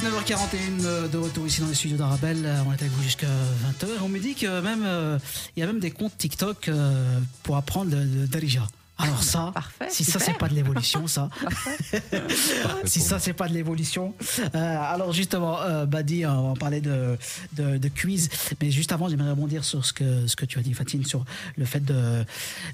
19h41 0.00 0.84
euh, 0.84 1.08
de 1.08 1.18
retour 1.18 1.46
ici 1.46 1.60
dans 1.60 1.66
les 1.66 1.74
studios 1.74 1.98
d'Arabelle. 1.98 2.42
Euh, 2.46 2.62
On 2.66 2.72
est 2.72 2.80
avec 2.80 2.90
vous 2.92 3.02
jusqu'à 3.02 3.26
20h. 3.26 3.86
On 4.02 4.08
me 4.08 4.18
dit 4.18 4.34
que 4.34 4.46
y 4.46 5.62
a 5.62 5.66
même 5.66 5.80
des 5.80 5.90
comptes 5.90 6.16
TikTok 6.16 6.70
pour 7.42 7.56
apprendre 7.58 7.90
de 7.90 8.24
Darija. 8.24 8.66
Alors 9.00 9.22
ça, 9.22 9.50
Parfait, 9.54 9.86
si 9.88 10.04
ça 10.04 10.18
c'est 10.18 10.36
pas 10.36 10.48
de 10.48 10.54
l'évolution, 10.54 11.06
ça. 11.06 11.30
si 12.84 13.00
ça 13.00 13.18
c'est 13.18 13.32
pas 13.32 13.48
de 13.48 13.54
l'évolution. 13.54 14.14
Euh, 14.54 14.78
alors 14.80 15.12
justement, 15.12 15.60
euh, 15.60 15.86
Badi, 15.86 16.26
on 16.26 16.52
va 16.52 16.58
parler 16.58 16.80
de, 16.80 17.16
de, 17.54 17.78
de 17.78 17.88
quiz, 17.88 18.28
mais 18.60 18.70
juste 18.70 18.92
avant, 18.92 19.08
j'aimerais 19.08 19.30
rebondir 19.30 19.64
sur 19.64 19.84
ce 19.84 19.92
que 19.92 20.26
ce 20.26 20.36
que 20.36 20.44
tu 20.44 20.58
as 20.58 20.62
dit, 20.62 20.74
Fatine, 20.74 21.04
sur 21.04 21.24
le 21.56 21.64
fait 21.64 21.84
de, 21.84 22.24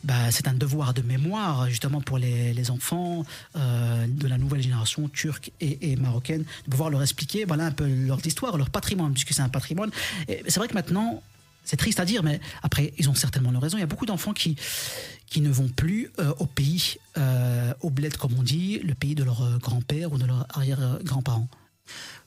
bah, 0.04 0.30
c'est 0.30 0.48
un 0.48 0.54
devoir 0.54 0.94
de 0.94 1.02
mémoire 1.02 1.68
justement 1.68 2.00
pour 2.00 2.18
les, 2.18 2.52
les 2.52 2.70
enfants 2.70 3.24
euh, 3.56 4.06
de 4.08 4.28
la 4.28 4.38
nouvelle 4.38 4.62
génération 4.62 5.08
turque 5.08 5.52
et, 5.60 5.92
et 5.92 5.96
marocaine, 5.96 6.44
de 6.66 6.70
pouvoir 6.70 6.90
leur 6.90 7.02
expliquer, 7.02 7.44
voilà 7.44 7.66
un 7.66 7.72
peu 7.72 7.86
leur 7.86 8.24
histoire, 8.26 8.56
leur 8.56 8.70
patrimoine, 8.70 9.12
puisque 9.12 9.32
c'est 9.32 9.42
un 9.42 9.48
patrimoine. 9.48 9.90
Et 10.28 10.42
c'est 10.48 10.58
vrai 10.58 10.68
que 10.68 10.74
maintenant. 10.74 11.22
C'est 11.66 11.76
triste 11.76 11.98
à 11.98 12.04
dire, 12.04 12.22
mais 12.22 12.40
après, 12.62 12.94
ils 12.96 13.10
ont 13.10 13.14
certainement 13.14 13.50
leur 13.50 13.60
raison. 13.60 13.76
Il 13.76 13.80
y 13.80 13.82
a 13.84 13.88
beaucoup 13.88 14.06
d'enfants 14.06 14.32
qui, 14.32 14.56
ne 15.36 15.50
vont 15.50 15.68
plus 15.68 16.10
euh, 16.20 16.32
au 16.38 16.46
pays, 16.46 16.96
euh, 17.18 17.74
au 17.82 17.90
bled, 17.90 18.16
comme 18.16 18.32
on 18.38 18.42
dit, 18.42 18.78
le 18.78 18.94
pays 18.94 19.16
de 19.16 19.24
leur 19.24 19.42
euh, 19.42 19.58
grand-père 19.58 20.12
ou 20.12 20.16
de 20.16 20.24
leur 20.24 20.46
arrière-grand-parent. 20.56 21.48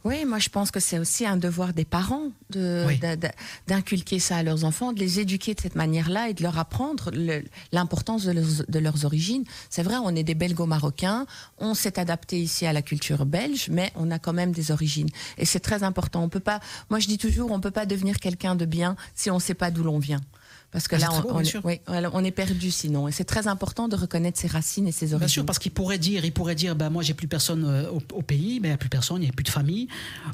Oui, 0.06 0.24
moi 0.26 0.40
je 0.40 0.48
pense 0.50 0.72
que 0.72 0.80
c'est 0.80 0.98
aussi 1.00 1.26
un 1.26 1.36
devoir 1.36 1.74
des 1.74 1.84
parents 1.86 2.32
de- 2.52 2.86
Oui. 2.88 2.98
de- 3.00 3.28
d'inculquer 3.68 4.20
ça 4.20 4.38
à 4.38 4.44
leurs 4.44 4.64
enfants, 4.64 4.94
de 4.94 5.00
les 5.00 5.20
éduquer 5.20 5.54
de 5.54 5.60
cette 5.60 5.76
manière-là 5.76 6.30
et 6.30 6.34
de 6.34 6.42
leur 6.42 6.58
apprendre 6.58 7.12
le- 7.12 7.44
l'importance 7.74 8.24
de 8.24 8.32
leurs, 8.32 8.64
de 8.68 8.80
leurs 8.80 9.04
origines. 9.06 9.44
C'est 9.70 9.84
vrai, 9.84 9.96
on 10.02 10.16
est 10.16 10.24
des 10.24 10.36
belgo-marocains, 10.36 11.26
on 11.58 11.74
s'est 11.74 12.00
adapté 12.00 12.40
ici 12.40 12.66
à 12.66 12.72
la 12.74 12.82
culture 12.82 13.26
belge, 13.26 13.68
mais 13.70 13.92
on 13.96 14.10
a 14.12 14.20
quand 14.20 14.34
même 14.34 14.52
des 14.54 14.72
origines. 14.72 15.10
Et 15.38 15.46
c'est 15.46 15.60
très 15.60 15.84
important. 15.84 16.24
On 16.24 16.30
peut 16.30 16.40
pas, 16.40 16.62
moi 16.90 17.00
je 17.00 17.08
dis 17.08 17.18
toujours, 17.18 17.52
on 17.52 17.60
peut 17.60 17.72
pas 17.72 17.86
devenir 17.86 18.20
quelqu'un 18.20 18.56
de 18.56 18.66
bien 18.66 18.96
si 19.16 19.30
on 19.30 19.36
ne 19.36 19.42
sait 19.42 19.54
pas 19.54 19.70
d'où 19.72 19.84
l'on 19.84 20.00
vient. 20.00 20.22
Parce 20.72 20.88
que 20.88 20.96
Ah, 20.98 21.00
là, 21.00 21.22
beau, 21.22 21.30
on, 21.32 21.40
est, 21.40 21.46
sûr. 21.46 21.62
oui, 21.64 21.80
voilà, 21.88 22.12
on 22.14 22.24
est 22.24 22.30
perdu 22.32 22.70
sinon. 22.70 23.08
Et 23.08 23.12
c'est 23.12 23.24
très 23.24 23.48
important 23.48 23.88
de 23.88 23.96
reconnaître 23.96 24.40
ses 24.40 24.48
racines 24.48 24.88
et 24.88 24.92
ses 24.92 25.08
origines. 25.14 25.20
Bien 25.20 25.28
sûr, 25.28 25.46
parce 25.46 25.58
qu'il 25.58 25.72
pourrait 25.72 25.98
dire, 25.98 26.24
il 26.26 26.32
pourrait 26.32 26.54
dire, 26.54 26.76
ben 26.76 26.92
moi 26.92 27.02
j'ai 27.02 27.16
plus 27.16 27.28
personne 27.28 27.66
euh, 27.66 27.90
au, 27.90 28.02
au 28.14 28.22
pays, 28.22 28.60
mais 28.60 28.68
il 28.68 28.72
n'y 28.72 28.76
a 28.76 28.78
plus 28.78 28.90
personne, 28.90 29.18
il 29.18 29.26
n'y 29.26 29.30
a 29.30 29.34
plus 29.34 29.44
de 29.44 29.50
famille. 29.50 29.88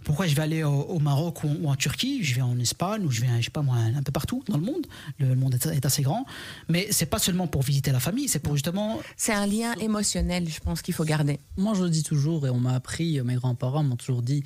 Pourquoi 0.04 0.28
je 0.28 0.36
vais 0.36 0.42
aller 0.42 0.64
au, 0.64 0.74
au 0.74 1.00
Maroc 1.00 1.44
ou, 1.46 1.48
ou 1.62 1.70
en 1.70 1.76
Turquie? 1.78 2.22
Je 2.24 2.36
vais 2.36 2.42
en 2.42 2.60
Espagne 2.60 3.06
ou 3.06 3.12
je 3.12 3.22
vais, 3.22 3.28
je 3.40 3.46
sais 3.46 3.50
pas 3.50 3.62
moi, 3.62 3.76
un 3.78 4.04
peu 4.04 4.12
partout 4.12 4.44
dans 4.50 4.58
le 4.58 4.64
monde. 4.66 4.86
Le 5.20 5.36
monde 5.36 5.56
est, 5.56 5.66
est 5.68 5.86
assez 5.86 6.02
grand, 6.02 6.26
mais 6.68 6.88
c'est 6.92 7.06
pas 7.06 7.20
seulement 7.20 7.48
pour 7.48 7.62
visiter 7.62 7.92
la 7.94 8.02
famille, 8.02 8.28
c'est 8.28 8.40
pour 8.40 8.54
justement. 8.56 9.00
C'est 9.16 9.34
un 9.34 9.46
lien 9.48 9.74
émotionnel, 9.76 10.50
je 10.50 10.60
pense 10.60 10.82
qu'il 10.82 10.94
faut 10.94 11.06
garder. 11.06 11.40
Moi, 11.56 11.74
je 11.76 11.84
le 11.84 11.90
dis 11.90 12.04
toujours, 12.04 12.46
et 12.46 12.50
on 12.50 12.60
m'a 12.60 12.74
appris, 12.76 13.22
mes 13.22 13.36
grands-parents 13.36 13.84
m'ont 13.84 13.96
toujours 13.96 14.22
dit 14.22 14.44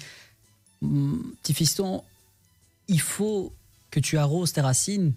Hum, 0.83 1.33
petit 1.41 1.53
fiston, 1.55 2.03
il 2.87 3.01
faut 3.01 3.53
que 3.91 3.99
tu 3.99 4.17
arroses 4.19 4.53
tes 4.53 4.61
racines 4.61 5.13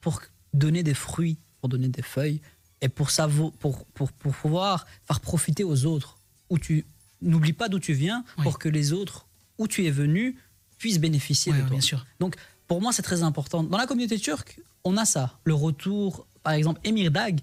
pour 0.00 0.22
donner 0.54 0.82
des 0.82 0.94
fruits, 0.94 1.36
pour 1.60 1.68
donner 1.68 1.88
des 1.88 2.02
feuilles, 2.02 2.40
et 2.80 2.88
pour, 2.88 3.10
savo- 3.10 3.52
pour, 3.58 3.84
pour, 3.86 4.12
pour 4.12 4.32
pouvoir 4.32 4.86
faire 5.06 5.20
profiter 5.20 5.64
aux 5.64 5.84
autres. 5.86 6.16
Où 6.50 6.58
tu 6.58 6.84
n'oublie 7.20 7.52
pas 7.52 7.68
d'où 7.68 7.78
tu 7.78 7.92
viens, 7.92 8.24
Oui. 8.38 8.44
pour 8.44 8.58
que 8.58 8.68
les 8.68 8.92
autres, 8.92 9.26
où 9.58 9.66
tu 9.68 9.84
es 9.86 9.90
venu, 9.90 10.36
puissent 10.78 11.00
bénéficier 11.00 11.52
de 11.52 11.58
toi. 11.60 11.70
bien 11.70 11.80
sûr. 11.80 12.06
Donc, 12.20 12.36
pour 12.68 12.80
moi, 12.80 12.92
c'est 12.92 13.02
très 13.02 13.22
important. 13.22 13.62
Dans 13.64 13.76
la 13.78 13.86
communauté 13.86 14.18
turque, 14.18 14.60
on 14.84 14.96
a 14.96 15.04
ça. 15.04 15.38
Le 15.44 15.54
retour, 15.54 16.26
par 16.44 16.52
exemple, 16.52 16.80
Emir 16.84 17.10
Dag, 17.10 17.40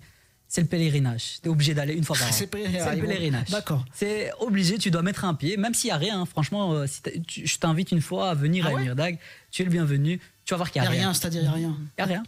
c'est 0.47 0.61
le 0.61 0.67
pèlerinage. 0.67 1.39
Tu 1.41 1.47
es 1.47 1.51
obligé 1.51 1.73
d'aller 1.73 1.93
une 1.95 2.05
fois 2.05 2.15
par 2.17 2.27
an. 2.29 2.31
C'est 2.31 2.45
le 2.45 3.01
pèlerinage. 3.01 3.49
D'accord. 3.49 3.83
C'est 3.93 4.31
obligé, 4.39 4.77
tu 4.77 4.89
dois 4.89 5.01
mettre 5.01 5.25
un 5.25 5.33
pied, 5.33 5.57
même 5.57 5.73
s'il 5.73 5.89
n'y 5.89 5.91
a 5.91 5.97
rien. 5.97 6.21
hein. 6.21 6.25
Franchement, 6.25 6.71
euh, 6.71 6.87
si 6.87 7.01
tu- 7.27 7.45
je 7.45 7.57
t'invite 7.57 7.91
une 7.91 8.01
fois 8.01 8.29
à 8.29 8.33
venir 8.35 8.65
Ah 8.65 8.69
à 8.69 8.73
ouais 8.75 8.81
Emir 8.81 8.95
Dag. 8.95 9.19
Tu 9.51 9.63
es 9.63 9.65
le 9.65 9.71
bienvenu. 9.71 10.21
Tu 10.45 10.51
vas 10.53 10.57
voir 10.57 10.69
Il 10.69 10.71
qu'il 10.71 10.81
n'y 10.81 10.87
n'y 10.87 10.87
a 10.87 10.91
a, 10.91 10.93
rien, 10.93 11.03
rien. 11.09 11.13
c'est-à-dire 11.13 11.41
il 11.41 11.43
n'y 11.43 11.49
a 11.49 11.53
rien. 11.53 11.77
Il 11.79 11.83
n'y 11.97 12.03
a 12.03 12.05
rien. 12.05 12.23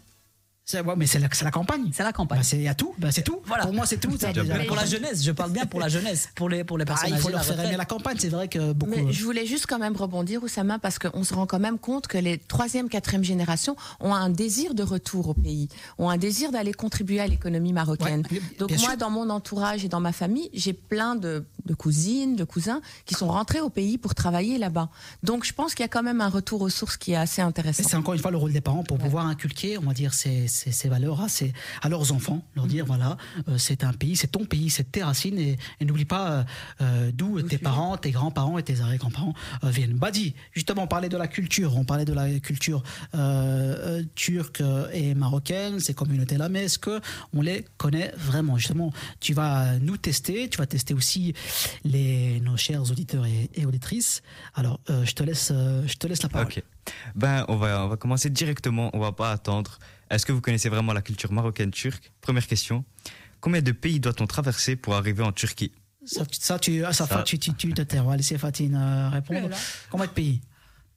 C'est- 0.70 0.82
ouais, 0.82 0.96
mais 0.98 1.08
c'est 1.08 1.20
la, 1.20 1.30
c'est 1.32 1.46
la 1.46 1.52
campagne. 1.52 1.90
C'est 1.94 2.04
la 2.04 2.12
campagne. 2.12 2.40
Bah, 2.40 2.44
c'est- 2.44 2.58
Il 2.58 2.64
y 2.64 2.68
a 2.68 2.76
tout. 2.76 2.94
Bah, 2.98 3.10
c'est 3.10 3.22
tout. 3.22 3.40
Voilà. 3.46 3.64
Pour 3.64 3.72
moi, 3.74 3.86
c'est 3.86 3.96
tout. 4.02 4.18
ça, 4.18 4.34
Déjà 4.34 4.44
pour 4.66 4.76
la 4.76 4.86
jeunesse, 4.86 5.24
je 5.24 5.32
parle 5.32 5.52
bien 5.52 5.66
pour 5.66 5.80
la 5.80 5.88
jeunesse, 5.88 6.28
pour 6.36 6.50
les, 6.50 6.66
pour 6.66 6.78
les 6.78 6.84
Ah, 6.84 6.88
personnes 6.88 7.10
il 7.12 7.16
faut 7.18 7.28
âgées, 7.30 7.32
leur 7.38 7.46
faire 7.46 7.60
aimer 7.66 7.78
la 7.78 7.86
campagne. 7.86 8.18
C'est 8.20 8.28
vrai 8.28 8.50
que 8.50 8.74
beaucoup. 8.74 8.92
Mais 8.94 9.14
je 9.14 9.24
voulais 9.24 9.46
juste 9.46 9.66
quand 9.66 9.80
même 9.80 9.96
rebondir, 9.96 10.44
Oussama, 10.44 10.78
parce 10.78 11.00
qu'on 11.00 11.24
se 11.24 11.34
rend 11.34 11.46
quand 11.46 11.60
même 11.60 11.80
compte 11.80 12.08
que 12.08 12.18
les 12.18 12.38
troisième, 12.38 12.90
quatrième 12.90 13.24
générations 13.24 13.78
ont 14.02 14.14
un 14.14 14.30
désir 14.30 14.74
de 14.74 14.84
retour 14.84 15.30
au 15.30 15.34
pays, 15.34 15.70
ont 16.00 16.10
un 16.10 16.18
désir 16.18 16.52
d'aller 16.52 16.74
contribuer 16.74 17.22
à 17.22 17.28
l'économie 17.28 17.72
marocaine. 17.72 18.24
Ouais, 18.30 18.42
Donc 18.60 18.72
moi, 18.72 18.78
sûr. 18.80 18.98
dans 18.98 19.10
mon 19.10 19.30
entourage 19.30 19.86
et 19.86 19.88
dans 19.88 20.02
ma 20.02 20.12
famille, 20.12 20.50
j'ai 20.54 20.74
plein 20.74 21.16
de, 21.16 21.46
de 21.68 21.76
cousines, 21.76 22.36
de 22.36 22.44
cousins 22.44 22.82
qui 23.06 23.14
sont 23.14 23.28
rentrés 23.28 23.62
au 23.62 23.70
pays 23.70 23.98
pour 24.00 24.16
travailler 24.16 24.58
là-bas. 24.58 24.90
Donc 25.22 25.46
je 25.46 25.54
pense 25.54 25.76
qu'il 25.76 25.84
y 25.84 25.86
a 25.86 25.90
quand 25.90 26.02
même 26.04 26.22
un 26.22 26.30
retour 26.30 26.62
aux 26.62 26.70
sources 26.70 26.98
qui 26.98 27.12
est 27.12 27.16
assez 27.16 27.42
intéressant. 27.44 27.84
c'est 27.88 27.96
encore 27.98 28.16
une 28.16 28.20
fois 28.22 28.32
le 28.32 28.38
rôle 28.38 28.54
des 28.54 28.62
parents 28.62 28.84
pour 28.84 28.98
pouvoir 28.98 29.28
inculquer, 29.28 29.78
on 29.78 29.82
va 29.82 29.94
dire, 29.94 30.14
ces, 30.14 30.48
ces, 30.48 30.72
ces 30.72 30.90
valeurs 30.90 31.22
à, 31.22 31.30
ces- 31.30 31.54
à 31.84 31.90
leurs 31.90 32.12
enfants, 32.12 32.42
leur 32.56 32.66
dire 32.66 32.86
voilà, 32.86 33.18
euh, 33.48 33.58
c'est 33.60 33.84
un 33.84 33.94
pays, 33.94 34.16
c'est 34.16 34.28
ton 34.32 34.46
pays, 34.46 34.70
c'est 34.70 34.92
tes 34.92 35.04
racines, 35.04 35.38
et, 35.38 35.58
et 35.80 35.86
n'oublie 35.86 36.06
pas 36.06 36.32
euh, 36.32 36.44
euh, 36.82 37.12
d'où 37.14 37.42
tes 37.42 37.58
parents, 37.58 37.98
tes 37.98 38.12
grands-parents 38.12 38.58
et 38.58 38.64
tes 38.64 38.80
arrière-grands-parents 38.82 39.34
euh, 39.64 39.70
viennent. 39.70 39.94
Badi, 39.94 40.34
justement, 40.54 40.84
on 40.84 40.88
parlait 40.88 41.10
de 41.10 41.18
la 41.18 41.28
culture, 41.28 41.76
on 41.78 41.84
parlait 41.86 42.06
de 42.06 42.14
la 42.14 42.40
culture 42.40 42.82
turque 44.16 44.64
et 44.94 45.14
marocaine, 45.16 45.80
ces 45.80 45.94
communautés-là, 45.94 46.50
mais 46.50 46.64
est-ce 46.66 46.80
que 46.80 47.02
on 47.34 47.42
les 47.42 47.66
connaît 47.78 48.14
vraiment? 48.18 48.58
Justement, 48.58 48.92
tu 49.20 49.34
vas 49.34 49.78
nous 49.80 49.98
tester, 49.98 50.50
tu 50.50 50.58
vas 50.58 50.66
tester 50.66 50.94
aussi 50.94 51.34
les, 51.84 52.40
nos 52.42 52.58
chers 52.58 52.82
auditeurs 52.92 53.26
et, 53.26 53.50
et 53.54 53.66
auditrices. 53.66 54.22
Alors, 54.56 54.80
euh, 54.90 55.06
je 55.06 55.14
te 55.14 55.24
laisse, 55.24 55.50
euh, 55.54 55.86
je 55.88 55.96
te 55.96 56.08
laisse 56.08 56.24
la 56.24 56.30
parole. 56.30 56.48
Ok. 56.48 56.64
Ben, 57.16 57.46
on 57.48 57.56
va, 57.56 57.86
on 57.86 57.88
va 57.90 57.98
commencer 57.98 58.30
directement, 58.30 58.90
on 58.94 59.00
va 59.00 59.12
pas 59.12 59.32
attendre. 59.32 59.80
Est-ce 60.10 60.26
que 60.26 60.32
vous 60.32 60.42
connaissez 60.42 60.70
vraiment 60.70 60.94
la 60.94 61.02
culture 61.02 61.32
marocaine 61.32 61.72
turque? 61.72 62.12
Première 62.22 62.48
question. 62.48 62.86
Combien 63.42 63.62
de 63.62 63.72
pays 63.72 64.00
doit-on 64.00 64.26
traverser 64.26 64.76
pour 64.76 64.96
arriver 64.96 65.24
en 65.24 65.32
Turquie? 65.32 65.72
Ça, 66.06 66.26
tu- 66.26 66.40
ça, 66.40 66.58
tu, 66.58 66.86
ah, 66.86 66.94
ça, 66.94 67.06
Ça- 67.06 67.24
tu, 67.24 67.38
tu, 67.38 67.54
tu 67.54 67.74
te 67.74 67.82
tais. 67.82 68.00
On 68.00 68.06
va 68.06 68.16
laisser 68.16 68.38
Fatine 68.38 68.76
euh, 68.76 69.10
répondre. 69.10 69.42
Oulala. 69.42 69.58
Combien 69.92 70.06
de 70.08 70.12
pays? 70.12 70.42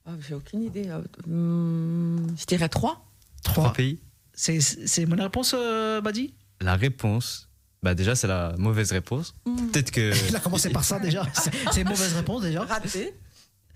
Ah, 0.05 0.11
J'ai 0.27 0.33
aucune 0.33 0.63
idée. 0.63 0.89
hum, 1.27 2.33
je 2.39 2.45
dirais 2.45 2.69
trois. 2.69 3.05
Trois 3.43 3.63
Trois. 3.65 3.73
pays? 3.73 3.99
C'est 4.33 4.59
c'est 4.61 5.05
mon 5.05 5.21
réponse, 5.21 5.53
euh, 5.57 5.99
Badi? 6.01 6.33
La 6.61 6.75
réponse, 6.75 7.49
bah 7.83 7.95
déjà 7.95 8.15
c'est 8.15 8.27
la 8.27 8.53
mauvaise 8.57 8.91
réponse. 8.91 9.33
Peut-être 9.43 9.91
que, 9.91 10.13
Il 10.29 10.35
a 10.35 10.39
commencé 10.39 10.69
par 10.69 10.83
ça 10.83 10.99
déjà. 10.99 11.25
C'est- 11.71 11.83
mauvaise 11.83 12.13
réponse 12.13 12.43
déjà. 12.43 12.63
Raté. 12.63 13.13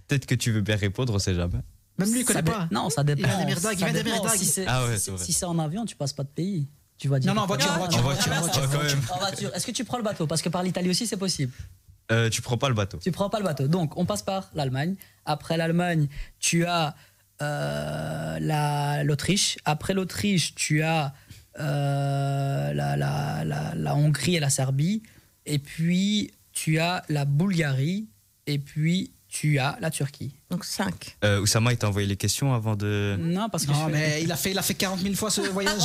peut-être 0.08 0.26
que 0.26 0.36
tu 0.36 0.52
veux 0.52 0.62
bien 0.62 0.76
répondre, 0.76 1.14
on 1.14 1.20
sait 1.20 1.34
jamais. 1.36 1.60
Même 1.98 2.12
lui, 2.12 2.20
il 2.22 2.26
connaît 2.26 2.44
pas. 2.44 2.68
Non, 2.72 2.90
ça 2.90 3.04
dépend. 3.04 3.22
Il 3.40 3.46
vient 3.78 3.92
d'Emir 3.94 4.04
dépend. 4.16 4.26
Dag. 4.26 4.36
Si 4.38 4.46
c'est 4.46 4.66
Ah 4.68 4.86
ouais, 4.86 4.98
si- 4.98 5.06
c'est 5.06 5.12
vrai. 5.12 5.24
si 5.26 5.34
c'est 5.34 5.46
en 5.46 5.58
avion, 5.60 5.86
tu 5.86 5.96
passes 5.96 6.14
pas 6.14 6.24
de 6.24 6.30
pays. 6.30 6.68
Tu 6.98 7.08
vas 7.08 7.20
dire. 7.20 7.34
Non, 7.34 7.40
non, 7.40 7.44
en 7.44 7.48
voiture, 7.48 7.72
en 7.72 7.78
voiture, 7.78 8.00
En 8.00 8.04
voiture, 8.04 8.32
en 8.34 8.40
voiture, 8.42 8.64
en 8.64 8.68
voiture, 8.68 8.80
quand 8.80 8.84
même. 8.84 9.04
En 9.14 9.20
voiture. 9.20 9.56
Est-ce 9.56 9.66
que 9.66 9.72
tu 9.72 9.84
prends 9.86 9.98
le 9.98 10.04
bateau? 10.04 10.28
Parce 10.28 10.42
que 10.42 10.50
par 10.50 10.62
l'Italie 10.64 10.90
aussi, 10.90 11.08
c'est 11.08 11.18
possible. 11.18 11.52
Euh, 12.12 12.30
tu 12.30 12.42
prends 12.42 12.58
pas 12.58 12.68
le 12.70 12.76
bateau. 12.76 13.00
Tu 13.02 13.12
prends 13.12 13.30
pas 13.30 13.40
le 13.40 13.46
bateau. 13.46 13.68
Donc, 13.68 13.98
on 13.98 14.06
passe 14.06 14.22
par 14.22 14.50
l'Allemagne. 14.54 14.96
Après 15.26 15.58
l'Allemagne, 15.58 16.08
tu 16.40 16.66
as 16.66 16.96
euh, 17.42 18.40
la- 18.40 19.04
l'Autriche. 19.04 19.58
Après 19.66 19.94
l'Autriche, 19.94 20.54
tu 20.56 20.84
as 20.84 21.14
euh, 21.60 22.74
la, 22.74 22.96
la, 22.98 23.44
la, 23.46 23.74
la 23.76 23.96
Hongrie 23.96 24.36
et 24.36 24.40
la 24.40 24.50
Serbie. 24.50 25.04
Et 25.46 25.60
puis, 25.60 26.32
tu 26.52 26.80
as 26.80 27.04
la 27.10 27.26
Bulgarie. 27.26 28.08
Et 28.48 28.60
puis, 28.60 29.12
tu 29.36 29.60
as 29.60 29.78
la 29.82 29.92
Turquie. 29.92 30.34
Donc 30.50 30.64
cinq. 30.64 31.18
Euh, 31.26 31.42
Oussama, 31.42 31.74
il 31.74 31.78
t'a 31.78 31.90
envoyé 31.90 32.08
les 32.08 32.16
questions 32.16 32.54
avant 32.54 32.78
de. 32.78 33.18
Non, 33.20 33.50
parce 33.50 33.66
que 33.66 33.72
Non, 33.72 33.88
fais- 33.88 33.92
mais 33.92 34.24
il 34.24 34.32
a, 34.32 34.38
fait, 34.38 34.52
il 34.52 34.58
a 34.58 34.62
fait 34.62 34.76
40 34.76 35.02
000 35.02 35.14
fois 35.16 35.30
ce 35.30 35.42
voyage. 35.52 35.82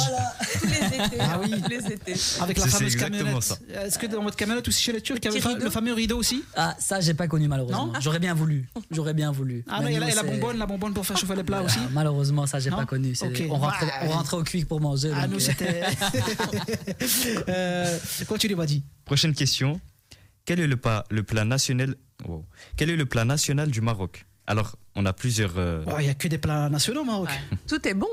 Tous 0.60 0.66
les 0.68 0.76
étés. 0.76 1.16
Ah 1.18 1.40
oui. 1.42 1.50
tous 1.60 1.68
les 1.68 1.92
étés. 1.92 2.14
Avec 2.40 2.58
la 2.58 2.66
fameuse 2.68 2.92
exactement 2.92 3.24
camionnette. 3.24 3.42
ça. 3.42 3.58
Est-ce 3.84 3.98
que 3.98 4.06
dans 4.06 4.22
votre 4.22 4.36
camionnette 4.36 4.68
aussi 4.68 4.80
chez 4.80 4.92
les 4.92 5.00
Turcs, 5.00 5.18
il 5.20 5.24
y 5.24 5.28
avait 5.44 5.64
le, 5.64 5.70
fameux 5.70 5.92
rideau 5.94 6.18
aussi? 6.18 6.44
Ah, 6.54 6.76
ça, 6.78 7.00
j'ai 7.00 7.14
pas 7.14 7.26
connu 7.26 7.48
malheureusement. 7.48 7.86
Non? 7.86 7.92
J'aurais 8.00 8.20
bien 8.20 8.34
voulu. 8.34 8.68
J'aurais 8.92 9.14
bien 9.14 9.32
voulu. 9.32 9.64
Ah 9.68 9.80
Mais 9.82 9.96
non, 9.98 10.06
et 10.06 10.10
nous, 10.10 10.16
la, 10.16 10.22
bonbonne, 10.22 10.58
la 10.58 10.66
bonbonne 10.66 10.94
pour 10.94 11.04
faire 11.04 11.16
chauffer 11.18 11.34
les 11.34 11.42
plats 11.42 11.62
aussi? 11.62 11.78
Ah, 11.82 11.88
malheureusement, 11.92 12.46
ça, 12.46 12.60
j'ai 12.60 12.70
Non? 12.70 12.76
pas 12.76 12.86
connu. 12.86 13.14
On, 13.50 13.56
rentrait, 13.58 13.86
on 14.04 14.08
rentrait 14.10 14.36
au 14.36 14.44
quick 14.44 14.68
pour 14.68 14.80
manger. 14.80 15.10
Ah, 15.12 15.22
donc, 15.26 15.32
nous, 15.32 15.36
euh, 15.36 15.40
c'était. 15.40 15.82
euh, 17.48 17.98
continue, 18.28 18.54
Badi. 18.54 18.84
Prochaine 19.04 19.34
question. 19.34 19.80
Quel 20.50 20.58
est 20.58 20.66
le 20.66 20.76
plat, 20.76 21.04
le 21.10 21.22
plat 21.22 21.44
national 21.44 21.94
wow. 22.26 22.44
Quel 22.76 22.90
est 22.90 22.96
le 22.96 23.06
plat 23.06 23.24
national 23.24 23.70
du 23.70 23.80
Maroc? 23.80 24.26
Alors, 24.48 24.74
on 24.96 25.06
a 25.06 25.12
plusieurs, 25.12 25.56
euh, 25.58 25.84
Oh, 25.86 25.92
Il 26.00 26.06
n'y 26.06 26.08
a 26.08 26.14
que 26.14 26.26
des 26.26 26.38
plats 26.38 26.68
nationaux 26.68 27.02
au 27.02 27.04
Maroc. 27.04 27.28
Tout 27.68 27.86
est 27.86 27.94
bon. 27.94 28.08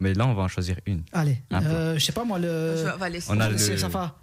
mais 0.00 0.14
là 0.14 0.26
on 0.26 0.32
va 0.32 0.44
en 0.44 0.48
choisir 0.48 0.76
une. 0.86 1.02
Allez, 1.12 1.42
Un 1.50 1.62
euh, 1.66 1.98
je 1.98 2.04
sais 2.06 2.12
pas 2.12 2.24
moi, 2.24 2.38
le. 2.38 2.74
Je 2.78 2.98
vais 2.98 3.10
laisser. 3.10 3.26
On 3.30 3.38
a 3.38 3.50
le- 3.50 3.58
Safa. 3.58 4.16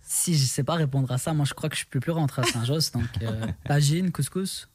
Si 0.00 0.36
je 0.36 0.44
sais 0.44 0.64
pas 0.64 0.74
répondre 0.74 1.08
à 1.12 1.18
ça, 1.18 1.32
moi 1.32 1.44
je 1.46 1.54
crois 1.54 1.68
que 1.70 1.76
je 1.76 1.84
peux 1.88 2.00
plus 2.00 2.10
rentrer 2.10 2.42
à 2.42 2.46
Saint-Josse. 2.46 2.90
Donc, 2.90 3.04
euh, 3.22 3.46
tagine, 3.64 4.10
couscous. 4.10 4.68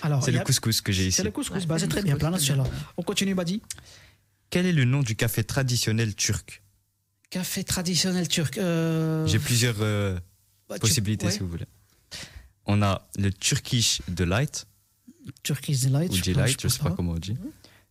Alors, 0.00 0.24
C'est 0.24 0.32
le 0.32 0.40
couscous 0.40 0.80
que 0.80 0.92
j'ai 0.92 1.08
ici. 1.08 1.16
C'est 1.18 1.24
le 1.24 1.30
couscous. 1.30 1.58
Ouais, 1.60 1.66
Bah, 1.66 1.78
c'est 1.78 1.88
très 1.88 2.02
bien, 2.02 2.16
plein 2.16 2.30
national. 2.30 2.66
On 2.96 3.02
continue, 3.02 3.34
Badi. 3.34 3.60
Quel 4.48 4.64
est 4.64 4.72
le 4.72 4.86
nom 4.86 5.00
du 5.02 5.14
café 5.14 5.44
traditionnel 5.44 6.14
turc? 6.14 6.62
Café 7.28 7.64
traditionnel 7.64 8.28
turc. 8.28 8.56
Euh, 8.56 9.26
J'ai 9.26 9.38
plusieurs 9.38 9.76
euh, 9.82 10.18
bah, 10.68 10.74
tu- 10.76 10.80
possibilités 10.80 11.26
ouais. 11.26 11.32
si 11.32 11.38
vous 11.40 11.48
voulez. 11.48 11.66
On 12.66 12.82
a 12.82 13.06
le 13.18 13.32
Turkish 13.32 14.02
Delight 14.08 14.66
Turkish 15.42 15.80
Delight. 15.80 16.10
ou 16.10 16.14
je 16.14 16.20
pense- 16.20 16.28
Delight, 16.34 16.60
je 16.62 16.68
sais 16.68 16.78
pas 16.82 16.90
comment 16.90 17.12
on 17.12 17.18
dit. 17.18 17.36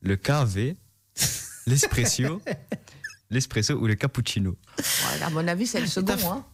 Le 0.01 0.15
KV, 0.15 0.75
l'espresso, 1.67 2.41
l'espresso 3.29 3.73
ou 3.75 3.87
le 3.87 3.95
cappuccino. 3.95 4.55
Ouais, 4.77 5.21
à 5.23 5.29
mon 5.29 5.47
avis, 5.47 5.67
c'est 5.67 5.81
le 5.81 5.87
second. 5.87 6.13
Hein. 6.31 6.45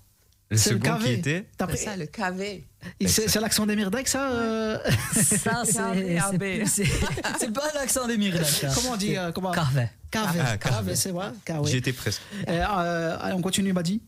Le 0.49 0.57
C'est 0.57 0.71
le 0.71 0.79
second 0.79 0.97
qui 0.97 1.03
KV. 1.05 1.13
était 1.13 1.45
pris- 1.67 1.77
ça, 1.77 1.95
le 1.97 2.05
KV. 2.05 2.63
C'est 3.07 3.39
l'accent 3.39 3.65
des 3.65 3.75
Mirdak, 3.75 4.07
ça 4.07 4.29
euh, 4.31 4.77
Ça, 5.13 5.63
c'est. 5.65 5.71
C'est- 5.73 6.38
B. 6.38 6.65
C'est 6.67 6.86
c'est 7.39 7.53
pas 7.53 7.71
l'accent 7.73 8.07
des 8.07 8.17
ça. 8.43 8.71
Comment 8.75 8.91
on 8.91 8.97
dit 8.97 9.15
euh, 9.17 9.31
comment 9.31 9.51
Carvet. 9.51 9.89
Kavé. 10.12 10.39
Ah, 10.41 10.57
c'est 10.95 11.12
vrai. 11.12 11.31
J'y 11.65 11.77
étais 11.77 11.93
presque. 11.93 12.21
Euh, 12.47 12.51
euh, 12.69 13.17
allez, 13.19 13.33
on 13.33 13.41
continue, 13.41 13.73
Badi. 13.73 14.01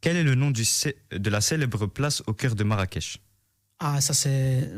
Quel 0.00 0.16
est 0.16 0.22
le 0.22 0.34
nom 0.34 0.50
du 0.50 0.64
de 1.10 1.30
la 1.30 1.40
célèbre 1.40 1.86
place 1.86 2.22
au 2.26 2.34
cœur 2.34 2.54
de 2.54 2.64
Marrakech? 2.64 3.18
Ah, 3.80 4.00
ça, 4.00 4.14
c'est. 4.14 4.70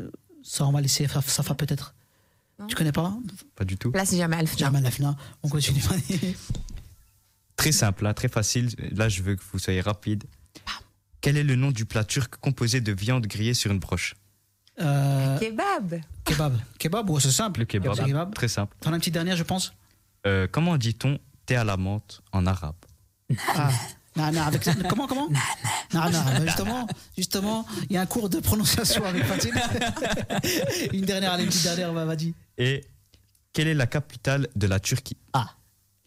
Ça, 0.43 0.65
on 0.65 0.71
va 0.71 0.81
laisser 0.81 1.07
Safa 1.07 1.53
peut-être. 1.55 1.93
Tu 2.67 2.75
connais 2.75 2.91
pas? 2.91 3.17
Pas 3.55 3.65
du 3.65 3.77
tout. 3.77 3.91
Place 3.91 4.15
Jamal 4.15 4.47
Fna. 4.47 4.71
Jamal. 4.71 4.91
On 5.43 5.49
continue. 5.49 5.81
Très 7.55 7.71
simple, 7.71 8.05
hein, 8.05 8.13
très 8.13 8.27
facile. 8.27 8.69
Là, 8.91 9.09
je 9.09 9.21
veux 9.21 9.35
que 9.35 9.43
vous 9.51 9.59
soyez 9.59 9.81
rapide. 9.81 10.23
Quel 11.21 11.37
est 11.37 11.43
le 11.43 11.55
nom 11.55 11.71
du 11.71 11.85
plat 11.85 12.03
turc 12.03 12.35
composé 12.37 12.81
de 12.81 12.91
viande 12.91 13.27
grillée 13.27 13.53
sur 13.53 13.71
une 13.71 13.79
broche? 13.79 14.15
Euh, 14.79 15.37
Kebab. 15.37 16.01
kebab. 16.23 16.57
Kebab, 16.79 17.09
ouais, 17.09 17.21
c'est 17.21 17.31
simple. 17.31 17.59
Le 17.59 17.65
kebab. 17.65 17.97
Le 17.97 18.05
kebab. 18.05 18.33
Très 18.33 18.47
simple. 18.47 18.75
T'en 18.79 18.91
as 18.91 18.95
une 18.95 18.99
petite 18.99 19.13
dernière, 19.13 19.35
je 19.37 19.43
pense? 19.43 19.73
Euh, 20.25 20.47
comment 20.51 20.77
dit-on 20.77 21.19
thé 21.45 21.55
à 21.55 21.63
la 21.63 21.77
menthe 21.77 22.21
en 22.31 22.47
arabe? 22.47 22.75
Ah. 23.55 23.69
Non, 24.15 24.31
non, 24.31 24.41
avec, 24.41 24.61
comment, 24.89 25.07
comment 25.07 25.29
Non, 25.93 26.01
non, 26.11 26.45
justement, 26.45 26.87
justement, 27.17 27.65
il 27.89 27.93
y 27.93 27.97
a 27.97 28.01
un 28.01 28.05
cours 28.05 28.29
de 28.29 28.39
prononciation 28.41 29.05
avec 29.05 29.23
Fatine. 29.23 29.53
une 30.93 31.05
dernière, 31.05 31.31
allez, 31.33 31.43
une 31.43 31.49
petite 31.49 31.63
dernière, 31.63 31.93
va- 31.93 32.05
vas-y. 32.05 32.33
Et 32.57 32.83
quelle 33.53 33.67
est 33.69 33.73
la 33.73 33.87
capitale 33.87 34.47
de 34.55 34.67
la 34.67 34.79
Turquie? 34.79 35.17
Ah. 35.33 35.47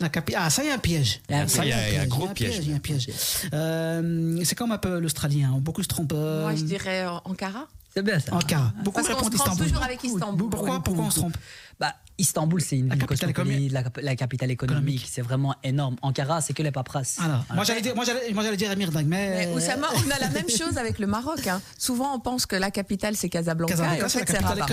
La 0.01 0.09
capi- 0.09 0.35
Ah, 0.37 0.51
ça 0.51 0.65
y 0.65 0.67
est 0.67 0.73
un 0.73 0.79
piège. 0.79 1.21
Il 1.31 1.37
y 1.37 1.39
a 1.39 1.43
un 1.43 1.49
Ça 1.49 1.63
piège. 1.63 1.75
Il 1.91 1.95
y 1.95 1.99
a 1.99 2.03
un 2.03 2.07
gros 2.07 2.29
piège. 2.29 3.11
Euh, 3.53 4.41
c'est 4.45 4.55
comme 4.55 4.73
un 4.73 4.79
peu 4.79 4.99
l'Australien. 4.99 5.53
Beaucoup 5.61 5.83
se 5.83 5.89
trompent. 5.89 6.13
euh, 6.15 6.43
Moi, 6.43 6.55
je 6.57 6.65
dirais 6.65 7.07
euh, 7.07 7.11
Ankara. 7.25 7.69
C'est 7.97 8.03
bien 8.03 8.19
ça. 8.19 8.35
Ankara. 8.35 8.73
Beaucoup 8.83 8.97
Parce 9.03 9.09
qu'on 9.09 9.15
répondent 9.15 9.33
se 9.33 9.37
trompe 9.39 9.49
Istanbul. 9.53 9.67
toujours 9.69 9.85
avec 9.85 10.05
Istanbul. 10.05 10.51
Pourquoi, 10.51 10.81
pourquoi 10.83 11.05
on 11.05 11.11
se 11.11 11.21
trompe 11.21 11.37
Bah, 11.79 11.95
Istanbul, 12.19 12.61
c'est 12.61 12.79
une 12.79 12.89
La 12.89 12.95
ville 12.97 13.07
capitale 13.07 13.33
cosmopolite, 13.33 13.73
la, 13.73 13.83
cap- 13.85 13.99
la 14.03 14.17
capitale 14.17 14.51
économique. 14.51 15.07
C'est 15.09 15.23
vraiment 15.23 15.55
énorme. 15.63 15.97
Ankara, 16.03 16.41
c'est 16.41 16.53
que 16.55 16.63
les 16.63 16.71
paperasses. 16.73 17.19
Alors, 17.21 17.45
moi 17.55 17.65
j'allais 17.65 17.83
dire, 17.83 17.95
moi 17.95 18.05
j'allais, 18.05 18.33
moi 18.33 18.43
j'allais 18.45 18.57
dire 18.57 18.71
Amir 18.71 18.91
Dag, 18.91 19.07
mais. 19.07 19.47
Mais 19.47 19.55
Oussama, 19.55 19.87
on 19.95 20.11
a 20.11 20.19
la 20.19 20.29
même 20.31 20.49
chose 20.49 20.77
avec 20.79 20.99
le 20.99 21.07
Maroc. 21.07 21.47
hein. 21.47 21.61
Souvent, 21.79 22.15
on 22.15 22.21
pense 22.21 22.47
que 22.47 22.57
la 22.57 22.71
capitale, 22.71 23.17
c'est 23.17 23.29
Casablanca. 23.29 23.73
Casablanca, 23.75 24.01
et 24.01 24.05
en 24.05 24.09
c'est 24.09 24.19
fait, 24.21 24.33
c'est 24.33 24.39
Rabat. 24.39 24.67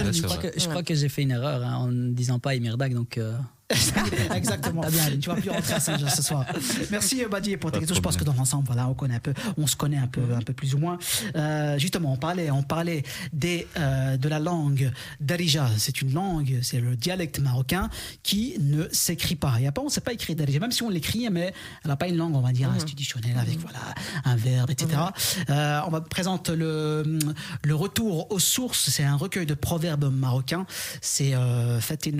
Je 0.58 0.68
crois 0.68 0.84
que, 0.84 0.96
j'ai 0.96 1.10
fait 1.10 1.22
une 1.24 1.32
erreur 1.32 1.64
hein, 1.64 1.76
en 1.76 1.88
ne 1.88 2.12
disant 2.12 2.40
pas 2.40 2.56
Emirdag, 2.56 2.94
donc 2.94 3.18
euh, 3.18 3.36
Exactement. 4.36 4.84
tu 5.22 5.30
vas 5.30 5.36
plus 5.36 5.50
rentrer 5.50 5.74
à 5.74 5.80
Saint-Jean 5.80 6.10
ce 6.10 6.22
soir. 6.22 6.46
Merci 6.92 7.24
Badi 7.30 7.58
pour 7.58 7.72
tes 7.72 7.80
questions. 7.80 7.96
Je 7.96 8.02
pense 8.02 8.18
que 8.18 8.24
dans 8.24 8.34
l'ensemble, 8.34 8.66
voilà, 8.66 8.88
on 8.88 8.94
connaît 8.94 9.16
un 9.16 9.20
peu, 9.20 9.34
on 9.58 9.68
se 9.68 9.76
connaît 9.76 9.98
un 9.98 10.08
peu, 10.08 10.22
un 10.36 10.42
peu 10.42 10.54
plus 10.54 10.76
ou 10.76 10.78
moins. 10.78 10.98
Euh, 11.36 11.78
justement, 11.78 12.14
on 12.14 12.18
parlait, 12.18 12.52
on 12.52 12.64
parlait 12.64 13.04
des, 13.34 13.68
euh, 13.78 14.18
de 14.18 14.30
la 14.30 14.40
langue 14.40 14.92
Darija. 15.20 15.70
C'est 15.78 16.02
une 16.02 16.14
langue, 16.14 16.60
c'est 16.62 16.80
le 16.80 16.96
dialecte 16.96 17.40
marocain 17.40 17.90
qui 18.24 18.56
ne 18.60 18.88
s'écrit 18.92 19.36
pas. 19.36 19.56
Il 19.58 19.64
y 19.64 19.68
a 19.68 19.72
pas, 19.72 19.82
on 19.82 19.86
ne 19.86 19.90
sait 19.90 20.02
pas 20.02 20.14
écrire 20.14 20.36
Darija, 20.36 20.60
même 20.60 20.72
si 20.72 20.84
on 20.84 20.90
l'écrit, 20.90 21.30
mais 21.30 21.54
elle 21.84 21.90
n'a 21.90 21.96
pas 21.96 22.08
une 22.08 22.18
langue, 22.18 22.36
on 22.36 22.42
va 22.42 22.52
dire, 22.52 22.70
Mhm. 22.70 22.76
institutionnelle 22.78 23.38
avec 23.38 23.60
voilà 23.60 23.80
un 24.26 24.36
verbe, 24.36 24.70
etc. 24.70 25.02
Euh, 25.50 25.80
on 25.88 25.90
va 25.90 26.02
présenter 26.02 26.56
le 26.56 27.20
le 27.64 27.76
retour 27.76 28.32
aux 28.32 28.40
sources. 28.40 28.90
C'est 28.90 29.04
un 29.04 29.16
recueil 29.16 29.46
de 29.46 29.54
proverbes 29.54 30.12
marocains. 30.12 30.66
C'est 31.02 31.34
euh, 31.34 31.80
Fatin 31.80 32.12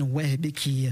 qui 0.54 0.88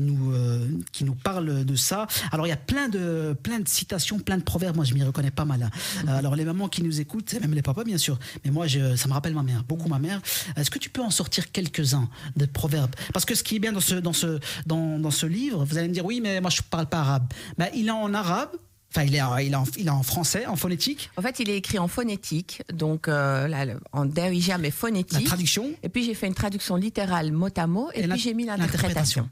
nous 0.00 0.32
euh, 0.32 0.66
qui 0.92 1.04
nous 1.04 1.14
parle 1.14 1.64
de 1.64 1.76
ça. 1.76 2.06
Alors 2.32 2.46
il 2.46 2.50
y 2.50 2.52
a 2.52 2.56
plein 2.56 2.88
de 2.88 3.36
plein 3.42 3.60
de 3.60 3.68
citations, 3.68 4.18
plein 4.18 4.38
de 4.38 4.42
proverbes. 4.42 4.76
Moi 4.76 4.84
je 4.84 4.94
m'y 4.94 5.02
reconnais 5.02 5.30
pas 5.30 5.44
mal. 5.44 5.62
hein. 5.62 5.70
Euh, 6.08 6.18
alors 6.18 6.36
les 6.36 6.44
mamans 6.44 6.68
qui 6.68 6.82
nous 6.82 7.00
écoutent, 7.00 7.34
même 7.40 7.54
les 7.54 7.62
papas 7.62 7.84
bien 7.84 7.98
sûr. 7.98 8.18
Mais 8.44 8.50
moi 8.50 8.66
je, 8.66 8.96
ça 8.96 9.08
me 9.08 9.12
rappelle 9.12 9.34
ma 9.34 9.42
mère, 9.42 9.64
beaucoup 9.64 9.88
ma 9.88 9.98
mère. 9.98 10.20
Est-ce 10.56 10.70
que 10.70 10.78
tu 10.78 10.90
peux 10.90 11.02
en 11.02 11.10
sortir 11.10 11.52
quelques-uns 11.52 12.08
de 12.36 12.46
proverbes? 12.46 12.94
Parce 13.12 13.24
que 13.24 13.34
ce 13.34 13.42
qui 13.42 13.56
est 13.56 13.60
bien 13.60 13.72
dans 13.72 13.80
ce 13.80 13.94
dans 13.94 14.12
ce 14.12 14.40
dans, 14.66 14.98
dans 14.98 15.10
ce 15.10 15.26
livre, 15.26 15.64
vous 15.64 15.78
allez 15.78 15.88
me 15.88 15.94
dire 15.94 16.04
oui 16.04 16.20
mais 16.22 16.40
moi 16.40 16.50
je 16.50 16.62
parle 16.62 16.86
pas 16.86 16.98
arabe. 17.00 17.26
Ben, 17.58 17.68
il 17.74 17.86
est 17.88 17.90
en 17.90 18.12
arabe. 18.14 18.50
Enfin, 18.96 19.06
il 19.06 19.14
est, 19.16 19.22
en- 19.22 19.36
il, 19.38 19.50
est 19.52 19.56
en, 19.56 19.64
il 19.76 19.86
est 19.88 19.90
en 19.90 20.04
français, 20.04 20.46
en 20.46 20.54
phonétique. 20.54 21.10
En 21.16 21.22
fait, 21.22 21.40
il 21.40 21.50
est 21.50 21.56
écrit 21.56 21.80
en 21.80 21.88
phonétique, 21.88 22.62
donc 22.72 23.08
euh, 23.08 23.48
là, 23.48 23.66
en 23.90 24.04
derija, 24.04 24.56
mais 24.56 24.68
La 24.68 24.72
phonétique. 24.72 25.26
traduction 25.26 25.72
Et 25.82 25.88
puis 25.88 26.04
j'ai 26.04 26.14
fait 26.14 26.28
une 26.28 26.34
traduction 26.34 26.76
littérale 26.76 27.32
mot 27.32 27.48
à 27.56 27.66
mot, 27.66 27.88
et, 27.92 28.04
et 28.04 28.06
puis 28.08 28.20
j'ai 28.20 28.34
mis 28.34 28.44
l'interprétation. 28.44 29.28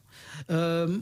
Euh, 0.50 0.98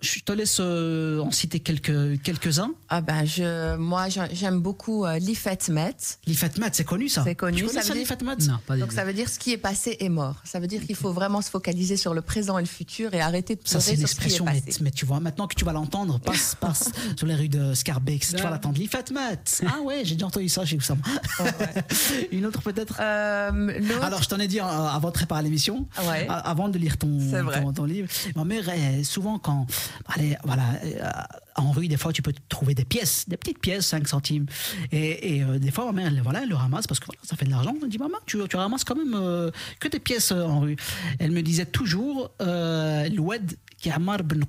je 0.00 0.20
te 0.20 0.30
laisse 0.32 0.58
euh, 0.60 1.18
en 1.20 1.30
citer 1.32 1.58
quelques, 1.60 2.22
quelques-uns. 2.22 2.70
Ah 2.88 3.00
ben 3.00 3.24
je, 3.24 3.76
moi 3.76 4.06
j'aime 4.32 4.60
beaucoup 4.60 5.04
euh, 5.04 5.18
l'Ifet 5.18 5.58
Met. 5.70 5.96
L'Ifatmat, 6.26 6.70
c'est 6.72 6.84
connu 6.84 7.08
ça 7.08 7.24
C'est 7.24 7.34
connu, 7.34 7.56
Tu 7.58 7.64
connais 7.66 7.80
ça 7.80 7.82
ça, 7.82 7.88
veut 7.88 7.94
dire- 7.94 8.02
l'Ifatmat 8.02 8.36
Non, 8.46 8.58
pas 8.66 8.74
du 8.76 8.80
Donc 8.80 8.92
ça 8.92 9.04
veut 9.04 9.12
dire 9.12 9.28
ce 9.28 9.38
qui 9.40 9.52
est 9.52 9.58
passé 9.58 9.96
est 9.98 10.08
mort. 10.08 10.36
Ça 10.44 10.60
veut 10.60 10.68
dire 10.68 10.84
qu'il 10.86 10.94
faut 10.94 11.12
vraiment 11.12 11.42
se 11.42 11.50
focaliser 11.50 11.96
sur 11.96 12.14
le 12.14 12.22
présent 12.22 12.58
et 12.58 12.62
le 12.62 12.68
futur 12.68 13.12
et 13.12 13.20
arrêter 13.20 13.56
de 13.56 13.60
Ça, 13.64 13.78
pleurer 13.78 13.84
c'est 13.84 13.94
une 13.94 13.98
sur 14.00 14.08
ce 14.08 14.14
qui 14.14 14.20
est 14.20 14.26
expression, 14.26 14.44
mais, 14.44 14.60
passé. 14.60 14.78
mais 14.84 14.90
tu 14.92 15.04
vois, 15.04 15.18
maintenant 15.20 15.48
que 15.48 15.54
tu 15.56 15.64
vas 15.64 15.72
l'entendre, 15.72 16.20
passe, 16.20 16.54
passe 16.54 16.90
sur 17.16 17.26
les 17.26 17.34
rues 17.34 17.48
de 17.48 17.74
Scarbeck, 17.74 18.24
tu 18.24 18.36
vas 18.36 18.50
l'entendre. 18.50 18.78
L'Ifatmat 18.78 19.62
Ah 19.66 19.80
ouais, 19.82 20.02
j'ai 20.04 20.14
déjà 20.14 20.26
entendu 20.26 20.48
ça 20.48 20.64
chez 20.64 20.76
Oussam. 20.76 20.98
une 22.32 22.46
autre 22.46 22.62
peut-être 22.62 22.96
Euh, 23.00 23.50
l'autre- 23.80 24.04
Alors, 24.04 24.22
je 24.22 24.28
t'en 24.28 24.38
ai 24.38 24.46
dit 24.48 24.60
euh, 24.60 24.64
avant 24.64 25.08
de 25.08 25.14
préparer 25.14 25.42
l'émission, 25.42 25.86
Ouais. 26.08 26.26
a- 26.28 26.34
avant 26.38 26.68
de 26.68 26.78
lire 26.78 26.96
ton, 26.98 27.18
C'est 27.30 27.42
vrai. 27.42 27.60
ton, 27.62 27.72
ton 27.72 27.84
livre. 27.84 28.08
Ma 28.36 28.44
mère, 28.44 28.64
souvent, 29.04 29.38
quand. 29.38 29.66
Allez, 30.06 30.36
voilà, 30.44 30.64
euh, 30.84 31.10
en 31.56 31.70
rue, 31.72 31.88
des 31.88 31.96
fois, 31.96 32.12
tu 32.12 32.22
peux 32.22 32.32
trouver 32.48 32.74
des 32.74 32.84
pièces, 32.84 33.28
des 33.28 33.36
petites 33.36 33.60
pièces, 33.60 33.86
5 33.86 34.06
centimes. 34.08 34.46
Et, 34.92 35.42
euh, 35.42 35.58
des 35.58 35.70
fois, 35.70 35.92
elle, 35.98 36.20
voilà, 36.22 36.44
le 36.44 36.54
ramasse 36.54 36.86
parce 36.86 37.00
que 37.00 37.06
voilà, 37.06 37.20
ça 37.22 37.36
fait 37.36 37.44
de 37.44 37.50
l'argent. 37.50 37.74
Elle 37.82 37.88
dit, 37.88 37.98
maman, 37.98 38.18
tu, 38.26 38.38
tu 38.48 38.56
ramasses 38.56 38.84
quand 38.84 38.96
même 38.96 39.14
euh, 39.14 39.50
que 39.80 39.88
des 39.88 40.00
pièces 40.00 40.32
en 40.32 40.60
rue. 40.60 40.76
Elle 41.18 41.30
me 41.30 41.42
disait 41.42 41.66
toujours, 41.66 42.30
l'oued 42.40 43.56
qui 43.78 43.90
amar 43.90 44.24
ben. 44.24 44.42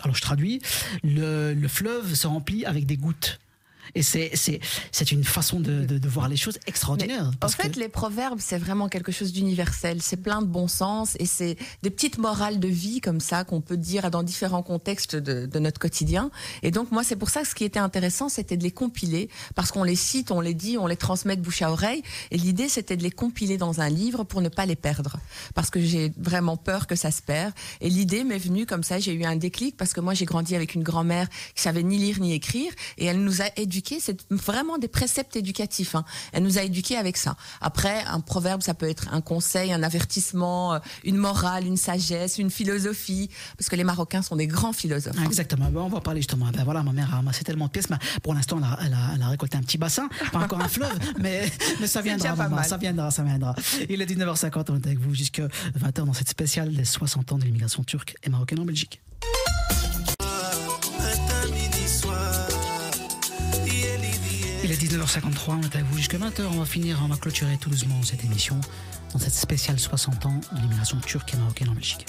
Alors, 0.00 0.14
je 0.14 0.22
traduis, 0.22 0.60
le 1.02 1.68
fleuve 1.68 2.14
se 2.14 2.26
remplit 2.26 2.64
avec 2.64 2.86
des 2.86 2.96
gouttes. 2.96 3.38
Et 3.94 4.02
c'est, 4.02 4.30
une 5.12 5.24
façon 5.24 5.60
de, 5.60 5.84
de, 5.84 5.98
de 5.98 6.08
voir 6.08 6.28
les 6.28 6.36
choses 6.36 6.58
extraordinaire. 6.66 7.30
Mais 7.30 7.44
en 7.44 7.48
fait, 7.48 7.70
que- 7.70 7.80
les 7.80 7.88
proverbes, 7.88 8.38
c'est 8.40 8.58
vraiment 8.58 8.88
quelque 8.88 9.12
chose 9.12 9.32
d'universel. 9.32 10.02
C'est 10.02 10.16
plein 10.16 10.42
de 10.42 10.46
bon 10.46 10.68
sens 10.68 11.16
et 11.18 11.26
c'est 11.26 11.56
des 11.82 11.90
petites 11.90 12.18
morales 12.18 12.58
de 12.58 12.68
vie 12.68 13.00
comme 13.00 13.20
ça 13.20 13.44
qu'on 13.44 13.60
peut 13.60 13.76
dire 13.76 14.10
dans 14.10 14.22
différents 14.22 14.62
contextes 14.62 15.16
de, 15.16 15.46
de 15.46 15.58
notre 15.58 15.78
quotidien. 15.78 16.30
Et 16.62 16.70
donc, 16.70 16.90
moi, 16.90 17.04
c'est 17.04 17.16
pour 17.16 17.30
ça 17.30 17.42
que 17.42 17.48
ce 17.48 17.54
qui 17.54 17.64
était 17.64 17.78
intéressant, 17.78 18.28
c'était 18.28 18.56
de 18.56 18.62
les 18.62 18.70
compiler 18.70 19.28
parce 19.54 19.70
qu'on 19.70 19.84
les 19.84 19.96
cite, 19.96 20.30
on 20.30 20.40
les 20.40 20.54
dit, 20.54 20.76
on 20.78 20.86
les 20.86 20.96
transmet 20.96 21.36
de 21.36 21.42
bouche 21.42 21.62
à 21.62 21.70
oreille. 21.70 22.02
Et 22.30 22.36
l'idée, 22.38 22.68
c'était 22.68 22.96
de 22.96 23.02
les 23.02 23.10
compiler 23.10 23.56
dans 23.56 23.80
un 23.80 23.88
livre 23.88 24.24
pour 24.24 24.40
ne 24.42 24.48
pas 24.48 24.66
les 24.66 24.76
perdre. 24.76 25.16
Parce 25.54 25.70
que 25.70 25.80
j'ai 25.80 26.12
vraiment 26.18 26.56
peur 26.56 26.86
que 26.86 26.96
ça 26.96 27.10
se 27.10 27.22
perd. 27.22 27.52
Et 27.80 27.88
l'idée 27.88 28.24
m'est 28.24 28.38
venue 28.38 28.66
comme 28.66 28.82
ça. 28.82 28.98
J'ai 28.98 29.12
eu 29.14 29.24
un 29.24 29.36
déclic 29.36 29.76
parce 29.76 29.92
que 29.92 30.00
moi, 30.00 30.14
j'ai 30.14 30.24
grandi 30.24 30.54
avec 30.56 30.74
une 30.74 30.82
grand-mère 30.82 31.28
qui 31.54 31.62
savait 31.62 31.82
ni 31.82 31.98
lire 31.98 32.20
ni 32.20 32.32
écrire 32.34 32.72
et 32.98 33.04
elle 33.06 33.22
nous 33.22 33.42
a 33.42 33.46
éduqués. 33.56 33.75
C'est 34.00 34.24
vraiment 34.30 34.78
des 34.78 34.88
préceptes 34.88 35.36
éducatifs. 35.36 35.94
hein. 35.94 36.04
Elle 36.32 36.42
nous 36.42 36.58
a 36.58 36.62
éduqués 36.62 36.96
avec 36.96 37.16
ça. 37.16 37.36
Après, 37.60 38.02
un 38.04 38.20
proverbe, 38.20 38.62
ça 38.62 38.74
peut 38.74 38.88
être 38.88 39.08
un 39.12 39.20
conseil, 39.20 39.72
un 39.72 39.82
avertissement, 39.82 40.74
euh, 40.74 40.78
une 41.04 41.16
morale, 41.16 41.66
une 41.66 41.76
sagesse, 41.76 42.38
une 42.38 42.50
philosophie. 42.50 43.30
Parce 43.58 43.68
que 43.68 43.76
les 43.76 43.84
Marocains 43.84 44.22
sont 44.22 44.36
des 44.36 44.46
grands 44.46 44.72
philosophes. 44.72 45.16
Hein. 45.18 45.24
Exactement. 45.24 45.68
Ben, 45.70 45.80
on 45.80 45.88
va 45.88 46.00
parler 46.00 46.20
justement. 46.20 46.46
Ben 46.52 46.64
voilà, 46.64 46.82
ma 46.82 46.92
mère 46.92 47.12
a 47.12 47.16
ramassé 47.16 47.44
tellement 47.44 47.66
de 47.66 47.70
pièces. 47.70 47.90
Mais 47.90 47.96
pour 48.22 48.34
l'instant, 48.34 48.58
elle 48.58 48.64
a, 48.64 48.78
elle, 48.86 48.94
a, 48.94 48.98
elle 49.14 49.22
a 49.22 49.28
récolté 49.28 49.56
un 49.56 49.62
petit 49.62 49.78
bassin, 49.78 50.08
pas 50.32 50.40
encore 50.40 50.60
un 50.60 50.68
fleuve, 50.68 50.98
mais, 51.20 51.50
mais 51.80 51.86
ça 51.86 52.00
viendra, 52.02 52.34
maman, 52.36 52.62
ça 52.62 52.76
viendra, 52.76 53.10
ça 53.10 53.22
viendra. 53.22 53.54
Il 53.88 54.00
est 54.00 54.06
19h50, 54.06 54.66
on 54.70 54.76
est 54.76 54.86
avec 54.86 54.98
vous 54.98 55.14
jusqu'à 55.14 55.46
20h 55.78 56.04
dans 56.04 56.12
cette 56.12 56.28
spéciale 56.28 56.72
des 56.74 56.84
60 56.84 57.32
ans 57.32 57.38
de 57.38 57.44
l'immigration 57.44 57.84
turque 57.84 58.16
et 58.22 58.30
marocaine 58.30 58.60
en 58.60 58.64
Belgique. 58.64 59.00
Est 64.84 64.88
19h53, 64.88 65.54
on 65.58 65.62
est 65.62 65.74
avec 65.74 65.86
vous 65.86 65.96
jusqu'à 65.96 66.18
20h. 66.18 66.42
On 66.52 66.58
va 66.58 66.66
finir, 66.66 66.98
on 67.02 67.08
va 67.08 67.16
clôturer 67.16 67.56
tout 67.56 67.70
doucement 67.70 68.02
cette 68.02 68.24
émission 68.24 68.60
dans 69.12 69.18
cette 69.18 69.34
spéciale 69.34 69.78
60 69.78 70.26
ans 70.26 70.40
de 70.52 70.60
l'immigration 70.60 70.98
turque 70.98 71.32
et 71.32 71.36
marocaine 71.36 71.70
en 71.70 71.72
Belgique. 71.72 72.04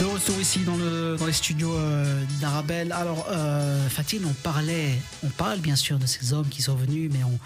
De 0.00 0.04
retour 0.04 0.40
ici 0.40 0.60
dans, 0.60 0.76
le, 0.76 1.16
dans 1.18 1.26
les 1.26 1.32
studios 1.32 1.74
euh. 1.74 2.24
Alors, 2.92 3.26
euh, 3.30 3.88
Fatine, 3.88 4.24
on 4.24 4.34
parlait, 4.34 4.98
on 5.24 5.28
parle 5.28 5.58
bien 5.60 5.76
sûr 5.76 5.98
de 5.98 6.06
ces 6.06 6.32
hommes 6.32 6.48
qui 6.48 6.62
sont 6.62 6.74
venus, 6.74 7.10
mais 7.12 7.24
on, 7.24 7.38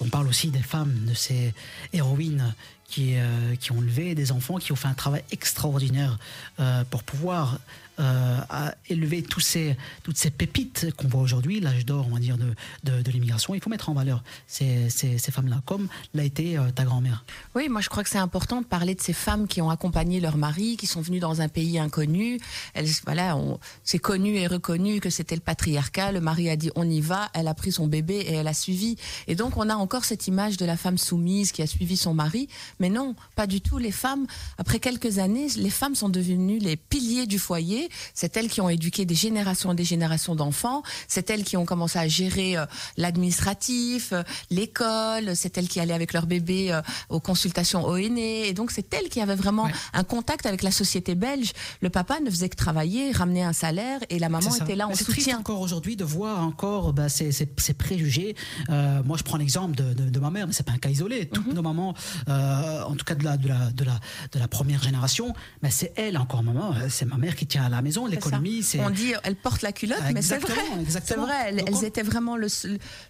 on 0.00 0.08
parle 0.08 0.28
aussi 0.28 0.48
des 0.48 0.62
femmes, 0.62 0.94
de 1.06 1.14
ces 1.14 1.54
héroïnes 1.92 2.54
qui, 2.88 3.16
euh, 3.16 3.54
qui 3.56 3.72
ont 3.72 3.80
levé 3.80 4.14
des 4.14 4.32
enfants, 4.32 4.56
qui 4.56 4.72
ont 4.72 4.76
fait 4.76 4.88
un 4.88 4.94
travail 4.94 5.22
extraordinaire 5.30 6.18
euh, 6.58 6.84
pour 6.90 7.02
pouvoir 7.02 7.58
euh, 8.00 8.38
à 8.48 8.74
élever 8.88 9.22
tous 9.22 9.40
ces, 9.40 9.76
toutes 10.02 10.16
ces 10.16 10.30
pépites 10.30 10.94
qu'on 10.96 11.08
voit 11.08 11.20
aujourd'hui, 11.20 11.60
l'âge 11.60 11.84
d'or, 11.84 12.06
on 12.08 12.14
va 12.14 12.20
dire, 12.20 12.36
de, 12.38 12.54
de, 12.84 13.10
l'immigration. 13.10 13.54
Il 13.54 13.60
faut 13.60 13.70
mettre 13.70 13.88
en 13.88 13.94
valeur 13.94 14.22
ces, 14.46 14.88
ces, 14.88 15.18
femmes-là, 15.32 15.62
comme 15.66 15.88
l'a 16.14 16.24
été 16.24 16.56
euh, 16.56 16.70
ta 16.70 16.84
grand-mère. 16.84 17.24
Oui, 17.54 17.68
moi 17.68 17.80
je 17.80 17.88
crois 17.88 18.04
que 18.04 18.08
c'est 18.08 18.18
important 18.18 18.60
de 18.60 18.66
parler 18.66 18.94
de 18.94 19.00
ces 19.00 19.12
femmes 19.12 19.48
qui 19.48 19.60
ont 19.60 19.70
accompagné 19.70 20.20
leur 20.20 20.36
mari, 20.36 20.76
qui 20.76 20.86
sont 20.86 21.00
venues 21.00 21.18
dans 21.18 21.40
un 21.40 21.48
pays 21.48 21.78
inconnu. 21.78 22.38
Elles, 22.74 22.88
voilà, 23.04 23.36
c'est 23.84 23.98
connu 23.98 24.36
et 24.36 24.46
reconnu 24.46 25.00
que 25.00 25.10
c'était 25.10 25.34
le 25.34 25.40
patriarcat. 25.40 26.12
Le 26.12 26.20
mari 26.20 26.48
a 26.50 26.56
dit 26.56 26.70
on 26.76 26.88
y 26.88 27.00
va, 27.00 27.30
elle 27.34 27.48
a 27.48 27.54
pris 27.54 27.72
son 27.72 27.86
bébé 27.86 28.16
et 28.16 28.34
elle 28.34 28.48
a 28.48 28.54
suivi. 28.54 28.96
Et 29.26 29.34
donc 29.34 29.56
on 29.56 29.68
a 29.68 29.74
encore 29.74 30.04
cette 30.04 30.26
image 30.28 30.56
de 30.56 30.64
la 30.64 30.76
femme 30.76 30.98
soumise 30.98 31.52
qui 31.52 31.62
a 31.62 31.66
suivi 31.66 31.96
son 31.96 32.14
mari. 32.14 32.48
Mais 32.80 32.90
non, 32.90 33.14
pas 33.34 33.46
du 33.46 33.60
tout. 33.60 33.78
Les 33.78 33.92
femmes, 33.92 34.26
après 34.56 34.78
quelques 34.78 35.18
années, 35.18 35.48
les 35.56 35.70
femmes 35.70 35.94
sont 35.94 36.08
devenues 36.08 36.58
les 36.58 36.76
piliers 36.76 37.26
du 37.26 37.38
foyer. 37.38 37.87
C'est 38.14 38.36
elles 38.36 38.48
qui 38.48 38.60
ont 38.60 38.68
éduqué 38.68 39.04
des 39.04 39.14
générations 39.14 39.72
et 39.72 39.74
des 39.74 39.84
générations 39.84 40.34
d'enfants. 40.34 40.82
C'est 41.06 41.30
elles 41.30 41.44
qui 41.44 41.56
ont 41.56 41.64
commencé 41.64 41.98
à 41.98 42.08
gérer 42.08 42.56
euh, 42.56 42.66
l'administratif, 42.96 44.12
euh, 44.12 44.22
l'école. 44.50 45.34
C'est 45.36 45.56
elles 45.58 45.68
qui 45.68 45.80
allaient 45.80 45.94
avec 45.94 46.12
leur 46.12 46.26
bébé 46.26 46.72
euh, 46.72 46.80
aux 47.08 47.20
consultations 47.20 47.84
au 47.84 47.96
aînés. 47.96 48.48
Et 48.48 48.52
donc 48.54 48.70
c'est 48.70 48.92
elles 48.94 49.08
qui 49.08 49.20
avaient 49.20 49.34
vraiment 49.34 49.64
Ouais. 49.64 49.72
un 49.92 50.04
contact 50.04 50.46
avec 50.46 50.62
la 50.62 50.70
société 50.70 51.14
belge. 51.16 51.52
Le 51.80 51.90
papa 51.90 52.20
ne 52.20 52.30
faisait 52.30 52.48
que 52.48 52.54
travailler, 52.56 53.10
ramener 53.10 53.42
un 53.42 53.52
salaire, 53.52 53.98
et 54.08 54.18
la 54.20 54.28
maman 54.28 54.54
était 54.54 54.76
là 54.76 54.86
en 54.86 54.90
Mais 54.90 54.94
C'est 54.94 55.04
soutien. 55.04 55.38
encore 55.38 55.60
aujourd'hui 55.60 55.96
de 55.96 56.04
voir 56.04 56.42
encore 56.44 56.92
bah, 56.92 57.08
ces, 57.08 57.32
ces- 57.32 57.48
ces 57.56 57.74
préjugés. 57.74 58.36
Euh, 58.70 59.02
moi, 59.04 59.16
je 59.16 59.24
prends 59.24 59.36
l'exemple 59.36 59.74
de, 59.74 59.94
de- 59.94 60.10
de 60.10 60.20
ma 60.20 60.30
mère, 60.30 60.46
mais 60.46 60.52
c'est 60.52 60.62
pas 60.64 60.72
un 60.72 60.78
cas 60.78 60.90
isolé. 60.90 61.26
Toutes 61.28 61.48
Mhm. 61.48 61.54
nos 61.54 61.62
mamans, 61.62 61.94
euh, 62.28 62.82
en 62.84 62.94
tout 62.94 63.04
cas 63.04 63.14
de 63.16 63.24
la, 63.24 63.36
de 63.36 63.48
la, 63.48 63.70
de 63.72 63.84
la, 63.84 63.98
de 64.32 64.38
la 64.38 64.48
première 64.48 64.82
génération, 64.82 65.34
mais 65.62 65.70
c'est 65.70 65.92
elle 65.96 66.16
encore 66.18 66.42
maman. 66.44 66.72
C'est 66.88 67.04
ma 67.06 67.16
mère 67.16 67.34
qui 67.34 67.46
tient 67.46 67.64
à 67.64 67.68
la 67.68 67.77
maison. 67.82 68.06
L'économie, 68.06 68.62
c'est 68.62 68.80
On 68.80 68.90
dit 68.90 69.12
elle 69.24 69.36
porte 69.36 69.62
la 69.62 69.72
culotte, 69.72 69.98
mais 70.14 70.22
c'est 70.22 70.38
vrai. 70.38 70.54
C'est 71.04 71.16
vrai, 71.16 71.34
elles, 71.48 71.64
elles 71.66 71.84
étaient 71.84 72.02
vraiment 72.02 72.36
le, 72.36 72.48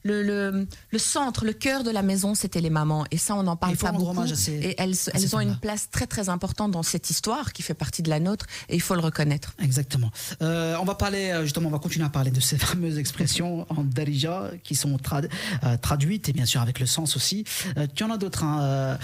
le, 0.05 0.23
le, 0.23 0.67
le 0.91 0.99
centre, 0.99 1.45
le 1.45 1.53
cœur 1.53 1.85
de 1.85 1.91
la 1.91 2.03
maison, 2.03 2.35
c'était 2.35 2.61
les 2.61 2.71
mamans. 2.71 3.05
Et 3.11 3.19
ça, 3.19 3.35
on 3.35 3.43
n'en 3.43 3.57
parle 3.57 3.77
pas 3.77 3.93
beaucoup. 3.93 4.27
ces- 4.27 4.53
et 4.53 4.75
elles, 4.81 4.95
elles 5.15 5.35
ont 5.37 5.41
une 5.41 5.57
place 5.59 5.89
très 5.91 6.07
très 6.07 6.29
importante 6.29 6.71
dans 6.73 6.83
cette 6.83 7.11
histoire 7.11 7.53
qui 7.53 7.63
fait 7.63 7.75
partie 7.75 8.03
de 8.03 8.11
la 8.11 8.21
nôtre, 8.21 8.47
et 8.69 8.75
il 8.75 8.81
faut 8.83 8.95
le 8.95 9.01
reconnaître. 9.01 9.55
Exactement. 9.61 10.11
Euh, 10.43 10.77
on 10.81 10.85
va 10.85 10.95
parler, 10.95 11.31
euh, 11.31 11.43
justement, 11.45 11.69
on 11.69 11.73
va 11.73 11.79
continuer 11.79 12.07
à 12.07 12.11
parler 12.11 12.31
de 12.31 12.41
ces 12.41 12.59
fameuses 12.69 12.99
expressions 12.99 13.67
en 13.71 13.85
Darija 13.85 14.51
qui 14.65 14.75
sont 14.75 14.97
trad- 14.99 15.29
euh, 15.65 15.77
traduites 15.77 16.29
et 16.29 16.33
bien 16.33 16.47
sûr 16.47 16.61
avec 16.61 16.81
le 16.81 16.87
sens 16.87 17.17
aussi. 17.17 17.45
Euh, 17.77 17.87
tu 17.95 18.03
en 18.05 18.11
as 18.11 18.19
d'autres. 18.19 18.45
hein, 18.45 18.99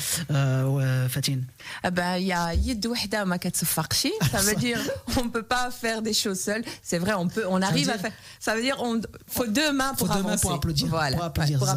Fatine? 1.08 1.44
Ah 1.82 1.90
ben, 1.90 2.16
il 2.16 2.26
y 2.26 2.32
a 2.32 2.54
yed 2.54 2.84
wahda 2.86 3.24
ma 3.24 3.38
katsufakshi. 3.38 4.12
Ça 4.30 4.38
veut 4.38 4.54
dire, 4.66 4.78
on 5.16 5.28
peut 5.28 5.42
pas 5.42 5.53
faire 5.70 6.02
des 6.02 6.12
choses 6.14 6.40
seul. 6.40 6.62
C'est 6.82 6.98
vrai, 6.98 7.14
on 7.14 7.28
peut, 7.28 7.44
on 7.48 7.60
arrive 7.62 7.84
dire- 7.86 7.94
à 7.94 7.98
faire. 7.98 8.12
Ça 8.40 8.54
veut 8.54 8.62
dire, 8.62 8.76
on 8.80 9.00
faut 9.28 9.46
deux 9.46 9.72
mains 9.72 9.94
pour 9.94 10.06
Faut 10.08 10.14
deux 10.14 10.20
mains 10.22 10.28
avancer. 10.30 10.42
pour 10.42 10.52
applaudir, 10.52 10.86
Voilà, 10.88 11.16
pour 11.16 11.24
applaudir, 11.24 11.58
pour 11.58 11.68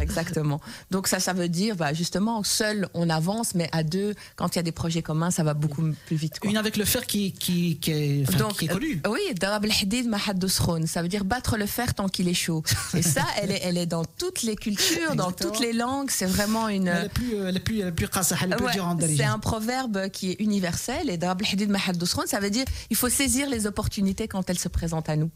exactement. 0.00 0.60
Donc 0.90 1.08
ça, 1.08 1.20
ça 1.20 1.32
veut 1.32 1.48
dire, 1.48 1.76
bah, 1.76 1.92
justement, 1.92 2.42
seul 2.42 2.88
on 2.94 3.10
avance, 3.10 3.54
mais 3.54 3.68
à 3.72 3.82
deux, 3.82 4.14
quand 4.36 4.54
il 4.54 4.56
y 4.56 4.60
a 4.60 4.62
des 4.62 4.72
projets 4.72 5.02
communs, 5.02 5.30
ça 5.30 5.42
va 5.42 5.54
beaucoup 5.54 5.82
plus 6.06 6.16
vite. 6.16 6.38
quoi. 6.40 6.50
Une 6.50 6.56
avec 6.56 6.76
le 6.76 6.84
fer 6.84 7.06
qui, 7.06 7.32
qui, 7.32 7.78
qui, 7.78 7.90
est, 7.90 8.24
enfin, 8.28 8.48
qui 8.56 8.64
est 8.66 8.68
connu. 8.68 9.00
euh, 9.06 9.10
oui, 9.10 9.20
darab 9.34 9.66
ça 10.86 11.02
veut 11.02 11.08
dire 11.08 11.24
battre 11.24 11.56
le 11.56 11.66
fer 11.66 11.94
tant 11.94 12.08
qu'il 12.08 12.28
est 12.28 12.34
chaud. 12.34 12.62
Et 12.94 13.02
ça, 13.02 13.22
elle 13.40 13.50
est, 13.50 13.60
elle 13.62 13.78
est 13.78 13.86
dans 13.86 14.04
toutes 14.04 14.42
les 14.42 14.56
cultures, 14.56 15.14
dans 15.16 15.32
toutes 15.32 15.60
les 15.60 15.72
langues. 15.72 16.10
C'est 16.10 16.26
vraiment 16.26 16.68
une. 16.68 16.88
Elle 16.88 17.06
est 17.06 17.08
plus, 17.08 17.34
elle 17.36 17.56
est 17.56 17.60
plus, 17.60 17.80
elle 17.80 17.88
est 17.88 17.92
plus 17.92 18.08
elle 18.42 18.52
est 18.52 18.56
plus 18.56 18.64
Ouais, 18.64 19.16
c'est 19.16 19.24
un 19.24 19.38
proverbe 19.38 20.08
qui 20.10 20.30
est 20.32 20.36
universel 20.40 21.10
et 21.10 21.16
darab 21.16 21.42
skhon, 22.06 22.22
ça 22.26 22.40
veut 22.40 22.50
dire 22.50 22.64
il 22.90 22.96
faut 22.96 23.08
saisir 23.14 23.48
les 23.48 23.66
opportunités 23.66 24.28
quand 24.28 24.48
elles 24.50 24.58
se 24.58 24.68
présentent 24.68 25.08
à 25.08 25.16
nous. 25.16 25.30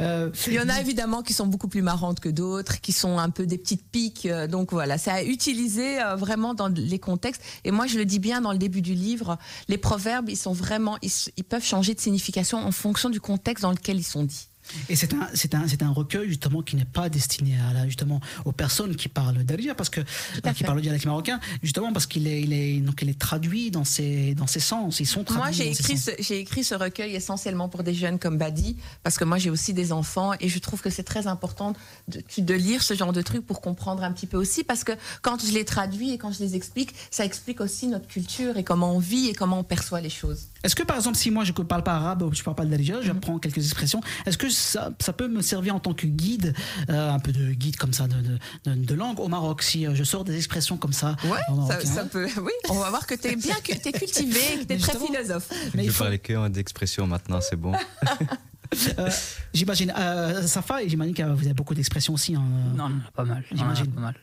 Euh, 0.00 0.30
il 0.46 0.54
y 0.54 0.58
en 0.58 0.62
il 0.62 0.68
y 0.68 0.70
a 0.70 0.80
évidemment 0.80 1.22
qui 1.22 1.34
sont 1.34 1.46
beaucoup 1.46 1.68
plus 1.68 1.82
marrantes 1.82 2.20
que 2.20 2.30
d'autres, 2.30 2.80
qui 2.80 2.92
sont 2.92 3.18
un 3.18 3.28
peu 3.28 3.44
des 3.44 3.58
petites 3.58 3.84
piques. 3.90 4.24
euh, 4.26 4.46
Donc 4.46 4.72
voilà, 4.72 4.96
c'est 4.96 5.10
à 5.10 5.22
utiliser 5.22 6.00
euh, 6.00 6.16
vraiment 6.16 6.54
dans 6.54 6.68
les 6.68 6.98
contextes. 6.98 7.42
Et 7.64 7.70
moi, 7.70 7.86
je 7.86 7.98
le 7.98 8.06
dis 8.06 8.18
bien 8.18 8.40
dans 8.40 8.52
le 8.52 8.58
début 8.58 8.80
du 8.80 8.94
livre, 8.94 9.36
les 9.68 9.78
proverbes, 9.78 10.30
ils 10.30 10.38
sont 10.38 10.54
vraiment, 10.54 10.96
ils 11.02 11.44
peuvent 11.44 11.64
changer 11.64 11.94
de 11.94 12.00
signification 12.00 12.58
en 12.58 12.72
fonction 12.72 13.10
du 13.10 13.20
contexte 13.20 13.62
dans 13.62 13.72
lequel 13.72 13.98
ils 13.98 14.04
sont 14.04 14.24
dits. 14.24 14.48
Et 14.88 14.96
c'est 14.96 15.12
un, 15.14 15.28
c'est 15.34 15.54
un, 15.54 15.66
c'est 15.68 15.82
un 15.82 15.90
recueil 15.90 16.28
justement 16.28 16.62
qui 16.62 16.76
n'est 16.76 16.84
pas 16.84 17.08
destiné 17.08 17.56
à 17.58 17.86
justement 17.86 18.20
aux 18.44 18.52
personnes 18.52 18.96
qui 18.96 19.08
parlent 19.08 19.44
parce 19.76 19.88
que 19.90 20.00
euh, 20.00 20.52
qui 20.52 20.64
parlent 20.64 20.76
le 20.76 20.82
dialecte 20.82 21.04
marocain 21.04 21.40
justement 21.62 21.92
parce 21.92 22.06
qu'il 22.06 22.26
est, 22.26 22.42
il 22.42 22.52
est 22.52 22.78
donc 22.78 23.00
il 23.02 23.08
est 23.08 23.18
traduit 23.18 23.70
dans 23.70 23.84
ses 23.84 24.34
dans 24.34 24.46
ses 24.46 24.60
sens. 24.60 25.00
Ils 25.00 25.06
sont 25.06 25.24
traduits 25.24 25.42
Moi, 25.42 25.50
j'ai 25.52 25.70
écrit, 25.70 25.98
ce, 25.98 26.10
j'ai 26.18 26.38
écrit 26.38 26.64
ce 26.64 26.74
recueil 26.74 27.14
essentiellement 27.14 27.68
pour 27.68 27.82
des 27.82 27.94
jeunes 27.94 28.18
comme 28.18 28.38
Badi, 28.38 28.76
parce 29.02 29.18
que 29.18 29.24
moi, 29.24 29.38
j'ai 29.38 29.50
aussi 29.50 29.72
des 29.72 29.92
enfants 29.92 30.32
et 30.40 30.48
je 30.48 30.58
trouve 30.58 30.80
que 30.80 30.90
c'est 30.90 31.02
très 31.02 31.26
important 31.26 31.74
de, 32.08 32.22
de 32.38 32.54
lire 32.54 32.82
ce 32.82 32.94
genre 32.94 33.12
de 33.12 33.22
trucs 33.22 33.46
pour 33.46 33.60
comprendre 33.60 34.02
un 34.02 34.12
petit 34.12 34.26
peu 34.26 34.36
aussi, 34.36 34.64
parce 34.64 34.84
que 34.84 34.92
quand 35.22 35.44
je 35.44 35.52
les 35.52 35.64
traduis 35.64 36.12
et 36.12 36.18
quand 36.18 36.32
je 36.32 36.40
les 36.40 36.56
explique, 36.56 36.94
ça 37.10 37.24
explique 37.24 37.60
aussi 37.60 37.86
notre 37.86 38.06
culture 38.06 38.56
et 38.56 38.64
comment 38.64 38.94
on 38.94 38.98
vit 38.98 39.28
et 39.28 39.34
comment 39.34 39.60
on 39.60 39.64
perçoit 39.64 40.00
les 40.00 40.10
choses. 40.10 40.46
Est-ce 40.64 40.74
que 40.76 40.82
par 40.82 40.96
exemple 40.96 41.16
si 41.16 41.30
moi 41.30 41.44
je 41.44 41.52
ne 41.56 41.62
parle 41.64 41.82
pas 41.82 41.94
arabe 41.94 42.22
ou 42.22 42.32
je 42.32 42.42
parle 42.42 42.56
pas 42.56 42.64
Mhm. 42.64 43.02
j'apprends 43.02 43.38
quelques 43.38 43.58
expressions 43.58 44.00
est-ce 44.26 44.38
que 44.38 44.48
ça, 44.48 44.90
ça 45.00 45.12
peut 45.12 45.28
me 45.28 45.42
servir 45.42 45.74
en 45.74 45.80
tant 45.80 45.92
que 45.94 46.06
guide 46.06 46.54
euh, 46.90 47.10
un 47.10 47.18
peu 47.18 47.32
de 47.32 47.52
guide 47.52 47.76
comme 47.76 47.92
ça 47.92 48.06
de, 48.08 48.16
de, 48.20 48.38
de- 48.64 48.84
de 48.84 48.94
langue 48.94 49.18
au 49.20 49.28
Maroc 49.28 49.62
si 49.62 49.86
euh, 49.86 49.94
je 49.94 50.04
sors 50.04 50.24
des 50.24 50.36
expressions 50.36 50.76
comme 50.76 50.92
ça 50.92 51.16
en 51.48 51.66
ça, 51.66 52.04
peut. 52.04 52.28
Oui, 52.40 52.52
on 52.70 52.74
va 52.78 52.90
voir 52.90 53.06
que 53.06 53.14
tu 53.14 53.28
es 53.28 53.36
bien, 53.36 53.54
que 53.64 53.72
t'es 53.74 53.92
cultivé, 53.92 54.40
que 54.60 54.64
tu 54.64 54.72
es 54.74 54.78
très 54.78 54.98
philosophe. 54.98 55.48
mais 55.74 55.84
il 55.84 55.86
je 55.88 55.92
faut- 55.92 56.04
parlais 56.04 56.18
que 56.18 56.32
en 56.34 56.48
d'expression 56.48 57.06
maintenant, 57.06 57.40
c'est 57.40 57.56
bon. 57.56 57.72
euh, 58.98 59.10
j'imagine 59.52 59.92
euh, 59.98 60.46
Safa 60.46 60.86
j'imagine 60.86 61.14
que 61.14 61.22
vous 61.22 61.44
avez 61.44 61.54
beaucoup 61.54 61.74
d'expressions 61.74 62.14
aussi 62.14 62.34
hein, 62.34 62.42
Non, 62.74 62.88
non, 62.88 63.00
pas 63.14 63.24
mal. 63.24 63.44
J'imagine. 63.52 63.88
pas 63.92 64.00
mal. 64.00 64.14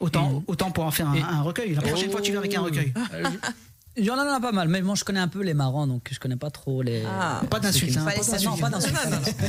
autant 0.00 0.42
autant 0.46 0.70
pour 0.70 0.84
en 0.84 0.90
faire 0.90 1.08
un, 1.08 1.42
recueil 1.42 1.74
la 1.74 1.82
prochaine 1.82 2.10
fois 2.10 2.20
tu 2.22 2.30
viens 2.30 2.40
avec 2.40 2.54
un 2.54 2.62
recueil 2.62 2.92
Euh, 3.12 3.24
je- 3.30 3.48
Il 3.96 4.04
y 4.04 4.10
en 4.10 4.18
a 4.18 4.40
pas 4.40 4.52
mal, 4.52 4.68
mais 4.68 4.80
bon, 4.82 4.94
je 4.94 5.04
connais 5.04 5.18
un 5.20 5.28
peu 5.28 5.42
les 5.42 5.52
marrants, 5.52 5.86
donc 5.86 6.08
je 6.10 6.18
connais 6.20 6.36
pas 6.36 6.50
trop 6.50 6.80
les. 6.80 7.02
Ah. 7.06 7.42
Pas 7.50 7.58
d'insultes, 7.58 7.96
hein, 7.96 8.04
Non, 8.04 8.22
d'insultes. 8.22 8.60
pas 8.60 8.70
d'insultes. 8.70 8.96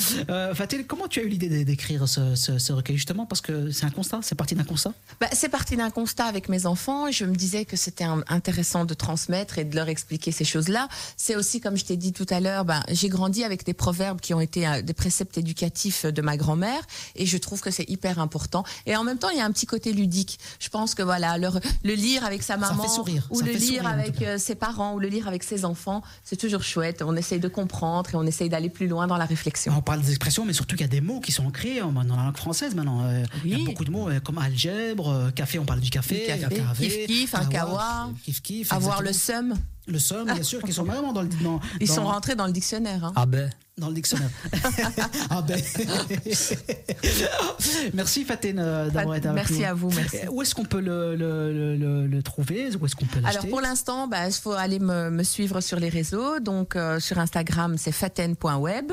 Euh, 0.30 0.54
Fatil, 0.54 0.86
comment 0.86 1.08
tu 1.08 1.20
as 1.20 1.22
eu 1.22 1.28
l'idée 1.28 1.48
d'é- 1.48 1.64
d'écrire 1.64 2.08
ce, 2.08 2.34
ce- 2.34 2.58
ce 2.58 2.72
recueil 2.72 2.96
justement? 2.96 3.26
Parce 3.26 3.40
que 3.40 3.70
c'est 3.70 3.84
un 3.84 3.90
constat, 3.90 4.20
c'est 4.22 4.34
parti 4.34 4.54
d'un 4.54 4.64
constat? 4.64 4.92
Bah, 5.20 5.28
c'est 5.32 5.48
parti 5.48 5.76
d'un 5.76 5.90
constat 5.90 6.24
avec 6.26 6.48
mes 6.48 6.66
enfants 6.66 7.06
et 7.08 7.12
je 7.12 7.24
me 7.24 7.34
disais 7.34 7.64
que 7.64 7.76
c'était 7.76 8.04
intéressant 8.28 8.84
de 8.84 8.94
transmettre 8.94 9.58
et 9.58 9.64
de 9.64 9.74
leur 9.74 9.88
expliquer 9.88 10.32
ces 10.32 10.44
choses-là. 10.44 10.88
C'est 11.16 11.36
aussi, 11.36 11.60
comme 11.60 11.76
je 11.76 11.84
t'ai 11.84 11.96
dit 11.96 12.12
tout 12.12 12.26
à 12.30 12.40
l'heure, 12.40 12.64
bah, 12.64 12.82
j'ai 12.88 13.08
grandi 13.08 13.44
avec 13.44 13.64
des 13.64 13.74
proverbes 13.74 14.20
qui 14.20 14.34
ont 14.34 14.40
été 14.40 14.66
euh, 14.66 14.82
des 14.82 14.94
préceptes 14.94 15.38
éducatifs 15.38 16.06
de 16.06 16.22
ma 16.22 16.36
grand-mère 16.36 16.82
et 17.16 17.26
je 17.26 17.36
trouve 17.38 17.60
que 17.60 17.70
c'est 17.70 17.88
hyper 17.88 18.18
important. 18.18 18.64
Et 18.86 18.96
en 18.96 19.04
même 19.04 19.18
temps, 19.18 19.30
il 19.30 19.38
y 19.38 19.40
a 19.40 19.44
un 19.44 19.52
petit 19.52 19.66
côté 19.66 19.92
ludique. 19.92 20.38
Je 20.58 20.68
pense 20.68 20.94
que 20.94 21.02
voilà, 21.02 21.38
le, 21.38 21.48
le 21.84 21.94
lire 22.00 22.24
avec 22.24 22.42
sa 22.42 22.56
maman 22.56 22.88
sourire, 22.88 23.26
ou 23.30 23.40
ça 23.40 23.46
le 23.46 23.52
lire 23.52 23.60
sourire, 23.82 23.86
avec 23.86 24.22
euh, 24.22 24.38
ses 24.38 24.54
parents 24.54 24.94
ou 24.94 24.98
le 24.98 25.08
lire 25.08 25.28
avec 25.28 25.42
ses 25.42 25.64
enfants, 25.64 26.02
c'est 26.24 26.36
toujours 26.36 26.62
chouette. 26.62 27.02
On 27.06 27.14
essaye 27.16 27.38
de 27.40 27.48
comprendre 27.48 28.10
et 28.12 28.16
on 28.16 28.24
essaye 28.26 28.48
d'aller 28.48 28.70
plus 28.70 28.88
loin 28.88 29.06
dans 29.06 29.16
la 29.16 29.24
réflexion. 29.26 29.72
On 29.76 29.82
parle 29.82 30.00
des 30.02 30.10
expressions, 30.10 30.44
mais 30.44 30.52
surtout 30.52 30.76
qu'il 30.76 30.84
y 30.86 30.88
a 30.88 30.92
des 30.92 31.00
mots 31.00 31.20
qui 31.20 31.32
sont 31.32 31.46
ancrés 31.46 31.80
dans 31.80 31.92
la 32.16 32.24
langue 32.24 32.36
française 32.36 32.74
maintenant. 32.74 33.04
Euh, 33.04 33.24
Il 33.44 33.50
y 33.58 33.62
a 33.62 33.64
beaucoup 33.64 33.84
de 33.84 33.90
mots 33.90 34.08
euh, 34.08 34.20
comme 34.20 34.38
algèbre, 34.38 35.30
café, 35.34 35.58
on 35.58 35.64
parle 35.64 35.80
du 35.80 35.90
café, 35.90 36.26
café, 36.26 36.56
carré, 36.56 37.06
kiff-kiff, 37.06 37.34
un 37.34 37.44
kawa, 37.46 38.10
Avoir 38.70 39.02
le 39.02 39.12
seum, 39.12 39.54
le 39.86 39.98
somme, 39.98 40.32
bien 40.32 40.42
sûr, 40.42 40.62
qui 40.62 40.72
sont 40.72 40.84
vraiment 40.84 41.12
dans 41.12 41.22
le 41.22 41.28
dans, 41.42 41.60
ils 41.80 41.88
dans- 41.88 41.94
sont 41.94 42.04
rentrés 42.06 42.34
dans 42.34 42.46
le 42.46 42.52
dictionnaire. 42.52 43.04
hein. 43.04 43.12
Ah 43.16 43.26
ben. 43.26 43.50
Dans 43.80 43.88
le 43.88 43.94
dictionnaire. 43.94 44.30
ah 45.30 45.42
ben. 45.42 45.60
merci 47.94 48.24
Faten 48.24 48.58
euh, 48.58 48.90
d'avoir 48.90 49.16
été 49.16 49.28
avec 49.28 49.36
Merci 49.48 49.60
nous. 49.60 49.64
à 49.66 49.74
vous, 49.74 49.90
merci. 49.90 50.16
Euh, 50.18 50.30
Où 50.30 50.42
est-ce 50.42 50.54
qu'on 50.54 50.64
peut 50.64 50.80
le, 50.80 51.16
le, 51.16 51.52
le, 51.52 51.76
le- 51.76 52.06
le 52.06 52.22
trouver? 52.22 52.74
Où 52.76 52.86
est-ce 52.86 52.96
qu'on 52.96 53.06
peut 53.06 53.20
l'acheter? 53.20 53.38
Alors 53.38 53.50
pour 53.50 53.60
l'instant, 53.60 54.08
bah, 54.08 54.26
il 54.28 54.32
faut 54.34 54.52
aller 54.52 54.78
me, 54.78 55.10
me 55.10 55.22
suivre 55.22 55.60
sur 55.60 55.78
les 55.80 55.88
réseaux. 55.88 56.40
Donc 56.40 56.76
euh, 56.76 57.00
sur 57.00 57.18
Instagram, 57.18 57.76
c'est 57.78 57.92
faten.web. 57.92 58.92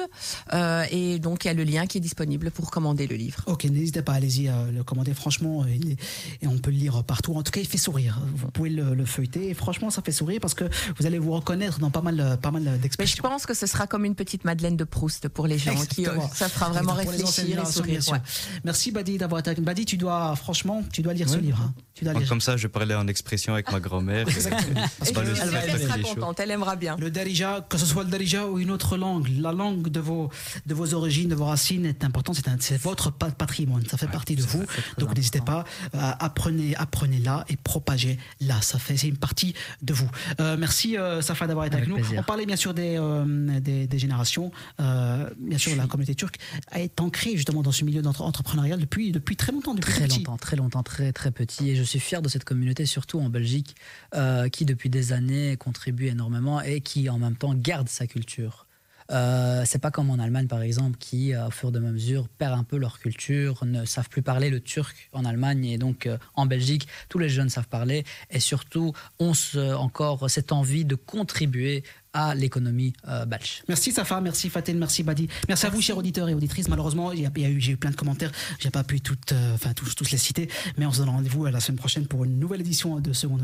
Euh, 0.54 0.84
et 0.92 1.20
donc 1.20 1.46
il 1.46 1.48
y 1.48 1.52
a 1.52 1.54
le 1.54 1.64
lien 1.64 1.86
qui 1.86 1.98
est 1.98 2.02
disponible 2.02 2.52
pour 2.52 2.72
commander 2.72 3.08
le 3.08 3.16
livre. 3.16 3.42
Ok, 3.48 3.66
n'hésitez 3.66 4.02
pas, 4.02 4.14
allez-y, 4.14 4.48
à 4.48 4.66
le 4.74 4.84
commander. 4.84 5.14
Franchement, 5.14 5.64
euh, 5.64 5.70
il 5.74 5.92
est- 5.92 5.98
et 6.42 6.48
on 6.48 6.58
peut 6.58 6.72
le 6.72 6.78
lire 6.78 7.04
partout. 7.04 7.34
En 7.36 7.44
tout 7.44 7.52
cas, 7.52 7.60
il 7.60 7.68
fait 7.68 7.78
sourire. 7.78 8.20
Vous 8.36 8.50
pouvez 8.52 8.70
le, 8.70 8.94
le 8.96 9.06
feuilleter. 9.06 9.50
Et 9.50 9.54
franchement, 9.54 9.90
ça 9.90 10.02
fait 10.02 10.12
sourire 10.12 10.40
parce 10.42 10.54
que 10.54 10.66
vous 10.98 11.06
allez 11.06 11.20
vous 11.20 11.32
reconnaître 11.34 11.80
dans 11.80 11.92
pas 11.92 12.02
mal, 12.02 12.20
euh, 12.20 12.38
pas 12.38 12.52
mal 12.52 12.64
Mais 12.64 12.72
je 12.76 12.82
d'expressions. 12.82 13.22
pense 13.24 13.46
que 13.46 13.54
ce 13.54 13.66
sera 13.68 13.88
comme 13.88 14.06
une 14.06 14.16
petite 14.16 14.46
Madeleine 14.46 14.77
de 14.78 14.84
Proust 14.86 15.28
pour 15.28 15.48
les 15.48 15.58
gens 15.58 15.72
qui 15.86 16.06
euh, 16.08 16.12
Exactement. 16.14 16.30
ça 16.34 16.48
fera 16.50 16.70
vraiment 16.70 16.94
réfléchir 16.94 17.62
et 17.62 17.66
sourire. 17.66 18.02
ouais. 18.12 18.22
Merci 18.64 18.92
Badi 18.92 19.18
d'avoir 19.18 19.40
été 19.40 19.50
avec 19.50 19.60
nous. 19.60 19.66
Badi, 19.66 19.86
tu 19.86 19.98
dois, 19.98 20.36
franchement, 20.36 20.84
tu 20.94 21.02
dois 21.02 21.14
lire 21.14 21.28
ce 21.30 21.38
livre. 21.38 21.60
hein. 21.62 21.74
Tu 21.94 22.04
dois 22.04 22.14
Donc, 22.14 22.22
lire. 22.22 22.30
comme 22.30 22.42
ça, 22.42 22.56
je 22.58 22.68
parlais 22.68 22.94
en 22.96 23.08
expression 23.08 23.54
avec 23.54 23.72
ma 23.72 23.80
grand-mère. 23.80 24.28
Exactement. 24.30 24.82
Parce 25.00 25.12
que 25.12 25.20
elle 25.20 25.50
va 25.50 25.66
aimer. 25.66 25.80
sera 25.84 25.98
contente, 26.00 26.40
elle 26.40 26.52
aimera 26.52 26.76
bien. 26.76 26.96
Le 27.00 27.10
darija, 27.12 27.66
que 27.68 27.78
ce 27.78 27.86
soit 27.88 28.04
le 28.04 28.10
darija 28.10 28.46
ou 28.48 28.60
une 28.60 28.70
autre 28.72 28.98
langue, 28.98 29.28
la 29.40 29.52
langue 29.52 29.90
de 29.90 30.00
vos, 30.00 30.30
de 30.66 30.74
vos 30.74 30.94
origines, 30.94 31.30
de 31.30 31.36
vos 31.36 31.46
racines 31.46 31.86
est 31.88 32.04
importante. 32.04 32.38
C'est, 32.60 32.78
votre 32.80 33.12
pa- 33.12 33.32
patrimoine. 33.32 33.84
Ça 33.90 33.98
fait 33.98 34.08
partie 34.08 34.36
de 34.36 34.44
vous. 34.44 34.64
Donc 35.00 35.16
n'hésitez 35.16 35.42
pas, 35.42 35.66
euh, 35.96 35.98
apprenez, 36.20 36.76
apprenez-la 36.76 37.46
et 37.50 37.58
propagez-la. 37.58 38.62
Ça 38.62 38.78
fait, 38.80 38.96
c'est 38.98 39.08
une 39.08 39.18
partie 39.18 39.56
de 39.82 39.94
vous. 39.94 40.10
Euh, 40.40 40.56
merci 40.60 40.98
euh, 40.98 41.22
Safa 41.22 41.48
d'avoir 41.48 41.66
été 41.66 41.76
avec, 41.78 41.88
Avec 41.88 41.98
nous. 41.98 42.04
plaisir. 42.04 42.20
On 42.22 42.24
parlait 42.24 42.46
bien 42.46 42.56
sûr 42.56 42.74
des, 42.74 42.98
euh, 43.00 43.60
des, 43.60 43.88
des 43.88 44.00
générations. 44.00 44.52
Euh, 44.80 45.30
bien 45.38 45.58
sûr, 45.58 45.76
la 45.76 45.88
communauté 45.88 46.16
turque 46.16 46.38
est 46.74 47.00
ancrée 47.02 47.36
justement 47.36 47.62
dans 47.62 47.72
ce 47.72 47.84
milieu 47.86 48.02
entrepreneurial 48.06 48.80
depuis, 48.80 49.12
depuis 49.12 49.36
très 49.36 49.52
longtemps, 49.52 49.74
depuis 49.74 49.92
Très 49.94 50.06
petit. 50.08 50.20
longtemps, 50.20 50.38
très 50.38 50.56
longtemps, 50.56 50.84
très 50.84 51.12
très 51.14 51.32
petit. 51.32 51.70
Et 51.70 51.76
je 51.76 51.84
suis 51.84 52.00
fier 52.00 52.22
de 52.22 52.30
cette 52.30 52.44
communauté, 52.44 52.86
surtout 52.86 53.20
en 53.20 53.30
Belgique, 53.30 53.76
euh, 54.16 54.50
qui 54.50 54.66
depuis 54.66 54.90
des 54.90 55.14
années 55.14 55.58
contribue 55.58 56.08
énormément 56.08 56.62
et 56.62 56.82
qui 56.82 57.10
en 57.10 57.18
même 57.18 57.36
temps 57.36 57.54
garde 57.54 57.90
sa 57.90 58.08
culture. 58.08 58.66
Euh, 59.10 59.64
c'est 59.66 59.80
pas 59.80 59.90
comme 59.90 60.10
en 60.10 60.20
Allemagne 60.20 60.48
par 60.48 60.62
exemple 60.62 60.98
qui 61.00 61.34
euh, 61.34 61.48
au 61.48 61.50
fur 61.52 61.74
et 61.74 61.78
à 61.78 61.80
mesure 61.80 62.28
perd 62.28 62.52
un 62.60 62.66
peu 62.66 62.76
leur 62.76 63.00
culture, 63.00 63.64
ne 63.64 63.86
savent 63.86 64.10
plus 64.10 64.22
parler 64.22 64.50
le 64.50 64.60
turc 64.60 65.10
en 65.14 65.24
Allemagne 65.24 65.64
et 65.64 65.78
donc 65.78 66.08
euh, 66.08 66.18
en 66.36 66.46
Belgique 66.46 66.90
tous 67.08 67.18
les 67.18 67.30
jeunes 67.30 67.48
savent 67.50 67.70
parler 67.70 68.04
et 68.32 68.42
surtout 68.42 68.92
ont 69.20 69.34
ce- 69.34 69.74
encore 69.76 70.30
cette 70.30 70.52
envie 70.52 70.84
de 70.84 70.96
contribuer 70.96 71.86
à 72.18 72.34
l'économie 72.34 72.94
euh, 73.08 73.26
belge. 73.26 73.62
Merci 73.68 73.92
Safa, 73.92 74.20
merci 74.22 74.50
Faten, 74.50 74.78
merci 74.80 75.04
Badi. 75.04 75.28
Merci, 75.48 75.68
à 75.68 75.70
vous, 75.70 75.82
chers 75.82 75.98
auditeurs 75.98 76.28
et 76.30 76.34
auditrices. 76.34 76.68
Malheureusement, 76.68 77.12
il 77.12 77.22
y 77.22 77.26
a, 77.28 77.32
il 77.36 77.42
y 77.44 77.46
a 77.46 77.50
eu, 77.50 77.62
j'ai 77.62 77.74
eu 77.74 77.78
plein 77.78 77.92
de 77.92 77.96
commentaires. 77.96 78.32
J'ai 78.60 78.72
pas 78.72 78.84
pu 78.84 79.02
toutes, 79.02 79.34
euh, 79.34 79.54
enfin, 79.54 79.74
tous, 79.74 79.94
tous 79.94 80.10
les 80.10 80.18
citer. 80.18 80.50
Mais 80.78 80.88
on 80.88 80.92
se 80.92 80.98
donne 80.98 81.10
rendez-vous 81.10 81.46
à 81.46 81.52
la 81.52 81.60
semaine 81.60 81.78
prochaine 81.78 82.08
pour 82.08 82.26
une 82.26 82.40
nouvelle 82.40 82.62
édition 82.62 83.00
de 83.00 83.14
Second. 83.14 83.38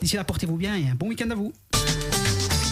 D'ici 0.00 0.14
là, 0.14 0.22
portez-vous 0.22 0.56
bien 0.56 0.76
et 0.76 0.88
un 0.88 0.94
bon 0.94 1.08
week-end 1.08 1.30
à 1.30 1.34
vous. 1.34 1.52